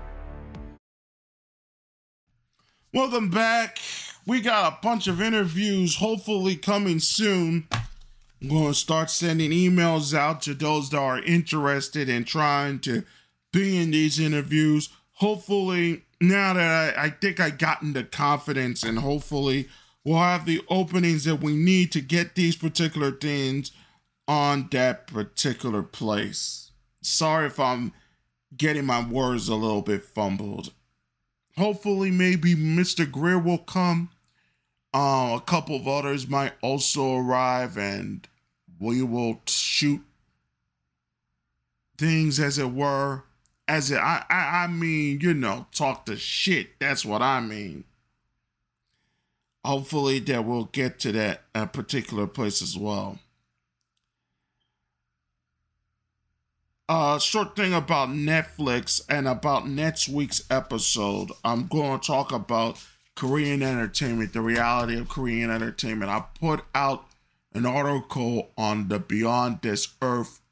Welcome 2.95 3.31
back. 3.31 3.79
We 4.27 4.43
got 4.43 4.71
a 4.71 4.79
bunch 4.83 5.07
of 5.07 5.23
interviews 5.23 5.97
hopefully 5.97 6.57
coming 6.57 6.99
soon. 6.99 7.67
I'm 7.73 8.49
going 8.51 8.67
to 8.67 8.75
start 8.75 9.09
sending 9.09 9.51
emails 9.51 10.13
out 10.13 10.43
to 10.43 10.53
those 10.53 10.91
that 10.91 10.99
are 10.99 11.19
interested 11.19 12.11
in 12.11 12.25
trying 12.25 12.81
to 12.81 13.03
be 13.51 13.79
in 13.79 13.93
these 13.93 14.21
interviews. 14.21 14.91
Hopefully, 15.13 16.03
now 16.21 16.53
that 16.53 16.99
I, 16.99 17.05
I 17.05 17.09
think 17.09 17.41
I 17.41 17.49
gotten 17.49 17.95
the 17.95 18.05
confidence 18.05 18.83
and 18.83 18.99
hopefully 18.99 19.71
we'll 20.05 20.19
have 20.19 20.45
the 20.45 20.61
openings 20.69 21.25
that 21.25 21.37
we 21.37 21.57
need 21.57 21.93
to 21.93 22.03
get 22.03 22.35
these 22.35 22.57
particular 22.57 23.11
things 23.11 23.73
on 24.29 24.69
that 24.73 25.07
particular 25.07 25.83
place. 25.83 26.73
Sorry 27.01 27.47
if 27.47 27.59
I'm 27.59 27.95
getting 28.55 28.85
my 28.85 29.03
words 29.03 29.49
a 29.49 29.55
little 29.55 29.81
bit 29.81 30.05
fumbled. 30.05 30.75
Hopefully, 31.57 32.11
maybe 32.11 32.55
Mr. 32.55 33.11
Greer 33.11 33.39
will 33.39 33.59
come. 33.59 34.11
Uh, 34.95 35.39
a 35.39 35.43
couple 35.45 35.77
of 35.77 35.89
others 35.89 36.29
might 36.29 36.53
also 36.63 37.17
arrive, 37.17 37.77
and 37.77 38.27
we 38.79 39.03
will 39.03 39.41
shoot 39.47 40.03
things 41.99 42.41
as 42.41 42.59
it 42.59 42.73
were. 42.73 43.25
As 43.69 43.91
it, 43.91 43.99
I, 43.99 44.25
I, 44.29 44.65
I 44.65 44.67
mean, 44.67 45.21
you 45.21 45.35
know, 45.35 45.67
talk 45.73 46.07
the 46.07 46.17
shit. 46.17 46.79
That's 46.79 47.05
what 47.05 47.23
I 47.23 47.41
mean. 47.41 47.85
Hopefully, 49.65 50.19
that 50.21 50.45
we'll 50.45 50.65
get 50.65 50.99
to 51.01 51.13
that 51.13 51.43
uh, 51.55 51.67
particular 51.67 52.27
place 52.27 52.61
as 52.61 52.77
well. 52.77 53.19
Uh, 56.95 57.19
short 57.19 57.57
thing 57.57 57.73
about 57.73 58.11
Netflix 58.11 59.01
and 59.09 59.27
about 59.27 59.67
next 59.67 60.11
week's 60.11 60.43
episode. 60.51 61.31
I'm 61.43 61.67
going 61.67 61.99
to 61.99 62.07
talk 62.07 62.33
about 62.33 62.85
Korean 63.17 63.63
entertainment, 63.63 64.35
the 64.35 64.43
reality 64.43 64.99
of 64.99 65.09
Korean 65.09 65.51
entertainment. 65.51 66.11
I 66.11 66.25
put 66.39 66.63
out 66.75 67.07
an 67.55 67.65
article 67.65 68.51
on 68.59 68.89
the 68.89 68.99
Beyond 68.99 69.61
This 69.63 69.89
Earth 70.03 70.43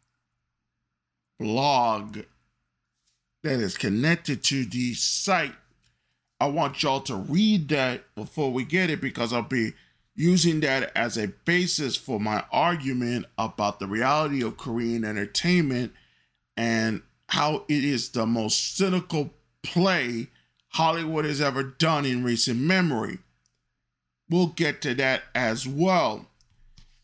blog 1.38 2.20
that 3.42 3.60
is 3.60 3.76
connected 3.76 4.42
to 4.44 4.64
the 4.64 4.94
site. 4.94 5.54
I 6.40 6.46
want 6.46 6.82
y'all 6.82 7.02
to 7.02 7.16
read 7.16 7.68
that 7.68 8.14
before 8.14 8.50
we 8.50 8.64
get 8.64 8.88
it 8.88 9.02
because 9.02 9.34
I'll 9.34 9.42
be 9.42 9.74
using 10.16 10.60
that 10.60 10.90
as 10.96 11.18
a 11.18 11.28
basis 11.44 11.96
for 11.96 12.18
my 12.18 12.44
argument 12.50 13.26
about 13.36 13.78
the 13.78 13.86
reality 13.86 14.42
of 14.42 14.56
Korean 14.56 15.04
entertainment 15.04 15.92
and 16.60 17.00
how 17.30 17.64
it 17.68 17.84
is 17.84 18.10
the 18.10 18.26
most 18.26 18.76
cynical 18.76 19.30
play 19.62 20.26
Hollywood 20.68 21.24
has 21.24 21.40
ever 21.40 21.62
done 21.62 22.04
in 22.04 22.22
recent 22.22 22.60
memory. 22.60 23.18
We'll 24.28 24.48
get 24.48 24.82
to 24.82 24.94
that 24.96 25.22
as 25.34 25.66
well. 25.66 26.26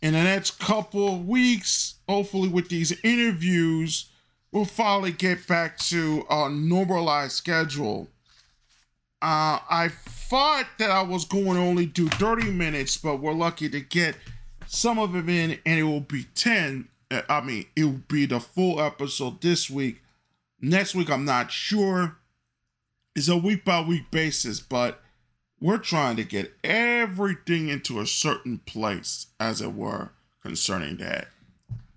In 0.03 0.13
the 0.13 0.23
next 0.23 0.59
couple 0.59 1.09
of 1.09 1.27
weeks, 1.27 1.95
hopefully, 2.07 2.51
with 2.51 2.69
these 2.69 2.93
interviews, 3.03 4.11
we'll 4.53 4.67
finally 4.67 5.11
get 5.11 5.49
back 5.49 5.79
to 5.79 6.27
a 6.29 6.51
normalized 6.51 7.33
schedule. 7.33 8.09
Uh, 9.23 9.59
I 9.71 9.91
thought 10.05 10.67
that 10.79 10.91
I 10.91 11.01
was 11.01 11.25
going 11.25 11.55
to 11.55 11.61
only 11.61 11.87
do 11.87 12.09
30 12.09 12.51
minutes, 12.51 12.99
but 12.99 13.21
we're 13.23 13.33
lucky 13.33 13.71
to 13.71 13.81
get 13.81 14.17
some 14.67 14.99
of 14.99 15.17
it 15.17 15.27
in, 15.31 15.59
and 15.65 15.81
it 15.81 15.85
will 15.85 16.01
be 16.01 16.25
10. 16.35 16.89
I 17.11 17.41
mean, 17.41 17.67
it 17.77 17.85
will 17.85 18.03
be 18.09 18.27
the 18.27 18.41
full 18.41 18.81
episode 18.81 19.41
this 19.41 19.71
week. 19.71 20.03
Next 20.61 20.95
week, 20.95 21.11
I'm 21.11 21.25
not 21.25 21.53
sure. 21.53 22.17
It's 23.15 23.29
a 23.29 23.37
week 23.37 23.65
by 23.65 23.81
week 23.81 24.11
basis, 24.11 24.61
but 24.61 25.01
we're 25.61 25.79
trying 25.79 26.17
to 26.17 26.25
get 26.25 26.55
everything 26.65 27.69
into 27.69 28.01
a 28.01 28.07
certain 28.07 28.59
place, 28.59 29.27
as 29.41 29.61
it 29.61 29.73
were, 29.73 30.11
concerning 30.43 30.97
that. 30.99 31.29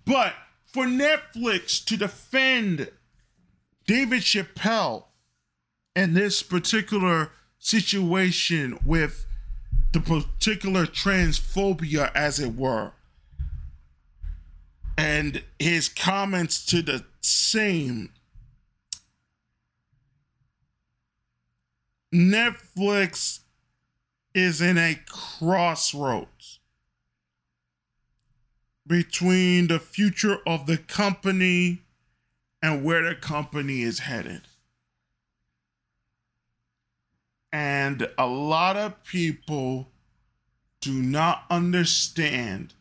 But 0.06 0.34
for 0.66 0.86
Netflix 0.86 1.84
to 1.86 1.98
defend 1.98 2.90
David 3.86 4.22
Chappelle 4.22 5.06
in 5.96 6.14
this 6.14 6.44
particular 6.44 7.32
situation 7.58 8.80
with 8.86 9.26
the 9.92 10.00
particular 10.00 10.86
transphobia, 10.86 12.12
as 12.14 12.40
it 12.40 12.56
were, 12.56 12.94
and 15.00 15.42
his 15.58 15.88
comments 15.88 16.66
to 16.66 16.82
the 16.82 17.06
same. 17.22 18.12
Netflix 22.14 23.40
is 24.36 24.60
in 24.60 24.78
a 24.78 25.00
crossroads 25.08 26.60
between 28.86 29.70
the 29.70 29.80
future 29.80 30.40
of 30.46 30.66
the 30.66 30.78
company 30.78 31.84
and 32.62 32.84
where 32.84 33.08
the 33.08 33.16
company 33.16 33.84
is 33.84 34.00
headed. 34.00 34.42
And 37.54 38.10
a 38.18 38.28
lot 38.28 38.76
of 38.76 39.02
people 39.06 39.88
do 40.82 40.92
not 40.92 41.46
understand 41.50 42.74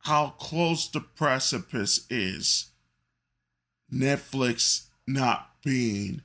how 0.00 0.34
close 0.38 0.88
the 0.88 1.00
precipice 1.00 2.06
is. 2.08 2.70
Netflix 3.92 4.86
not 5.06 5.50
being 5.62 6.22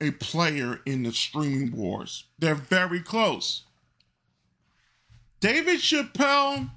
a 0.00 0.10
player 0.12 0.80
in 0.86 1.02
the 1.02 1.12
streaming 1.12 1.72
wars. 1.72 2.24
They're 2.38 2.54
very 2.54 3.00
close. 3.00 3.64
David 5.40 5.80
Chappelle 5.80 6.70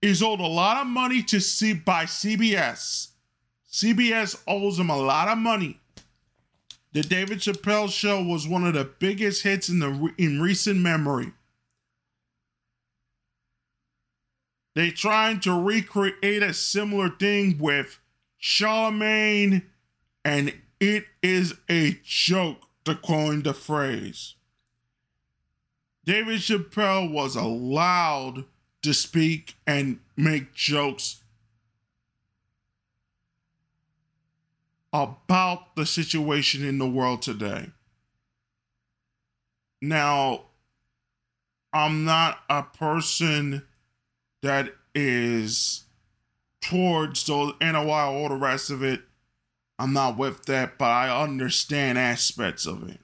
is 0.00 0.22
owed 0.22 0.40
a 0.40 0.46
lot 0.46 0.78
of 0.78 0.86
money 0.86 1.22
to 1.22 1.40
see 1.40 1.72
by 1.72 2.04
CBS. 2.04 3.08
CBS 3.70 4.42
owes 4.46 4.78
him 4.78 4.90
a 4.90 4.96
lot 4.96 5.28
of 5.28 5.38
money. 5.38 5.78
The 6.92 7.02
David 7.02 7.38
Chappelle 7.38 7.90
show 7.90 8.22
was 8.22 8.46
one 8.46 8.66
of 8.66 8.74
the 8.74 8.84
biggest 8.84 9.44
hits 9.44 9.70
in 9.70 9.78
the 9.78 10.12
in 10.18 10.42
recent 10.42 10.78
memory. 10.78 11.32
They 14.74 14.90
trying 14.90 15.40
to 15.40 15.52
recreate 15.52 16.42
a 16.42 16.54
similar 16.54 17.10
thing 17.10 17.58
with 17.58 17.98
Charlamagne, 18.40 19.64
and 20.24 20.54
it 20.80 21.06
is 21.22 21.54
a 21.70 21.98
joke 22.04 22.68
to 22.84 22.94
coin 22.94 23.42
the 23.42 23.54
phrase. 23.54 24.34
David 26.04 26.40
Chappelle 26.40 27.12
was 27.12 27.36
allowed 27.36 28.44
to 28.82 28.92
speak 28.92 29.54
and 29.66 30.00
make 30.16 30.54
jokes 30.54 31.22
about 34.92 35.76
the 35.76 35.86
situation 35.86 36.64
in 36.64 36.78
the 36.78 36.88
world 36.88 37.22
today. 37.22 37.70
Now, 39.80 40.46
I'm 41.72 42.04
not 42.04 42.40
a 42.50 42.62
person 42.62 43.62
that 44.42 44.74
is 44.94 45.84
towards 46.60 47.24
the 47.24 47.54
NOI, 47.60 48.04
all 48.04 48.28
the 48.28 48.36
rest 48.36 48.70
of 48.70 48.82
it. 48.82 49.00
I'm 49.78 49.92
not 49.92 50.16
with 50.16 50.44
that, 50.46 50.78
but 50.78 50.90
I 50.90 51.22
understand 51.22 51.98
aspects 51.98 52.66
of 52.66 52.88
it. 52.88 53.00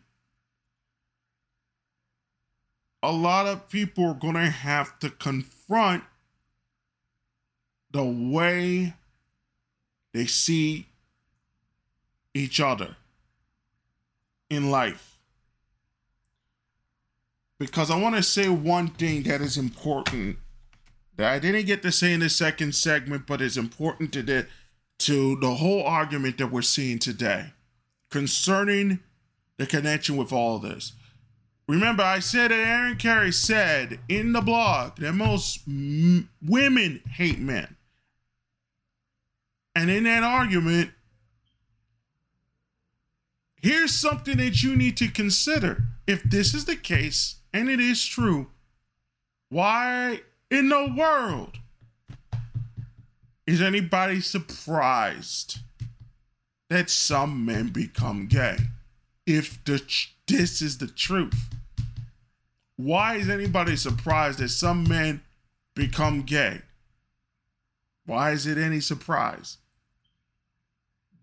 A 3.02 3.12
lot 3.12 3.46
of 3.46 3.68
people 3.68 4.04
are 4.06 4.14
going 4.14 4.34
to 4.34 4.50
have 4.50 4.98
to 5.00 5.10
confront 5.10 6.04
the 7.90 8.04
way 8.04 8.94
they 10.12 10.26
see 10.26 10.88
each 12.34 12.60
other 12.60 12.96
in 14.50 14.70
life. 14.70 15.18
Because 17.58 17.90
I 17.90 17.98
want 17.98 18.14
to 18.16 18.22
say 18.22 18.48
one 18.48 18.88
thing 18.88 19.24
that 19.24 19.40
is 19.40 19.56
important 19.56 20.38
that 21.18 21.32
I 21.32 21.38
didn't 21.40 21.66
get 21.66 21.82
to 21.82 21.92
say 21.92 22.14
in 22.14 22.20
the 22.20 22.30
second 22.30 22.74
segment, 22.74 23.26
but 23.26 23.42
it's 23.42 23.58
important 23.58 24.12
to 24.12 24.22
the 24.22 24.46
to 25.00 25.36
the 25.36 25.56
whole 25.56 25.84
argument 25.84 26.38
that 26.38 26.50
we're 26.50 26.62
seeing 26.62 26.98
today 26.98 27.52
concerning 28.10 29.00
the 29.58 29.66
connection 29.66 30.16
with 30.16 30.32
all 30.32 30.58
this. 30.58 30.92
Remember, 31.68 32.02
I 32.02 32.20
said 32.20 32.50
that 32.50 32.58
Aaron 32.58 32.96
Clarey 32.96 33.34
said 33.34 34.00
in 34.08 34.32
the 34.32 34.40
blog 34.40 34.96
that 34.96 35.12
most 35.12 35.60
m- 35.68 36.30
women 36.42 37.02
hate 37.10 37.38
men. 37.38 37.76
And 39.76 39.90
in 39.90 40.04
that 40.04 40.24
argument, 40.24 40.90
here's 43.60 43.94
something 43.94 44.38
that 44.38 44.62
you 44.62 44.74
need 44.74 44.96
to 44.96 45.08
consider. 45.08 45.84
If 46.06 46.22
this 46.24 46.54
is 46.54 46.64
the 46.64 46.76
case, 46.76 47.36
and 47.52 47.68
it 47.68 47.78
is 47.78 48.04
true, 48.04 48.48
why 49.50 50.22
in 50.50 50.68
the 50.68 50.94
world 50.96 51.58
is 53.46 53.62
anybody 53.62 54.20
surprised 54.20 55.58
that 56.68 56.90
some 56.90 57.44
men 57.46 57.68
become 57.68 58.26
gay? 58.26 58.58
If 59.26 59.62
the 59.64 59.82
this 60.26 60.60
is 60.60 60.78
the 60.78 60.86
truth, 60.86 61.48
why 62.76 63.16
is 63.16 63.28
anybody 63.28 63.76
surprised 63.76 64.38
that 64.38 64.50
some 64.50 64.86
men 64.86 65.22
become 65.74 66.22
gay? 66.22 66.60
Why 68.04 68.32
is 68.32 68.46
it 68.46 68.58
any 68.58 68.80
surprise? 68.80 69.58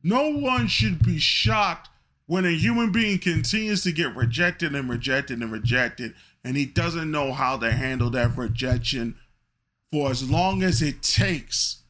No 0.03 0.29
one 0.29 0.67
should 0.67 1.03
be 1.03 1.17
shocked 1.17 1.89
when 2.27 2.45
a 2.45 2.51
human 2.51 2.91
being 2.91 3.19
continues 3.19 3.83
to 3.83 3.91
get 3.91 4.15
rejected 4.15 4.75
and 4.75 4.89
rejected 4.89 5.41
and 5.41 5.51
rejected, 5.51 6.13
and 6.45 6.55
he 6.55 6.65
doesn't 6.65 7.09
know 7.09 7.33
how 7.33 7.57
to 7.57 7.71
handle 7.71 8.11
that 8.11 8.37
rejection 8.37 9.15
for 9.91 10.11
as 10.11 10.29
long 10.29 10.61
as 10.61 10.79
it 10.79 11.01
takes. 11.01 11.81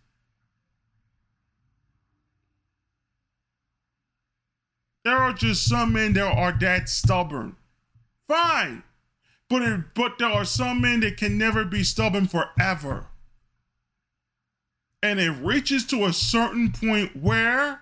There 5.03 5.18
are 5.18 5.34
just 5.34 5.68
some 5.68 5.91
men 5.91 6.14
that 6.14 6.26
are 6.26 6.58
that 6.62 6.88
stubborn. 6.88 7.58
Fine. 8.30 8.84
But 9.49 9.62
it, 9.62 9.82
but 9.93 10.18
there 10.20 10.30
are 10.30 10.45
some 10.45 10.82
men 10.82 11.01
that 11.01 11.18
can 11.18 11.38
never 11.38 11.66
be 11.66 11.84
stubborn 11.84 12.28
forever. 12.28 13.08
And 15.03 15.20
it 15.20 15.32
reaches 15.32 15.86
to 15.88 16.06
a 16.06 16.14
certain 16.14 16.72
point 16.72 17.14
where 17.22 17.82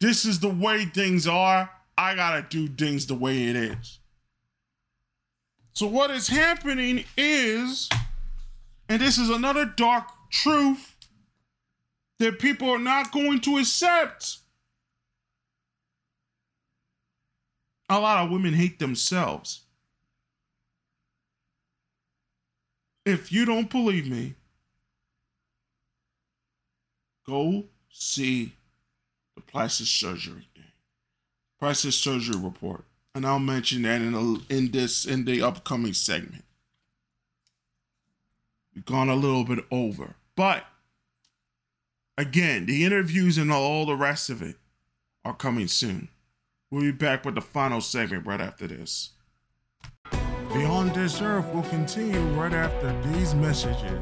this 0.00 0.24
is 0.24 0.38
the 0.38 0.48
way 0.48 0.84
things 0.84 1.26
are. 1.26 1.70
I 2.02 2.16
gotta 2.16 2.42
do 2.42 2.66
things 2.66 3.06
the 3.06 3.14
way 3.14 3.44
it 3.44 3.54
is. 3.54 4.00
So, 5.72 5.86
what 5.86 6.10
is 6.10 6.26
happening 6.26 7.04
is, 7.16 7.88
and 8.88 9.00
this 9.00 9.18
is 9.18 9.30
another 9.30 9.64
dark 9.64 10.08
truth 10.28 10.96
that 12.18 12.40
people 12.40 12.68
are 12.70 12.80
not 12.80 13.12
going 13.12 13.40
to 13.42 13.56
accept. 13.58 14.38
A 17.88 18.00
lot 18.00 18.24
of 18.24 18.32
women 18.32 18.52
hate 18.52 18.80
themselves. 18.80 19.60
If 23.06 23.30
you 23.30 23.44
don't 23.44 23.70
believe 23.70 24.08
me, 24.08 24.34
go 27.24 27.66
see 27.92 28.54
the 29.36 29.40
plastic 29.42 29.86
surgery 29.86 30.48
Plastic 31.62 31.92
surgery 31.92 32.34
report. 32.34 32.82
And 33.14 33.24
I'll 33.24 33.38
mention 33.38 33.82
that 33.82 34.00
in 34.00 34.14
a, 34.14 34.52
in 34.52 34.72
this 34.72 35.04
in 35.04 35.26
the 35.26 35.42
upcoming 35.42 35.92
segment. 35.92 36.42
We've 38.74 38.84
gone 38.84 39.08
a 39.08 39.14
little 39.14 39.44
bit 39.44 39.64
over. 39.70 40.16
But 40.34 40.64
again, 42.18 42.66
the 42.66 42.84
interviews 42.84 43.38
and 43.38 43.52
all 43.52 43.86
the 43.86 43.94
rest 43.94 44.28
of 44.28 44.42
it 44.42 44.56
are 45.24 45.36
coming 45.36 45.68
soon. 45.68 46.08
We'll 46.68 46.82
be 46.82 46.90
back 46.90 47.24
with 47.24 47.36
the 47.36 47.40
final 47.40 47.80
segment 47.80 48.26
right 48.26 48.40
after 48.40 48.66
this. 48.66 49.10
Beyond 50.52 50.96
this 50.96 51.22
earth 51.22 51.46
will 51.54 51.62
continue 51.62 52.18
right 52.32 52.52
after 52.52 53.00
these 53.12 53.36
messages. 53.36 54.00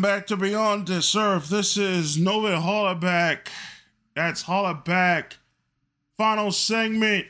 Welcome 0.00 0.18
back 0.18 0.26
to 0.28 0.36
Beyond 0.38 0.88
This 0.88 1.14
Earth. 1.14 1.50
This 1.50 1.76
is 1.76 2.16
Nova 2.16 2.56
Hollaback. 2.56 3.48
That's 4.16 4.44
Hollaback. 4.44 5.34
Final 6.16 6.52
segment 6.52 7.26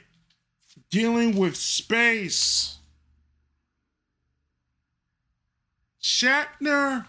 dealing 0.89 1.37
with 1.37 1.57
space. 1.57 2.79
Shatner, 6.01 7.09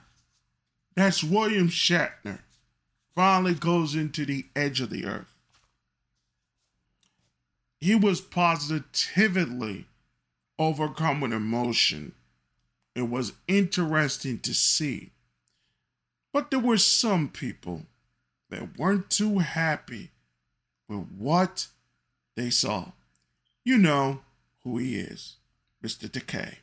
that's 0.96 1.24
William 1.24 1.70
Shatner, 1.70 2.40
finally 3.14 3.54
goes 3.54 3.94
into 3.94 4.26
the 4.26 4.46
edge 4.56 4.82
of 4.82 4.90
the 4.90 5.06
earth. 5.06 5.32
He 7.80 7.94
was 7.94 8.20
positively 8.20 9.86
overcome 10.58 11.22
with 11.22 11.34
emotion. 11.34 12.14
It 12.96 13.10
was 13.10 13.34
interesting 13.48 14.40
to 14.40 14.56
see 14.56 15.12
but 16.34 16.52
there 16.52 16.60
were 16.60 16.78
some 16.78 17.30
people 17.30 17.84
that 18.50 18.78
weren't 18.78 19.10
too 19.10 19.40
happy 19.40 20.12
with 20.88 21.08
what 21.18 21.68
they 22.36 22.50
saw. 22.50 22.92
You 23.64 23.78
know 23.78 24.22
who 24.64 24.78
he 24.78 24.98
is, 24.98 25.38
Mr. 25.84 26.10
Takei. 26.10 26.56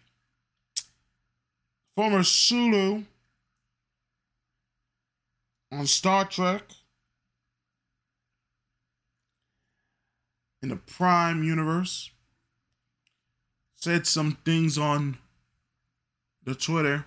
Former 1.96 2.22
Sulu 2.22 3.04
on 5.72 5.86
Star 5.86 6.24
Trek 6.24 6.62
in 10.62 10.68
the 10.68 10.76
Prime 10.76 11.42
universe 11.42 12.10
said 13.74 14.06
some 14.06 14.38
things 14.44 14.76
on 14.76 15.18
the 16.44 16.54
Twitter 16.54 17.06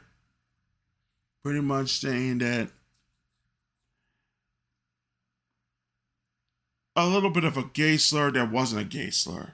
pretty 1.43 1.61
much 1.61 1.99
saying 1.99 2.39
that 2.39 2.69
a 6.95 7.07
little 7.07 7.29
bit 7.29 7.43
of 7.43 7.57
a 7.57 7.63
gay 7.63 7.97
slur 7.97 8.31
that 8.31 8.51
wasn't 8.51 8.81
a 8.81 8.85
gay 8.85 9.09
slur. 9.09 9.53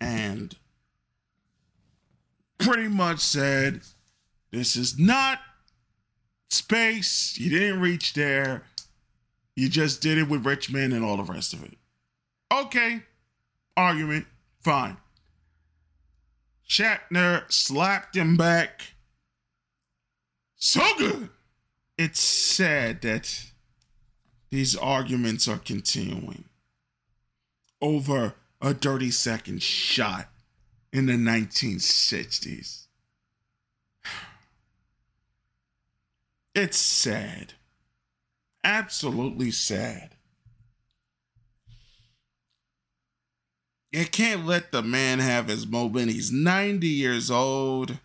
And 0.00 0.56
pretty 2.58 2.88
much 2.88 3.20
said, 3.20 3.82
This 4.50 4.76
is 4.76 4.98
not 4.98 5.40
space. 6.48 7.38
You 7.38 7.50
didn't 7.50 7.80
reach 7.80 8.14
there. 8.14 8.64
You 9.56 9.68
just 9.68 10.00
did 10.00 10.16
it 10.16 10.28
with 10.28 10.46
rich 10.46 10.72
men 10.72 10.92
and 10.92 11.04
all 11.04 11.16
the 11.16 11.32
rest 11.32 11.52
of 11.52 11.64
it. 11.64 11.76
Okay. 12.52 13.02
Argument. 13.76 14.26
Fine. 14.62 14.96
Shatner 16.66 17.50
slapped 17.52 18.16
him 18.16 18.36
back 18.36 18.94
so 20.60 20.82
good. 20.96 21.30
It's 21.98 22.20
sad 22.20 23.02
that 23.02 23.44
these 24.50 24.76
arguments 24.76 25.48
are 25.48 25.58
continuing 25.58 26.44
over 27.80 28.34
a 28.60 28.74
30 28.74 29.10
second 29.10 29.62
shot 29.62 30.28
in 30.92 31.06
the 31.06 31.14
1960s. 31.14 32.86
It's 36.52 36.76
sad. 36.76 37.54
Absolutely 38.64 39.52
sad. 39.52 40.16
You 43.92 44.04
can't 44.04 44.46
let 44.46 44.72
the 44.72 44.82
man 44.82 45.20
have 45.20 45.46
his 45.46 45.64
moment. 45.64 46.10
He's 46.10 46.32
90 46.32 46.88
years 46.88 47.30
old. 47.30 47.98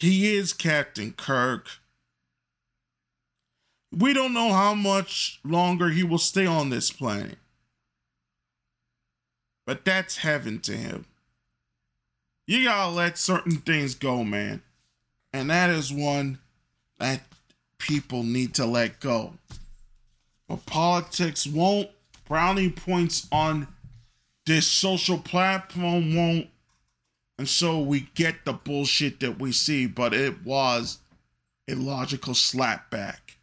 He 0.00 0.34
is 0.34 0.54
Captain 0.54 1.12
Kirk. 1.12 1.68
We 3.92 4.14
don't 4.14 4.32
know 4.32 4.50
how 4.50 4.74
much 4.74 5.40
longer 5.44 5.90
he 5.90 6.02
will 6.02 6.18
stay 6.18 6.46
on 6.46 6.70
this 6.70 6.90
planet. 6.90 7.36
But 9.66 9.84
that's 9.84 10.18
heaven 10.18 10.58
to 10.60 10.72
him. 10.72 11.04
You 12.46 12.64
gotta 12.64 12.90
let 12.90 13.18
certain 13.18 13.58
things 13.58 13.94
go, 13.94 14.24
man. 14.24 14.62
And 15.34 15.50
that 15.50 15.68
is 15.68 15.92
one 15.92 16.38
that 16.98 17.20
people 17.78 18.22
need 18.22 18.54
to 18.54 18.64
let 18.64 19.00
go. 19.00 19.34
But 20.48 20.64
politics 20.66 21.46
won't. 21.46 21.90
Brownie 22.26 22.70
points 22.70 23.26
on 23.30 23.68
this 24.46 24.66
social 24.66 25.18
platform 25.18 26.14
won't 26.16 26.48
and 27.40 27.48
so 27.48 27.80
we 27.80 28.00
get 28.14 28.44
the 28.44 28.52
bullshit 28.52 29.20
that 29.20 29.38
we 29.38 29.50
see 29.50 29.86
but 29.86 30.12
it 30.12 30.44
was 30.44 30.98
a 31.66 31.74
logical 31.74 32.34
slapback 32.34 33.38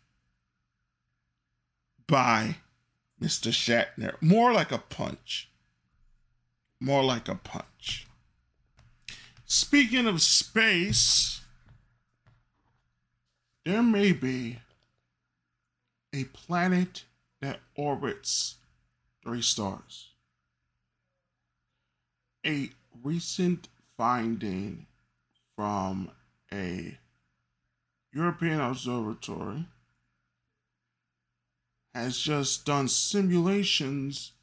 by 2.06 2.58
Mr. 3.20 3.52
Shatner. 3.52 4.14
More 4.22 4.54
like 4.54 4.72
a 4.72 4.78
punch. 4.78 5.50
More 6.80 7.04
like 7.04 7.28
a 7.28 7.34
punch. 7.34 8.06
Speaking 9.48 10.06
of 10.06 10.22
space, 10.22 11.42
there 13.66 13.82
may 13.82 14.12
be 14.12 14.60
a 16.14 16.26
planet 16.26 17.06
that 17.42 17.62
orbits 17.76 18.58
three 19.24 19.42
stars. 19.42 20.10
A 22.46 22.70
recent 23.04 23.68
finding 23.98 24.86
from 25.56 26.12
a 26.54 26.98
European 28.14 28.62
observatory 28.62 29.66
has 31.94 32.18
just 32.18 32.66
done 32.66 32.88
simulations 32.88 34.34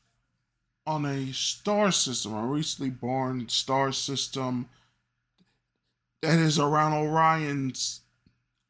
on 0.86 1.04
a 1.06 1.32
star 1.32 1.90
system, 1.92 2.34
a 2.34 2.46
recently 2.46 2.90
born 2.90 3.48
star 3.48 3.92
system 3.92 4.68
that 6.20 6.38
is 6.38 6.58
around 6.58 6.92
Orion's 6.92 8.00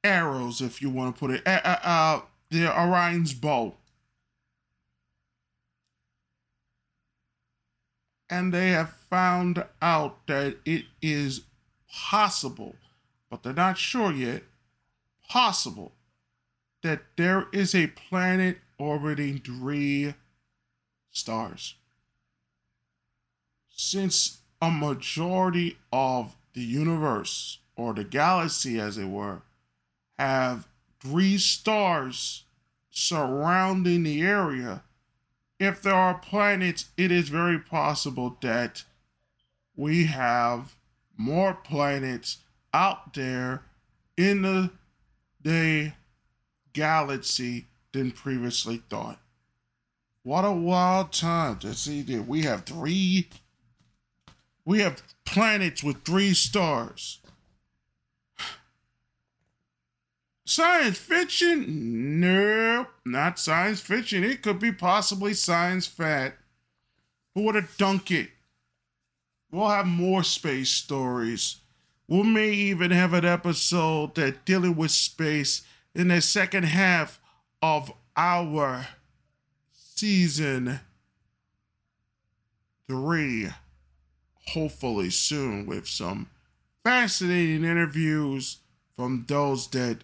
arrows, 0.03 0.61
if 0.61 0.83
you 0.83 0.91
want 0.91 1.15
to 1.15 1.19
put 1.19 1.31
it, 1.31 1.43
uh, 1.47 1.61
uh, 1.65 1.79
uh, 1.83 2.21
the 2.51 2.67
Orion's 2.67 3.33
bow. 3.33 3.75
And 8.29 8.53
they 8.53 8.71
have 8.71 8.95
found 9.15 9.65
out 9.81 10.27
that 10.27 10.57
it 10.65 10.87
is 11.01 11.43
possible, 11.89 12.75
but 13.31 13.45
they're 13.45 13.53
not 13.53 13.79
sure 13.79 14.11
yet, 14.11 14.43
possible 15.29 15.93
that 16.83 17.01
there 17.17 17.47
is 17.53 17.77
a 17.77 17.87
planet 17.87 18.59
orbiting 18.77 19.39
three 19.39 20.15
stars. 21.13 21.77
Since 23.71 24.39
a 24.61 24.69
majority 24.69 25.79
of 25.93 26.35
the 26.55 26.63
universe, 26.63 27.61
or 27.77 27.95
the 27.95 28.03
galaxy 28.03 28.81
as 28.81 28.99
it 28.99 29.07
were, 29.07 29.43
have 30.19 30.67
three 30.99 31.39
stars 31.39 32.43
surrounding 32.91 34.03
the 34.03 34.23
area, 34.23 34.83
if 35.61 35.81
there 35.81 35.95
are 35.95 36.15
planets, 36.15 36.87
it 36.97 37.13
is 37.13 37.29
very 37.29 37.61
possible 37.61 38.37
that 38.41 38.83
we 39.77 40.07
have 40.07 40.77
more 41.17 41.55
planets 41.55 42.39
out 42.73 43.15
there 43.15 43.63
in 44.17 44.43
the, 45.43 45.93
galaxy 46.73 47.67
than 47.93 48.11
previously 48.11 48.83
thought. 48.89 49.21
What 50.23 50.45
a 50.45 50.53
wild 50.53 51.13
time 51.13 51.59
to 51.59 51.75
see 51.75 52.03
that 52.03 52.27
we 52.27 52.43
have 52.43 52.65
three 52.65 53.29
we 54.65 54.81
have 54.81 55.03
planets 55.25 55.83
with 55.83 56.05
three 56.05 56.33
stars. 56.35 57.21
Science 60.47 60.99
fiction? 60.99 62.21
Nope, 62.21 62.89
not 63.05 63.39
science 63.39 63.81
fiction. 63.81 64.25
It 64.25 64.43
could 64.43 64.59
be 64.59 64.73
possibly 64.73 65.35
science 65.35 65.87
fact. 65.87 66.39
Who 67.35 67.43
would 67.43 67.55
have 67.55 67.77
dunk 67.77 68.11
it? 68.11 68.31
We'll 69.55 69.69
have 69.69 69.87
more 69.87 70.25
space 70.25 70.71
stories. 70.71 71.59
We 72.09 72.25
may 72.25 72.51
even 72.51 72.91
have 72.91 73.15
an 73.15 73.25
episode 73.25 74.17
that 74.17 74.45
dealing 74.45 74.75
with 74.75 74.91
space 74.91 75.63
in 75.95 76.09
the 76.09 76.21
second 76.23 76.65
half 76.65 77.21
of 77.63 77.93
our 78.17 78.89
season 79.73 80.81
three, 82.89 83.49
hopefully 84.49 85.11
soon, 85.11 85.67
with 85.67 85.87
some 85.87 86.31
fascinating 86.83 87.63
interviews 87.63 88.57
from 88.97 89.25
those 89.29 89.69
that 89.69 89.99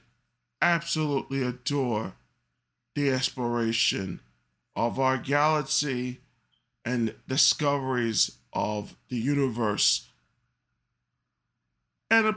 absolutely 0.62 1.42
adore 1.42 2.12
the 2.94 3.10
exploration 3.10 4.20
of 4.76 5.00
our 5.00 5.18
galaxy 5.18 6.20
and 6.84 7.16
discoveries 7.26 8.36
of 8.52 8.96
the 9.08 9.16
universe 9.16 10.08
and 12.10 12.34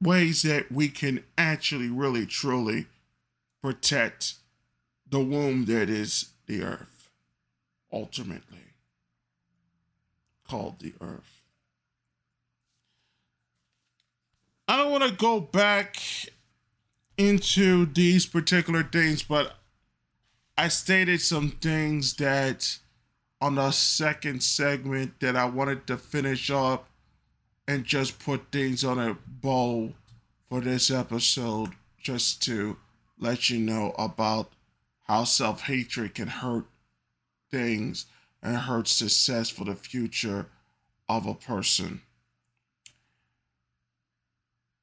ways 0.00 0.42
that 0.42 0.70
we 0.72 0.88
can 0.88 1.22
actually 1.38 1.88
really 1.88 2.26
truly 2.26 2.86
protect 3.62 4.34
the 5.08 5.20
womb 5.20 5.64
that 5.66 5.88
is 5.88 6.30
the 6.46 6.62
earth, 6.62 7.10
ultimately 7.92 8.58
called 10.48 10.80
the 10.80 10.92
earth. 11.00 11.40
I 14.66 14.76
don't 14.76 14.90
want 14.90 15.04
to 15.04 15.12
go 15.12 15.40
back 15.40 15.96
into 17.16 17.86
these 17.86 18.26
particular 18.26 18.82
things, 18.82 19.22
but 19.22 19.56
I 20.56 20.68
stated 20.68 21.20
some 21.20 21.50
things 21.50 22.14
that 22.14 22.78
on 23.40 23.56
the 23.56 23.70
second 23.70 24.42
segment 24.42 25.20
that 25.20 25.36
I 25.36 25.44
wanted 25.46 25.86
to 25.88 25.96
finish 25.96 26.50
up 26.50 26.88
and 27.66 27.84
just 27.84 28.18
put 28.18 28.52
things 28.52 28.84
on 28.84 28.98
a 28.98 29.16
bow 29.26 29.92
for 30.48 30.60
this 30.60 30.90
episode 30.90 31.70
just 32.00 32.42
to 32.44 32.76
let 33.18 33.50
you 33.50 33.58
know 33.58 33.94
about 33.98 34.52
how 35.04 35.24
self 35.24 35.62
hatred 35.62 36.14
can 36.14 36.28
hurt 36.28 36.66
things 37.50 38.06
and 38.42 38.56
hurt 38.56 38.88
success 38.88 39.48
for 39.48 39.64
the 39.64 39.74
future 39.74 40.46
of 41.08 41.26
a 41.26 41.34
person. 41.34 42.02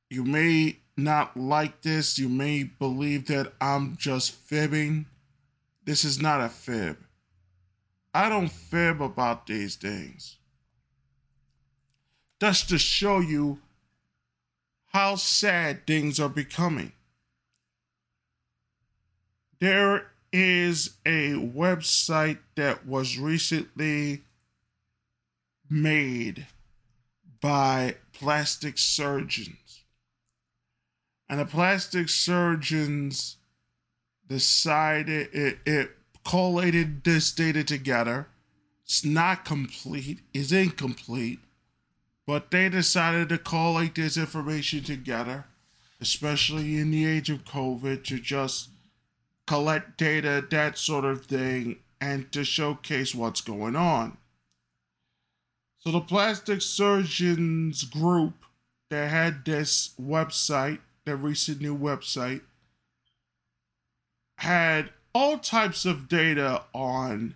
You 0.09 0.23
may 0.23 0.77
not 0.97 1.37
like 1.37 1.81
this, 1.81 2.19
you 2.19 2.27
may 2.27 2.63
believe 2.63 3.27
that 3.27 3.53
I'm 3.61 3.95
just 3.97 4.31
fibbing. 4.31 5.05
This 5.85 6.03
is 6.03 6.21
not 6.21 6.41
a 6.41 6.49
fib. 6.49 6.97
I 8.13 8.29
don't 8.29 8.51
fib 8.51 9.01
about 9.01 9.47
these 9.47 9.75
things. 9.75 10.37
That's 12.39 12.63
to 12.65 12.77
show 12.77 13.19
you 13.19 13.59
how 14.87 15.15
sad 15.15 15.87
things 15.87 16.19
are 16.19 16.29
becoming. 16.29 16.91
There 19.59 20.07
is 20.33 20.97
a 21.05 21.33
website 21.33 22.39
that 22.55 22.85
was 22.85 23.17
recently 23.17 24.23
made 25.69 26.47
by 27.39 27.95
plastic 28.11 28.77
surgeons. 28.77 29.83
And 31.29 31.39
the 31.39 31.45
plastic 31.45 32.09
surgeons 32.09 33.37
decided 34.27 35.29
it, 35.33 35.59
it 35.65 35.91
collated 36.23 37.03
this 37.03 37.31
data 37.31 37.63
together. 37.63 38.27
It's 38.85 39.05
not 39.05 39.45
complete, 39.45 40.19
it's 40.33 40.51
incomplete, 40.51 41.39
but 42.27 42.51
they 42.51 42.69
decided 42.69 43.29
to 43.29 43.37
collate 43.37 43.95
this 43.95 44.17
information 44.17 44.83
together, 44.83 45.45
especially 45.99 46.77
in 46.77 46.91
the 46.91 47.05
age 47.05 47.29
of 47.29 47.45
COVID, 47.45 48.03
to 48.05 48.19
just 48.19 48.69
collect 49.47 49.97
data, 49.97 50.45
that 50.49 50.77
sort 50.77 51.05
of 51.05 51.25
thing, 51.25 51.77
and 51.99 52.31
to 52.31 52.43
showcase 52.43 53.15
what's 53.15 53.41
going 53.41 53.75
on. 53.75 54.17
So 55.79 55.91
the 55.91 56.01
plastic 56.01 56.61
surgeons 56.61 57.83
group 57.85 58.45
that 58.89 59.09
had 59.09 59.45
this 59.45 59.95
website, 59.99 60.79
their 61.05 61.15
recent 61.15 61.61
new 61.61 61.77
website, 61.77 62.41
had 64.35 64.89
all 65.13 65.37
types 65.37 65.85
of 65.85 66.07
data 66.07 66.63
on 66.73 67.35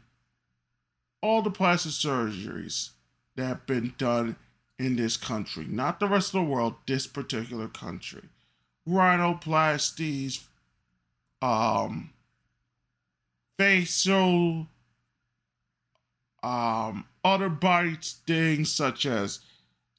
all 1.22 1.41
the 1.41 1.52
plastic 1.52 1.91
surgeries 1.91 2.91
that 3.35 3.45
have 3.45 3.65
been 3.65 3.93
done 3.97 4.35
in 4.77 4.95
this 4.95 5.18
country, 5.18 5.65
not 5.65 5.99
the 5.99 6.07
rest 6.07 6.34
of 6.34 6.41
the 6.41 6.52
world, 6.52 6.76
this 6.88 7.07
particular 7.07 7.68
country. 7.68 8.23
Rhinoplasties, 8.88 10.43
um, 11.41 12.11
facial, 13.57 14.68
um, 16.43 17.06
other 17.23 17.49
body 17.49 17.97
things 18.27 18.72
such 18.72 19.06
as 19.06 19.39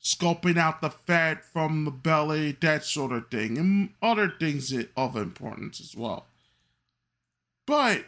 scoping 0.02 0.56
out 0.56 0.80
the 0.80 0.90
fat 0.90 1.44
from 1.44 1.84
the 1.84 1.90
belly, 1.90 2.56
that 2.60 2.84
sort 2.84 3.10
of 3.10 3.28
thing, 3.28 3.58
and 3.58 3.90
other 4.00 4.32
things 4.38 4.72
of 4.96 5.16
importance 5.16 5.80
as 5.80 5.96
well. 5.96 6.26
But 7.66 8.04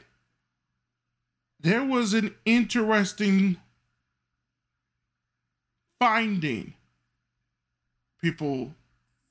there 1.61 1.85
was 1.85 2.15
an 2.15 2.35
interesting 2.45 3.57
finding 5.99 6.75
people 8.21 8.75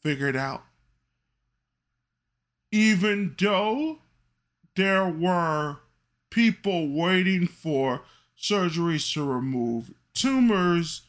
figured 0.01 0.35
out. 0.35 0.63
Even 2.71 3.35
though 3.39 3.99
there 4.75 5.07
were 5.07 5.77
people 6.29 6.89
waiting 6.89 7.47
for 7.47 8.01
surgeries 8.37 9.13
to 9.13 9.23
remove 9.23 9.93
tumors 10.13 11.03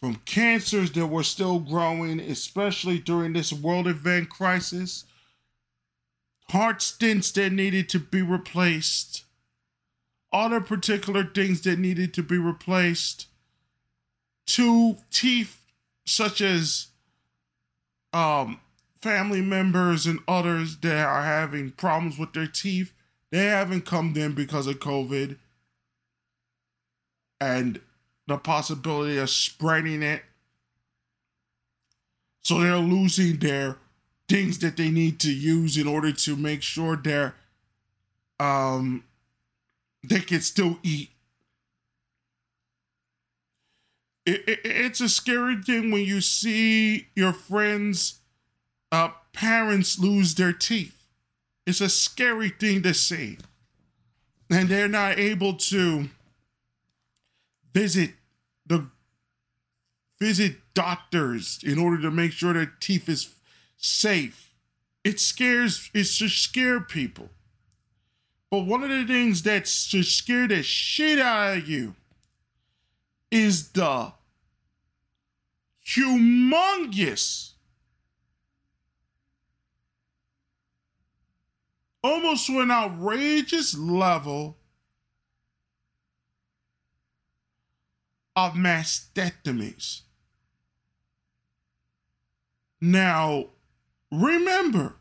from 0.00 0.16
cancers 0.24 0.92
that 0.92 1.06
were 1.06 1.22
still 1.22 1.58
growing, 1.58 2.20
especially 2.20 2.98
during 2.98 3.32
this 3.32 3.52
world 3.52 3.86
event 3.86 4.28
crisis, 4.30 5.04
heart 6.50 6.78
stents 6.78 7.32
that 7.34 7.52
needed 7.52 7.88
to 7.90 7.98
be 7.98 8.22
replaced, 8.22 9.24
other 10.32 10.60
particular 10.60 11.24
things 11.24 11.62
that 11.62 11.78
needed 11.78 12.12
to 12.14 12.22
be 12.22 12.38
replaced, 12.38 13.26
two 14.46 14.96
teeth 15.10 15.64
such 16.04 16.40
as 16.40 16.88
um, 18.12 18.60
family 19.00 19.40
members 19.40 20.06
and 20.06 20.20
others 20.28 20.78
that 20.78 21.06
are 21.06 21.22
having 21.22 21.70
problems 21.70 22.18
with 22.18 22.32
their 22.32 22.46
teeth. 22.46 22.92
They 23.30 23.46
haven't 23.46 23.86
come 23.86 24.14
in 24.16 24.34
because 24.34 24.66
of 24.66 24.78
COVID 24.78 25.38
and 27.40 27.80
the 28.26 28.38
possibility 28.38 29.18
of 29.18 29.30
spreading 29.30 30.02
it. 30.02 30.22
So 32.42 32.60
they're 32.60 32.76
losing 32.76 33.38
their 33.38 33.78
things 34.28 34.58
that 34.60 34.76
they 34.76 34.90
need 34.90 35.20
to 35.20 35.32
use 35.32 35.76
in 35.76 35.86
order 35.86 36.12
to 36.12 36.36
make 36.36 36.62
sure 36.62 36.96
they're 36.96 37.34
um 38.40 39.04
they 40.04 40.20
can 40.20 40.40
still 40.40 40.78
eat. 40.82 41.10
It, 44.26 44.48
it, 44.48 44.60
it's 44.64 45.00
a 45.00 45.08
scary 45.08 45.56
thing 45.62 45.90
when 45.90 46.04
you 46.04 46.20
see 46.20 47.08
your 47.14 47.32
friends 47.32 48.20
uh 48.90 49.10
parents 49.32 49.98
lose 49.98 50.34
their 50.34 50.52
teeth. 50.52 51.06
It's 51.66 51.80
a 51.80 51.88
scary 51.88 52.48
thing 52.50 52.82
to 52.82 52.94
see. 52.94 53.38
And 54.50 54.68
they're 54.68 54.88
not 54.88 55.18
able 55.18 55.54
to 55.54 56.10
visit 57.72 58.10
the 58.66 58.86
visit 60.20 60.56
doctors 60.74 61.58
in 61.64 61.78
order 61.78 62.00
to 62.02 62.10
make 62.10 62.32
sure 62.32 62.52
their 62.52 62.72
teeth 62.80 63.08
is 63.08 63.34
safe. 63.82 64.54
It 65.04 65.20
scares 65.20 65.90
it 65.92 66.04
should 66.04 66.30
scare 66.30 66.80
people. 66.80 67.28
But 68.50 68.66
one 68.66 68.82
of 68.82 68.90
the 68.90 69.04
things 69.04 69.42
that 69.42 69.66
should 69.66 70.06
scare 70.06 70.48
the 70.48 70.62
shit 70.62 71.18
out 71.18 71.58
of 71.58 71.68
you 71.68 71.94
is 73.30 73.70
the 73.70 74.12
humongous 75.86 77.52
almost 82.04 82.46
to 82.46 82.60
an 82.60 82.70
outrageous 82.70 83.76
level 83.76 84.56
of 88.34 88.52
mastectomies. 88.52 90.02
Now, 92.80 93.46
remember, 94.12 94.94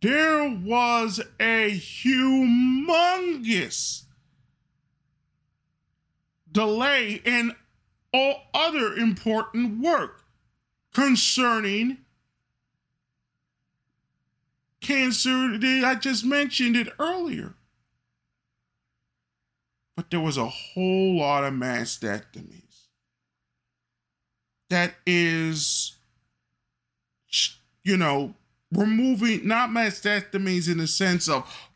there 0.00 0.48
was 0.48 1.20
a 1.40 1.70
humongous 1.72 2.84
delay 6.52 7.20
in 7.24 7.52
all 8.12 8.42
other 8.54 8.94
important 8.94 9.80
work 9.80 10.22
concerning 10.94 11.98
cancer. 14.80 15.58
I 15.84 15.96
just 16.00 16.24
mentioned 16.24 16.76
it 16.76 16.88
earlier. 16.98 17.54
But 19.96 20.10
there 20.10 20.20
was 20.20 20.36
a 20.36 20.46
whole 20.46 21.18
lot 21.18 21.42
of 21.42 21.54
mastectomies. 21.54 22.86
That 24.70 24.94
is, 25.04 25.97
you 27.82 27.96
know, 27.96 28.34
removing 28.72 29.46
not 29.46 29.70
mastectomies 29.70 30.70
in 30.70 30.78
the 30.78 30.86
sense 30.86 31.28
of 31.28 31.68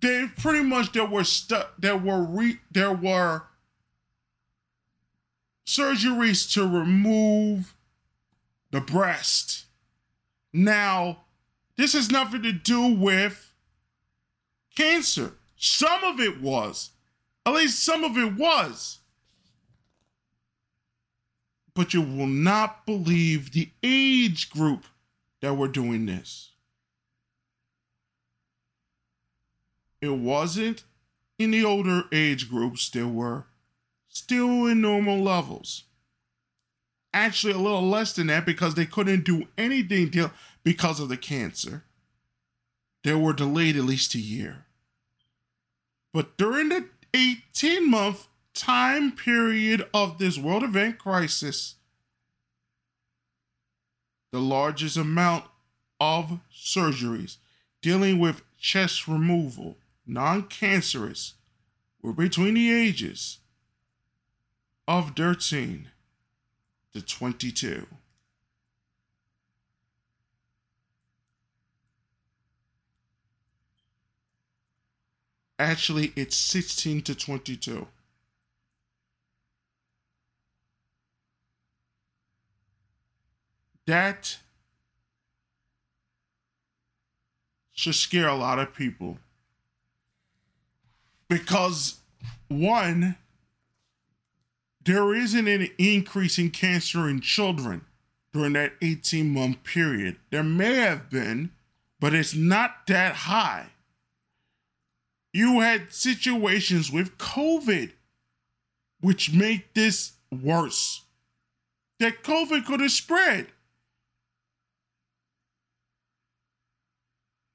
they 0.00 0.26
pretty 0.38 0.62
much 0.62 0.92
there 0.92 1.04
were 1.04 1.24
stuff 1.24 1.68
there 1.78 1.96
were 1.96 2.22
re, 2.22 2.58
there 2.70 2.92
were 2.92 3.42
surgeries 5.66 6.50
to 6.52 6.62
remove 6.66 7.74
the 8.70 8.80
breast. 8.80 9.66
Now, 10.52 11.24
this 11.76 11.92
has 11.92 12.10
nothing 12.10 12.42
to 12.42 12.52
do 12.52 12.88
with 12.94 13.52
cancer. 14.76 15.34
Some 15.56 16.04
of 16.04 16.18
it 16.20 16.40
was. 16.40 16.90
At 17.44 17.54
least 17.54 17.82
some 17.82 18.04
of 18.04 18.16
it 18.16 18.36
was. 18.36 18.99
But 21.74 21.94
you 21.94 22.02
will 22.02 22.26
not 22.26 22.84
believe 22.86 23.52
the 23.52 23.70
age 23.82 24.50
group 24.50 24.84
that 25.40 25.54
were 25.54 25.68
doing 25.68 26.06
this. 26.06 26.50
It 30.00 30.10
wasn't 30.10 30.84
in 31.38 31.50
the 31.50 31.64
older 31.64 32.04
age 32.12 32.50
groups, 32.50 32.88
there 32.90 33.08
were 33.08 33.46
still 34.08 34.66
in 34.66 34.80
normal 34.80 35.18
levels. 35.18 35.84
Actually, 37.12 37.54
a 37.54 37.58
little 37.58 37.88
less 37.88 38.12
than 38.12 38.28
that 38.28 38.46
because 38.46 38.74
they 38.74 38.86
couldn't 38.86 39.24
do 39.24 39.46
anything 39.56 40.10
till, 40.10 40.30
because 40.62 41.00
of 41.00 41.08
the 41.08 41.16
cancer. 41.16 41.84
They 43.02 43.14
were 43.14 43.32
delayed 43.32 43.76
at 43.76 43.84
least 43.84 44.14
a 44.14 44.18
year. 44.18 44.66
But 46.12 46.36
during 46.36 46.68
the 46.68 46.86
18 47.14 47.90
month 47.90 48.28
time 48.60 49.10
period 49.12 49.88
of 49.94 50.18
this 50.18 50.36
world 50.36 50.62
event 50.62 50.98
crisis, 50.98 51.76
the 54.32 54.38
largest 54.38 54.98
amount 54.98 55.44
of 55.98 56.40
surgeries 56.54 57.38
dealing 57.80 58.18
with 58.18 58.42
chest 58.58 59.08
removal, 59.08 59.78
non 60.06 60.42
cancerous, 60.42 61.34
were 62.02 62.12
between 62.12 62.52
the 62.52 62.70
ages 62.70 63.38
of 64.86 65.16
13 65.16 65.88
to 66.92 67.00
22. 67.00 67.86
Actually, 75.58 76.12
it's 76.14 76.36
16 76.36 77.02
to 77.02 77.14
22. 77.14 77.86
That 83.90 84.38
should 87.72 87.94
scare 87.94 88.28
a 88.28 88.36
lot 88.36 88.58
of 88.58 88.74
people. 88.74 89.18
Because, 91.28 92.00
one, 92.48 93.16
there 94.84 95.14
isn't 95.14 95.46
an 95.46 95.68
increase 95.78 96.38
in 96.38 96.50
cancer 96.50 97.08
in 97.08 97.20
children 97.20 97.84
during 98.32 98.54
that 98.54 98.72
18 98.80 99.28
month 99.28 99.62
period. 99.64 100.16
There 100.30 100.42
may 100.42 100.74
have 100.76 101.10
been, 101.10 101.50
but 102.00 102.14
it's 102.14 102.34
not 102.34 102.86
that 102.86 103.14
high 103.14 103.66
you 105.32 105.60
had 105.60 105.92
situations 105.92 106.90
with 106.90 107.18
COVID, 107.18 107.92
which 109.00 109.32
make 109.32 109.74
this 109.74 110.12
worse. 110.30 111.02
That 111.98 112.22
COVID 112.22 112.66
could 112.66 112.80
have 112.80 112.90
spread. 112.90 113.48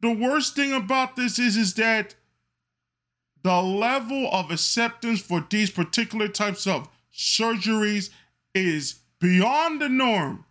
The 0.05 0.11
worst 0.11 0.55
thing 0.55 0.71
about 0.71 1.15
this 1.15 1.39
is, 1.39 1.57
is 1.57 1.73
that 1.73 2.13
the 3.41 3.59
level 3.59 4.29
of 4.31 4.51
acceptance 4.51 5.19
for 5.19 5.43
these 5.49 5.71
particular 5.71 6.27
types 6.27 6.67
of 6.67 6.87
surgeries 7.11 8.11
is 8.53 8.99
beyond 9.19 9.81
the 9.81 9.89
norm 9.89 10.45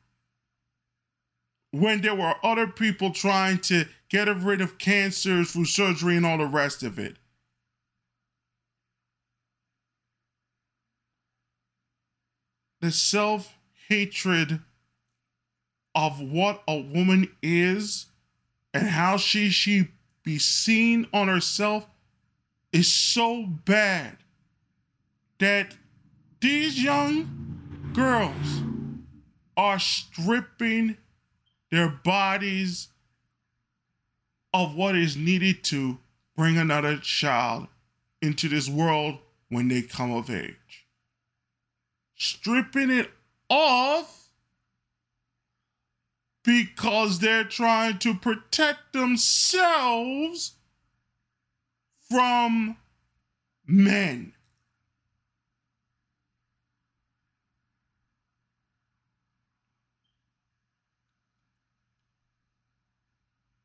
when 1.71 2.01
there 2.01 2.17
were 2.17 2.35
other 2.43 2.67
people 2.67 3.13
trying 3.13 3.59
to 3.59 3.85
get 4.09 4.27
rid 4.27 4.61
of 4.61 4.79
cancers 4.79 5.53
through 5.53 5.67
surgery 5.67 6.17
and 6.17 6.27
all 6.27 6.39
the 6.39 6.47
rest 6.47 6.83
of 6.83 6.99
it. 6.99 7.15
The 12.81 12.91
self 12.91 13.57
hatred 13.89 14.63
of 15.95 16.21
what 16.21 16.65
a 16.67 16.81
woman 16.81 17.31
is 17.41 18.07
and 18.75 18.89
how 18.89 19.17
she 19.17 19.49
she 19.49 19.89
be 20.25 20.39
seen 20.39 21.07
on 21.13 21.29
herself 21.29 21.87
is 22.73 22.93
so 22.93 23.47
bad 23.47 24.17
that 25.39 25.77
these 26.41 26.83
young 26.83 27.91
girls 27.95 28.63
are 29.57 29.79
stripping 29.79 30.97
their 31.71 31.89
bodies 31.89 32.89
of 34.53 34.75
what 34.75 34.97
is 34.97 35.17
needed 35.17 35.63
to 35.63 35.99
bring 36.37 36.59
another 36.59 36.97
child 36.97 37.69
into 38.21 38.49
this 38.49 38.69
world 38.69 39.19
when 39.49 39.69
they 39.69 39.83
come 39.83 40.11
of 40.11 40.31
age. 40.31 40.87
Stripping 42.17 42.91
it 42.91 43.11
off 43.49 44.24
because 46.45 47.19
they're 47.19 47.45
trying 47.45 47.99
to 47.99 48.15
protect 48.15 48.93
themselves 48.93 50.53
from 52.09 52.77
men. 53.67 54.35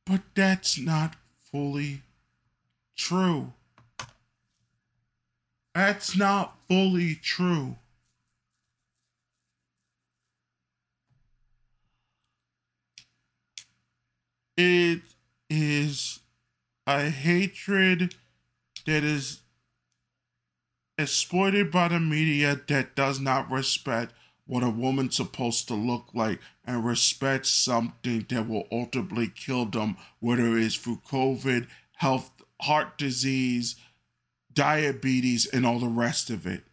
But 0.06 0.22
that's 0.34 0.80
not 0.80 1.16
fully 1.52 2.02
true. 2.96 3.54
That's 5.76 6.18
not 6.18 6.58
fully 6.68 7.16
true. 7.16 7.76
It 14.62 15.04
is 15.50 16.20
a 16.86 17.10
hatred 17.10 18.14
that 18.86 19.06
is 19.06 19.40
exploited 20.98 21.72
by 21.72 21.88
the 21.88 22.02
media 22.02 22.60
that 22.68 22.94
does 22.94 23.22
not 23.22 23.50
respect 23.50 24.12
what 24.46 24.64
a 24.64 24.70
woman's 24.70 25.16
supposed 25.16 25.70
to 25.70 25.76
look 25.76 26.10
like 26.14 26.42
and 26.66 26.84
respect 26.86 27.46
something 27.46 28.26
that 28.28 28.50
will 28.50 28.68
ultimately 28.70 29.30
kill 29.30 29.64
them, 29.64 29.96
whether 30.20 30.58
it's 30.58 30.76
through 30.76 31.04
COVID, 31.10 31.68
health, 31.96 32.30
heart 32.60 32.98
disease, 32.98 33.78
diabetes, 34.52 35.46
and 35.46 35.66
all 35.66 35.80
the 35.80 35.88
rest 35.88 36.30
of 36.30 36.46
it. 36.46 36.66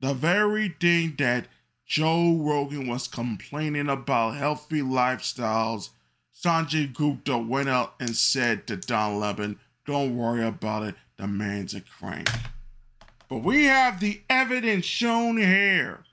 The 0.00 0.12
very 0.12 0.76
thing 0.78 1.14
that 1.16 1.46
Joe 1.86 2.36
Rogan 2.36 2.86
was 2.86 3.08
complaining 3.08 3.88
about 3.88 4.36
healthy 4.36 4.82
lifestyles, 4.82 5.88
Sanjay 6.42 6.92
Gupta 6.92 7.36
went 7.36 7.68
out 7.68 7.94
and 7.98 8.14
said 8.14 8.66
to 8.68 8.76
Don 8.76 9.18
Lemon, 9.18 9.58
Don't 9.86 10.16
worry 10.16 10.44
about 10.44 10.84
it, 10.84 10.94
the 11.16 11.26
man's 11.26 11.74
a 11.74 11.80
crank. 11.80 12.30
But 13.28 13.38
we 13.38 13.64
have 13.64 13.98
the 13.98 14.20
evidence 14.30 14.84
shown 14.84 15.36
here 15.36 16.04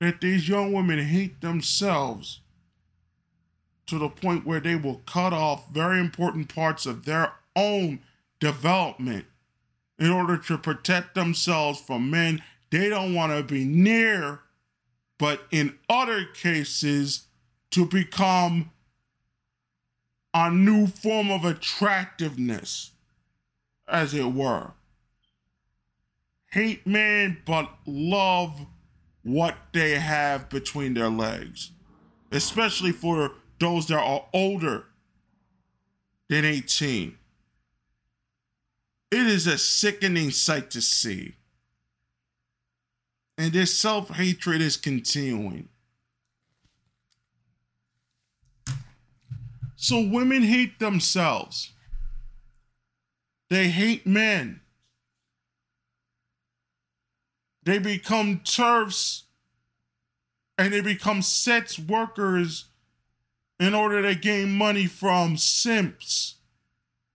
that 0.00 0.20
these 0.20 0.48
young 0.48 0.72
women 0.72 0.98
hate 0.98 1.40
themselves 1.40 2.40
to 3.86 3.98
the 3.98 4.08
point 4.08 4.44
where 4.46 4.60
they 4.60 4.76
will 4.76 5.02
cut 5.06 5.32
off 5.32 5.68
very 5.70 6.00
important 6.00 6.52
parts 6.52 6.84
of 6.84 7.04
their 7.04 7.32
own 7.54 8.00
development 8.40 9.24
in 9.98 10.10
order 10.10 10.36
to 10.36 10.58
protect 10.58 11.14
themselves 11.14 11.80
from 11.80 12.10
men 12.10 12.42
they 12.70 12.88
don't 12.88 13.14
want 13.14 13.32
to 13.32 13.42
be 13.42 13.64
near, 13.64 14.40
but 15.18 15.42
in 15.50 15.76
other 15.88 16.24
cases, 16.24 17.24
to 17.70 17.84
become 17.84 18.70
a 20.32 20.50
new 20.50 20.86
form 20.86 21.30
of 21.30 21.44
attractiveness, 21.44 22.92
as 23.88 24.14
it 24.14 24.32
were. 24.32 24.72
Hate 26.50 26.86
men, 26.86 27.38
but 27.44 27.70
love 27.86 28.66
what 29.22 29.56
they 29.72 29.98
have 29.98 30.48
between 30.48 30.94
their 30.94 31.10
legs, 31.10 31.72
especially 32.30 32.92
for 32.92 33.32
those 33.58 33.86
that 33.88 33.98
are 33.98 34.24
older 34.32 34.86
than 36.28 36.44
18. 36.44 37.16
It 39.10 39.26
is 39.26 39.46
a 39.46 39.58
sickening 39.58 40.30
sight 40.30 40.70
to 40.70 40.82
see. 40.82 41.34
And 43.38 43.52
this 43.52 43.78
self 43.78 44.10
hatred 44.10 44.60
is 44.60 44.76
continuing. 44.76 45.68
So 49.76 50.00
women 50.00 50.42
hate 50.42 50.80
themselves. 50.80 51.72
They 53.48 53.68
hate 53.68 54.06
men. 54.06 54.60
They 57.62 57.78
become 57.78 58.40
TERFs 58.40 59.22
and 60.58 60.72
they 60.72 60.80
become 60.80 61.22
sex 61.22 61.78
workers 61.78 62.64
in 63.60 63.72
order 63.72 64.02
to 64.02 64.14
gain 64.16 64.50
money 64.50 64.86
from 64.86 65.36
simps 65.36 66.38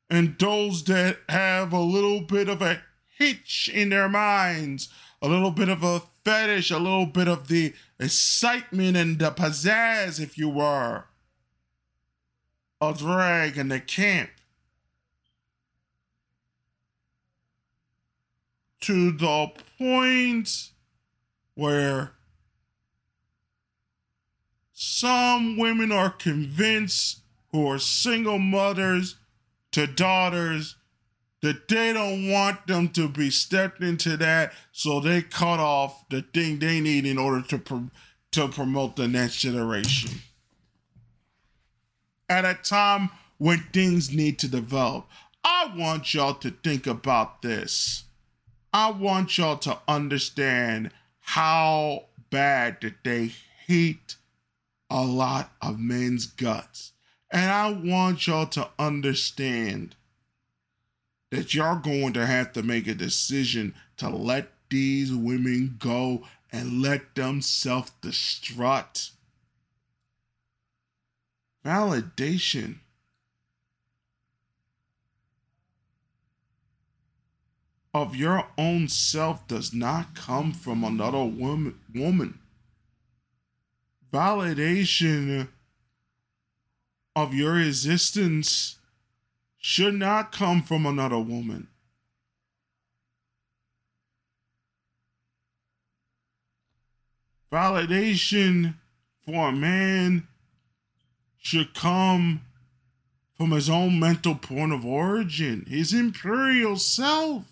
and 0.10 0.38
those 0.38 0.84
that 0.84 1.18
have 1.28 1.74
a 1.74 1.80
little 1.80 2.22
bit 2.22 2.48
of 2.48 2.62
a 2.62 2.82
hitch 3.18 3.70
in 3.74 3.90
their 3.90 4.08
minds, 4.08 4.90
a 5.22 5.28
little 5.28 5.52
bit 5.52 5.70
of 5.70 5.84
a 5.84 6.04
fetish, 6.26 6.72
a 6.72 6.78
little 6.78 7.06
bit 7.06 7.28
of 7.28 7.48
the 7.48 7.74
excitement 8.00 8.98
and 8.98 9.20
the 9.20 9.32
pizzazz, 9.32 10.20
if 10.20 10.38
you 10.38 10.50
were, 10.50 11.06
of 12.82 13.00
drag 13.00 13.58
and 13.58 13.72
the 13.72 13.80
camp. 13.80 14.30
to 18.84 19.14
the 19.14 19.50
point 19.78 20.72
where 21.56 22.12
some 24.74 25.58
women 25.58 25.90
are 25.90 26.10
convinced 26.10 27.22
who 27.54 27.66
are 27.66 27.80
single 27.80 28.38
mothers 28.40 29.16
to 29.72 29.88
daughters 29.88 30.76
that 31.44 31.68
they 31.68 31.92
don't 31.92 32.30
want 32.30 32.66
them 32.68 32.88
to 32.88 33.10
be 33.10 33.30
stepped 33.30 33.84
into 33.84 34.16
that, 34.16 34.54
so 34.72 35.02
they 35.02 35.22
cut 35.22 35.60
off 35.60 36.08
the 36.10 36.22
thing 36.22 36.58
they 36.58 36.80
need 36.80 37.06
in 37.06 37.18
order 37.18 37.42
to 37.42 37.58
pro- 37.58 37.92
to 38.32 38.48
promote 38.48 38.96
the 38.96 39.10
next 39.10 39.40
generation. 39.40 40.22
At 42.30 42.46
a 42.46 42.54
time 42.54 43.10
when 43.40 43.60
things 43.74 44.16
need 44.16 44.40
to 44.40 44.48
develop, 44.48 45.06
I 45.44 45.70
want 45.76 46.14
y'all 46.14 46.34
to 46.36 46.50
think 46.50 46.88
about 46.88 47.42
this. 47.42 48.06
I 48.72 48.92
want 48.92 49.38
y'all 49.38 49.58
to 49.58 49.78
understand 49.86 50.92
how 51.20 52.06
bad 52.30 52.78
that 52.82 53.04
they 53.04 53.34
hate 53.68 54.16
a 54.90 55.04
lot 55.04 55.52
of 55.62 55.78
men's 55.78 56.26
guts. 56.26 56.94
And 57.30 57.52
I 57.52 57.70
want 57.74 58.28
y'all 58.28 58.48
to 58.48 58.70
understand 58.80 59.96
that 61.34 61.52
y'all 61.56 61.80
going 61.80 62.14
to 62.14 62.28
have 62.28 62.54
to 62.54 62.62
make 62.62 62.86
a 62.86 62.94
decision 62.94 63.74
to 63.98 64.08
let 64.08 64.50
these 64.70 65.12
women 65.12 65.76
go 65.80 66.22
and 66.52 66.80
let 66.80 67.16
them 67.16 67.42
self 67.42 68.00
destruct. 68.02 69.10
Validation 71.66 72.76
of 77.96 78.16
your 78.16 78.46
own 78.56 78.88
self 78.88 79.48
does 79.48 79.74
not 79.74 80.14
come 80.14 80.52
from 80.52 80.84
another 80.84 81.24
woman. 81.24 81.80
woman. 81.96 82.38
Validation 84.14 85.48
of 87.16 87.34
your 87.34 87.60
existence 87.60 88.78
should 89.66 89.94
not 89.94 90.34
come 90.34 90.62
from 90.62 90.86
another 90.86 91.18
woman. 91.18 91.70
Validation 97.50 98.76
for 99.26 99.48
a 99.48 99.52
man 99.54 100.28
should 101.38 101.74
come 101.74 102.42
from 103.38 103.52
his 103.52 103.70
own 103.70 103.98
mental 103.98 104.36
point 104.36 104.74
of 104.74 104.86
origin, 104.86 105.66
his 105.70 105.94
imperial 105.94 106.76
self 106.76 107.46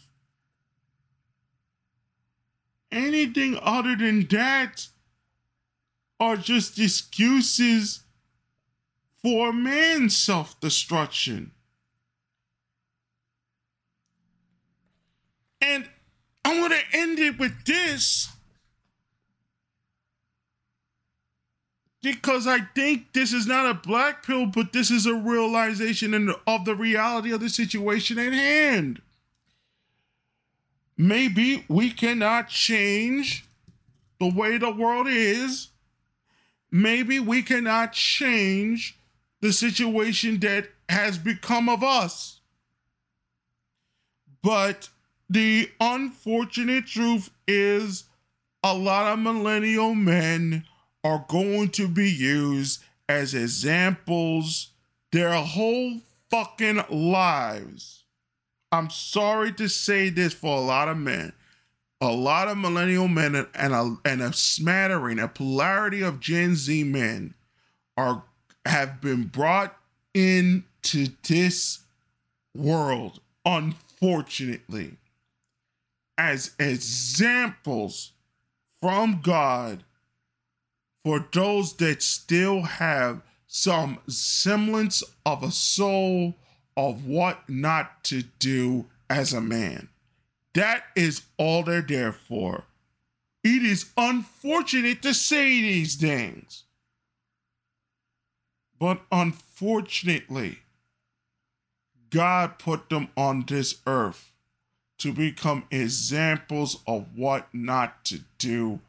anything 2.92 3.58
other 3.62 3.96
than 3.96 4.28
that 4.28 4.86
are 6.20 6.36
just 6.36 6.78
excuses 6.78 8.02
for 9.22 9.54
man's 9.54 10.18
self 10.18 10.60
destruction. 10.60 11.52
And 15.62 15.88
I 16.44 16.60
want 16.60 16.74
to 16.74 16.98
end 16.98 17.20
it 17.20 17.38
with 17.40 17.66
this 17.66 18.28
because 22.02 22.48
I 22.48 22.60
think 22.76 23.14
this 23.14 23.32
is 23.32 23.46
not 23.46 23.70
a 23.70 23.76
black 23.76 24.26
pill, 24.26 24.48
but 24.48 24.74
this 24.74 24.90
is 24.90 25.06
a 25.06 25.14
realization 25.14 26.34
of 26.48 26.66
the 26.66 26.76
reality 26.76 27.32
of 27.32 27.42
the 27.42 27.50
situation 27.50 28.18
at 28.18 28.34
hand 28.34 29.02
maybe 31.02 31.66
we 31.68 31.90
cannot 31.90 32.48
change 32.48 33.44
the 34.20 34.32
way 34.32 34.58
the 34.58 34.72
world 34.72 35.08
is. 35.10 35.70
Maybe 36.70 37.20
we 37.20 37.42
cannot 37.42 37.94
change 37.94 38.98
the 39.42 39.52
situation 39.52 40.40
that 40.42 40.70
has 40.88 41.18
become 41.18 41.68
of 41.70 41.84
us. 41.84 42.40
But 44.44 44.90
the 45.32 45.72
unfortunate 45.80 46.86
truth 46.86 47.30
is 47.48 48.04
a 48.64 48.76
lot 48.76 49.14
of 49.14 49.20
millennial 49.20 49.96
men 49.96 50.66
are 51.06 51.26
going 51.30 51.70
to 51.70 51.88
be 51.88 52.12
used 52.12 52.84
as 53.08 53.34
examples 53.34 54.72
their 55.14 55.34
whole 55.34 56.00
fucking 56.30 56.84
lives. 56.90 58.04
I'm 58.74 58.90
sorry 58.90 59.54
to 59.54 59.70
say 59.70 60.10
this 60.10 60.34
for 60.34 60.58
a 60.58 60.62
lot 60.62 60.90
of 60.90 60.98
men. 60.98 61.32
A 62.02 62.12
lot 62.12 62.50
of 62.50 62.58
millennial 62.58 63.08
men 63.08 63.48
and 63.54 63.74
a, 63.74 63.96
and 64.04 64.22
a 64.22 64.34
smattering, 64.34 65.18
a 65.18 65.30
polarity 65.30 66.02
of 66.02 66.20
Gen 66.20 66.56
Z 66.56 66.84
men 66.84 67.36
are 67.96 68.24
have 68.66 69.00
been 69.00 69.24
brought 69.24 69.78
into 70.14 71.08
this 71.24 71.80
world, 72.54 73.22
unfortunately, 73.46 74.98
as 76.18 76.52
examples 76.60 78.12
from 78.82 79.22
God 79.22 79.84
for 81.04 81.26
those 81.32 81.74
that 81.78 82.02
still 82.04 82.62
have 82.62 83.22
some 83.48 84.00
semblance 84.08 85.04
of 85.26 85.44
a 85.44 85.52
soul 85.52 86.36
of 86.78 87.06
what 87.06 87.50
not 87.50 88.04
to 88.06 88.24
do 88.40 88.86
as 89.10 89.34
a 89.34 89.42
man. 89.42 89.90
That 90.54 90.84
is 90.96 91.24
all 91.38 91.64
they're 91.64 91.82
there 91.82 92.12
for. 92.12 92.66
It 93.44 93.64
is 93.64 93.90
unfortunate 93.98 95.02
to 95.02 95.14
say 95.14 95.62
these 95.62 95.96
things. 95.96 96.64
But 98.80 99.02
unfortunately, 99.12 100.60
God 102.10 102.60
put 102.60 102.90
them 102.90 103.10
on 103.16 103.46
this 103.48 103.76
earth 103.88 104.31
to 105.02 105.12
become 105.12 105.64
examples 105.72 106.78
of 106.86 107.08
what 107.16 107.48
not 107.52 108.06
to 108.06 108.20
do 108.38 108.80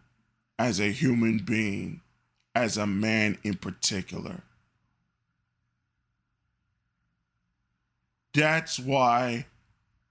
as 0.58 0.78
a 0.78 0.92
human 0.92 1.38
being, 1.38 2.02
as 2.54 2.76
a 2.76 2.86
man 2.86 3.38
in 3.42 3.54
particular. 3.54 4.42
That's 8.34 8.78
why 8.78 9.46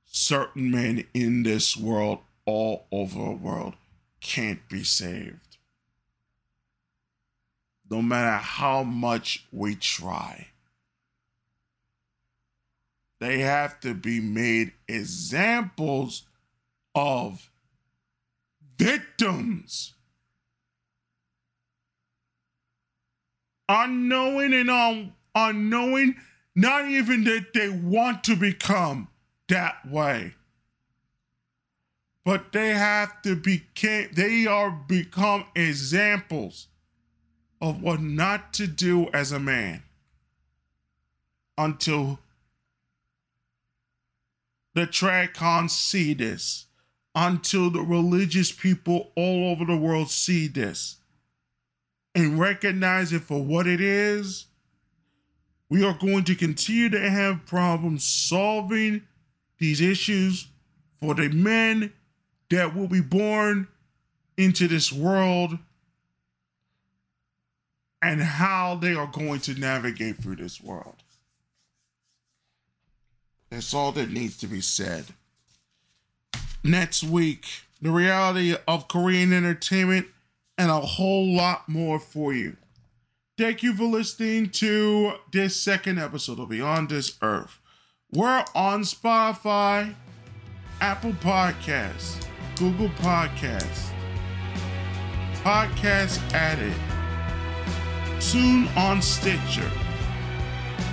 certain 0.06 0.72
men 0.72 1.06
in 1.14 1.44
this 1.44 1.78
world, 1.78 2.19
all 2.45 2.88
over 2.91 3.19
the 3.19 3.32
world, 3.36 3.76
can't 4.22 4.68
be 4.69 4.84
saved. 4.84 5.57
No 7.91 8.02
matter 8.02 8.38
how 8.38 8.82
much 8.82 9.45
we 9.52 9.76
try, 9.76 10.48
they 13.22 13.38
have 13.38 13.80
to 13.80 13.93
be 13.93 14.19
made 14.19 14.73
examples 14.88 16.23
of 16.95 17.52
victims. 18.80 19.93
Unknowing 23.69 24.53
and 24.53 24.72
un- 24.72 25.14
unknowing, 25.35 26.15
not 26.56 26.89
even 26.89 27.23
that 27.26 27.53
they 27.53 27.69
want 27.69 28.23
to 28.23 28.35
become 28.35 29.07
that 29.49 29.88
way. 29.88 30.34
But 32.26 32.52
they 32.52 32.69
have 32.69 33.22
to 33.22 33.35
be 33.35 33.61
they 34.14 34.48
are 34.48 34.72
become 34.72 35.45
examples 35.56 36.69
of 37.61 37.84
what 37.84 38.02
not 38.02 38.52
to 38.53 38.65
do 38.65 39.11
as 39.14 39.31
a 39.31 39.39
man 39.39 39.84
until 41.56 42.18
the 44.73 44.85
Tracons 44.85 45.73
see 45.76 46.14
this, 46.14 46.68
until 47.14 47.69
the 47.69 47.81
religious 47.81 48.52
people 48.52 49.11
all 49.15 49.49
over 49.49 49.65
the 49.65 49.77
world 49.77 50.10
see 50.10 50.48
this 50.48 50.98
and 52.15 52.39
recognize 52.39 53.14
it 53.14 53.22
for 53.22 53.43
what 53.43 53.68
it 53.68 53.81
is. 53.81 54.45
We 55.69 55.85
are 55.85 55.98
going 55.98 56.26
to 56.26 56.35
continue 56.35 56.89
to 56.89 57.10
have 57.10 57.45
problems 57.45 58.03
solving 58.03 59.03
these 59.57 59.80
issues 59.80 60.48
for 61.02 61.14
the 61.15 61.30
men 61.30 61.93
that 62.49 62.76
will 62.76 62.88
be 62.88 63.02
born 63.02 63.68
into 64.38 64.68
this 64.68 64.91
world 64.91 65.57
and 68.02 68.22
how 68.22 68.76
they 68.76 68.93
are 68.93 69.07
going 69.07 69.39
to 69.41 69.53
navigate 69.53 70.18
through 70.18 70.35
this 70.38 70.60
world. 70.60 70.95
That's 73.52 73.73
all 73.73 73.91
that 73.91 74.10
needs 74.10 74.38
to 74.38 74.48
be 74.48 74.61
said. 74.61 75.06
Next 76.64 77.03
week, 77.03 77.45
the 77.82 77.91
reality 77.91 78.56
of 78.68 78.88
Korean 78.88 79.34
entertainment 79.34 80.07
and 80.57 80.72
a 80.72 80.80
whole 80.80 81.36
lot 81.36 81.68
more 81.68 81.99
for 81.99 82.34
you. 82.34 82.56
Thank 83.38 83.61
you 83.61 83.73
for 83.73 83.84
listening 83.84 84.49
to 84.52 85.14
this 85.34 85.56
second 85.56 85.99
episode 85.99 86.40
of 86.40 86.49
Beyond 86.49 86.90
This 86.90 87.18
Earth. 87.22 87.60
We're 88.14 88.45
on 88.56 88.84
Spotify, 88.84 89.95
Apple 90.80 91.14
Podcasts, 91.14 92.26
Google 92.56 92.90
Podcasts, 92.90 93.91
Podcast 95.44 96.22
Addict, 96.34 96.78
soon 98.22 98.68
on 98.78 99.02
Stitcher, 99.02 99.72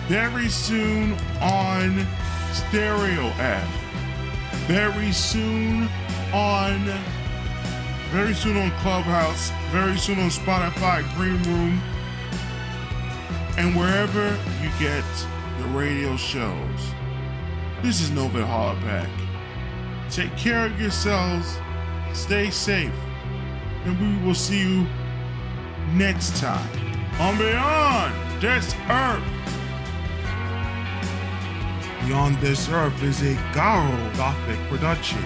very 0.09 0.49
soon 0.49 1.13
on 1.41 2.07
Stereo 2.53 3.27
app, 3.39 3.69
very 4.67 5.13
soon 5.13 5.89
on 6.33 6.85
very 8.11 8.33
soon 8.33 8.57
on 8.57 8.71
Clubhouse, 8.81 9.51
very 9.71 9.99
soon 9.99 10.19
on 10.19 10.31
Spotify, 10.31 11.05
Green 11.15 11.43
Room, 11.43 11.81
and 13.59 13.77
wherever 13.77 14.31
you 14.63 14.71
get 14.79 15.05
the 15.59 15.65
radio 15.69 16.17
shows. 16.17 16.95
This 17.83 18.01
is 18.01 18.11
Novin 18.11 18.47
Hardback. 18.47 19.11
Take 20.11 20.35
care 20.39 20.67
of 20.67 20.81
yourselves, 20.81 21.59
stay 22.15 22.51
safe, 22.51 22.93
and 23.85 24.01
we 24.01 24.27
will 24.27 24.35
see 24.35 24.61
you 24.61 24.87
next 25.93 26.37
time 26.37 26.69
on 27.21 27.37
Beyond 27.37 28.41
This 28.41 28.75
Earth. 28.89 29.38
Beyond 32.07 32.37
This 32.41 32.69
Earth 32.69 33.03
is 33.03 33.23
a 33.23 33.35
Garo 33.53 34.17
Gothic 34.17 34.59
production 34.69 35.25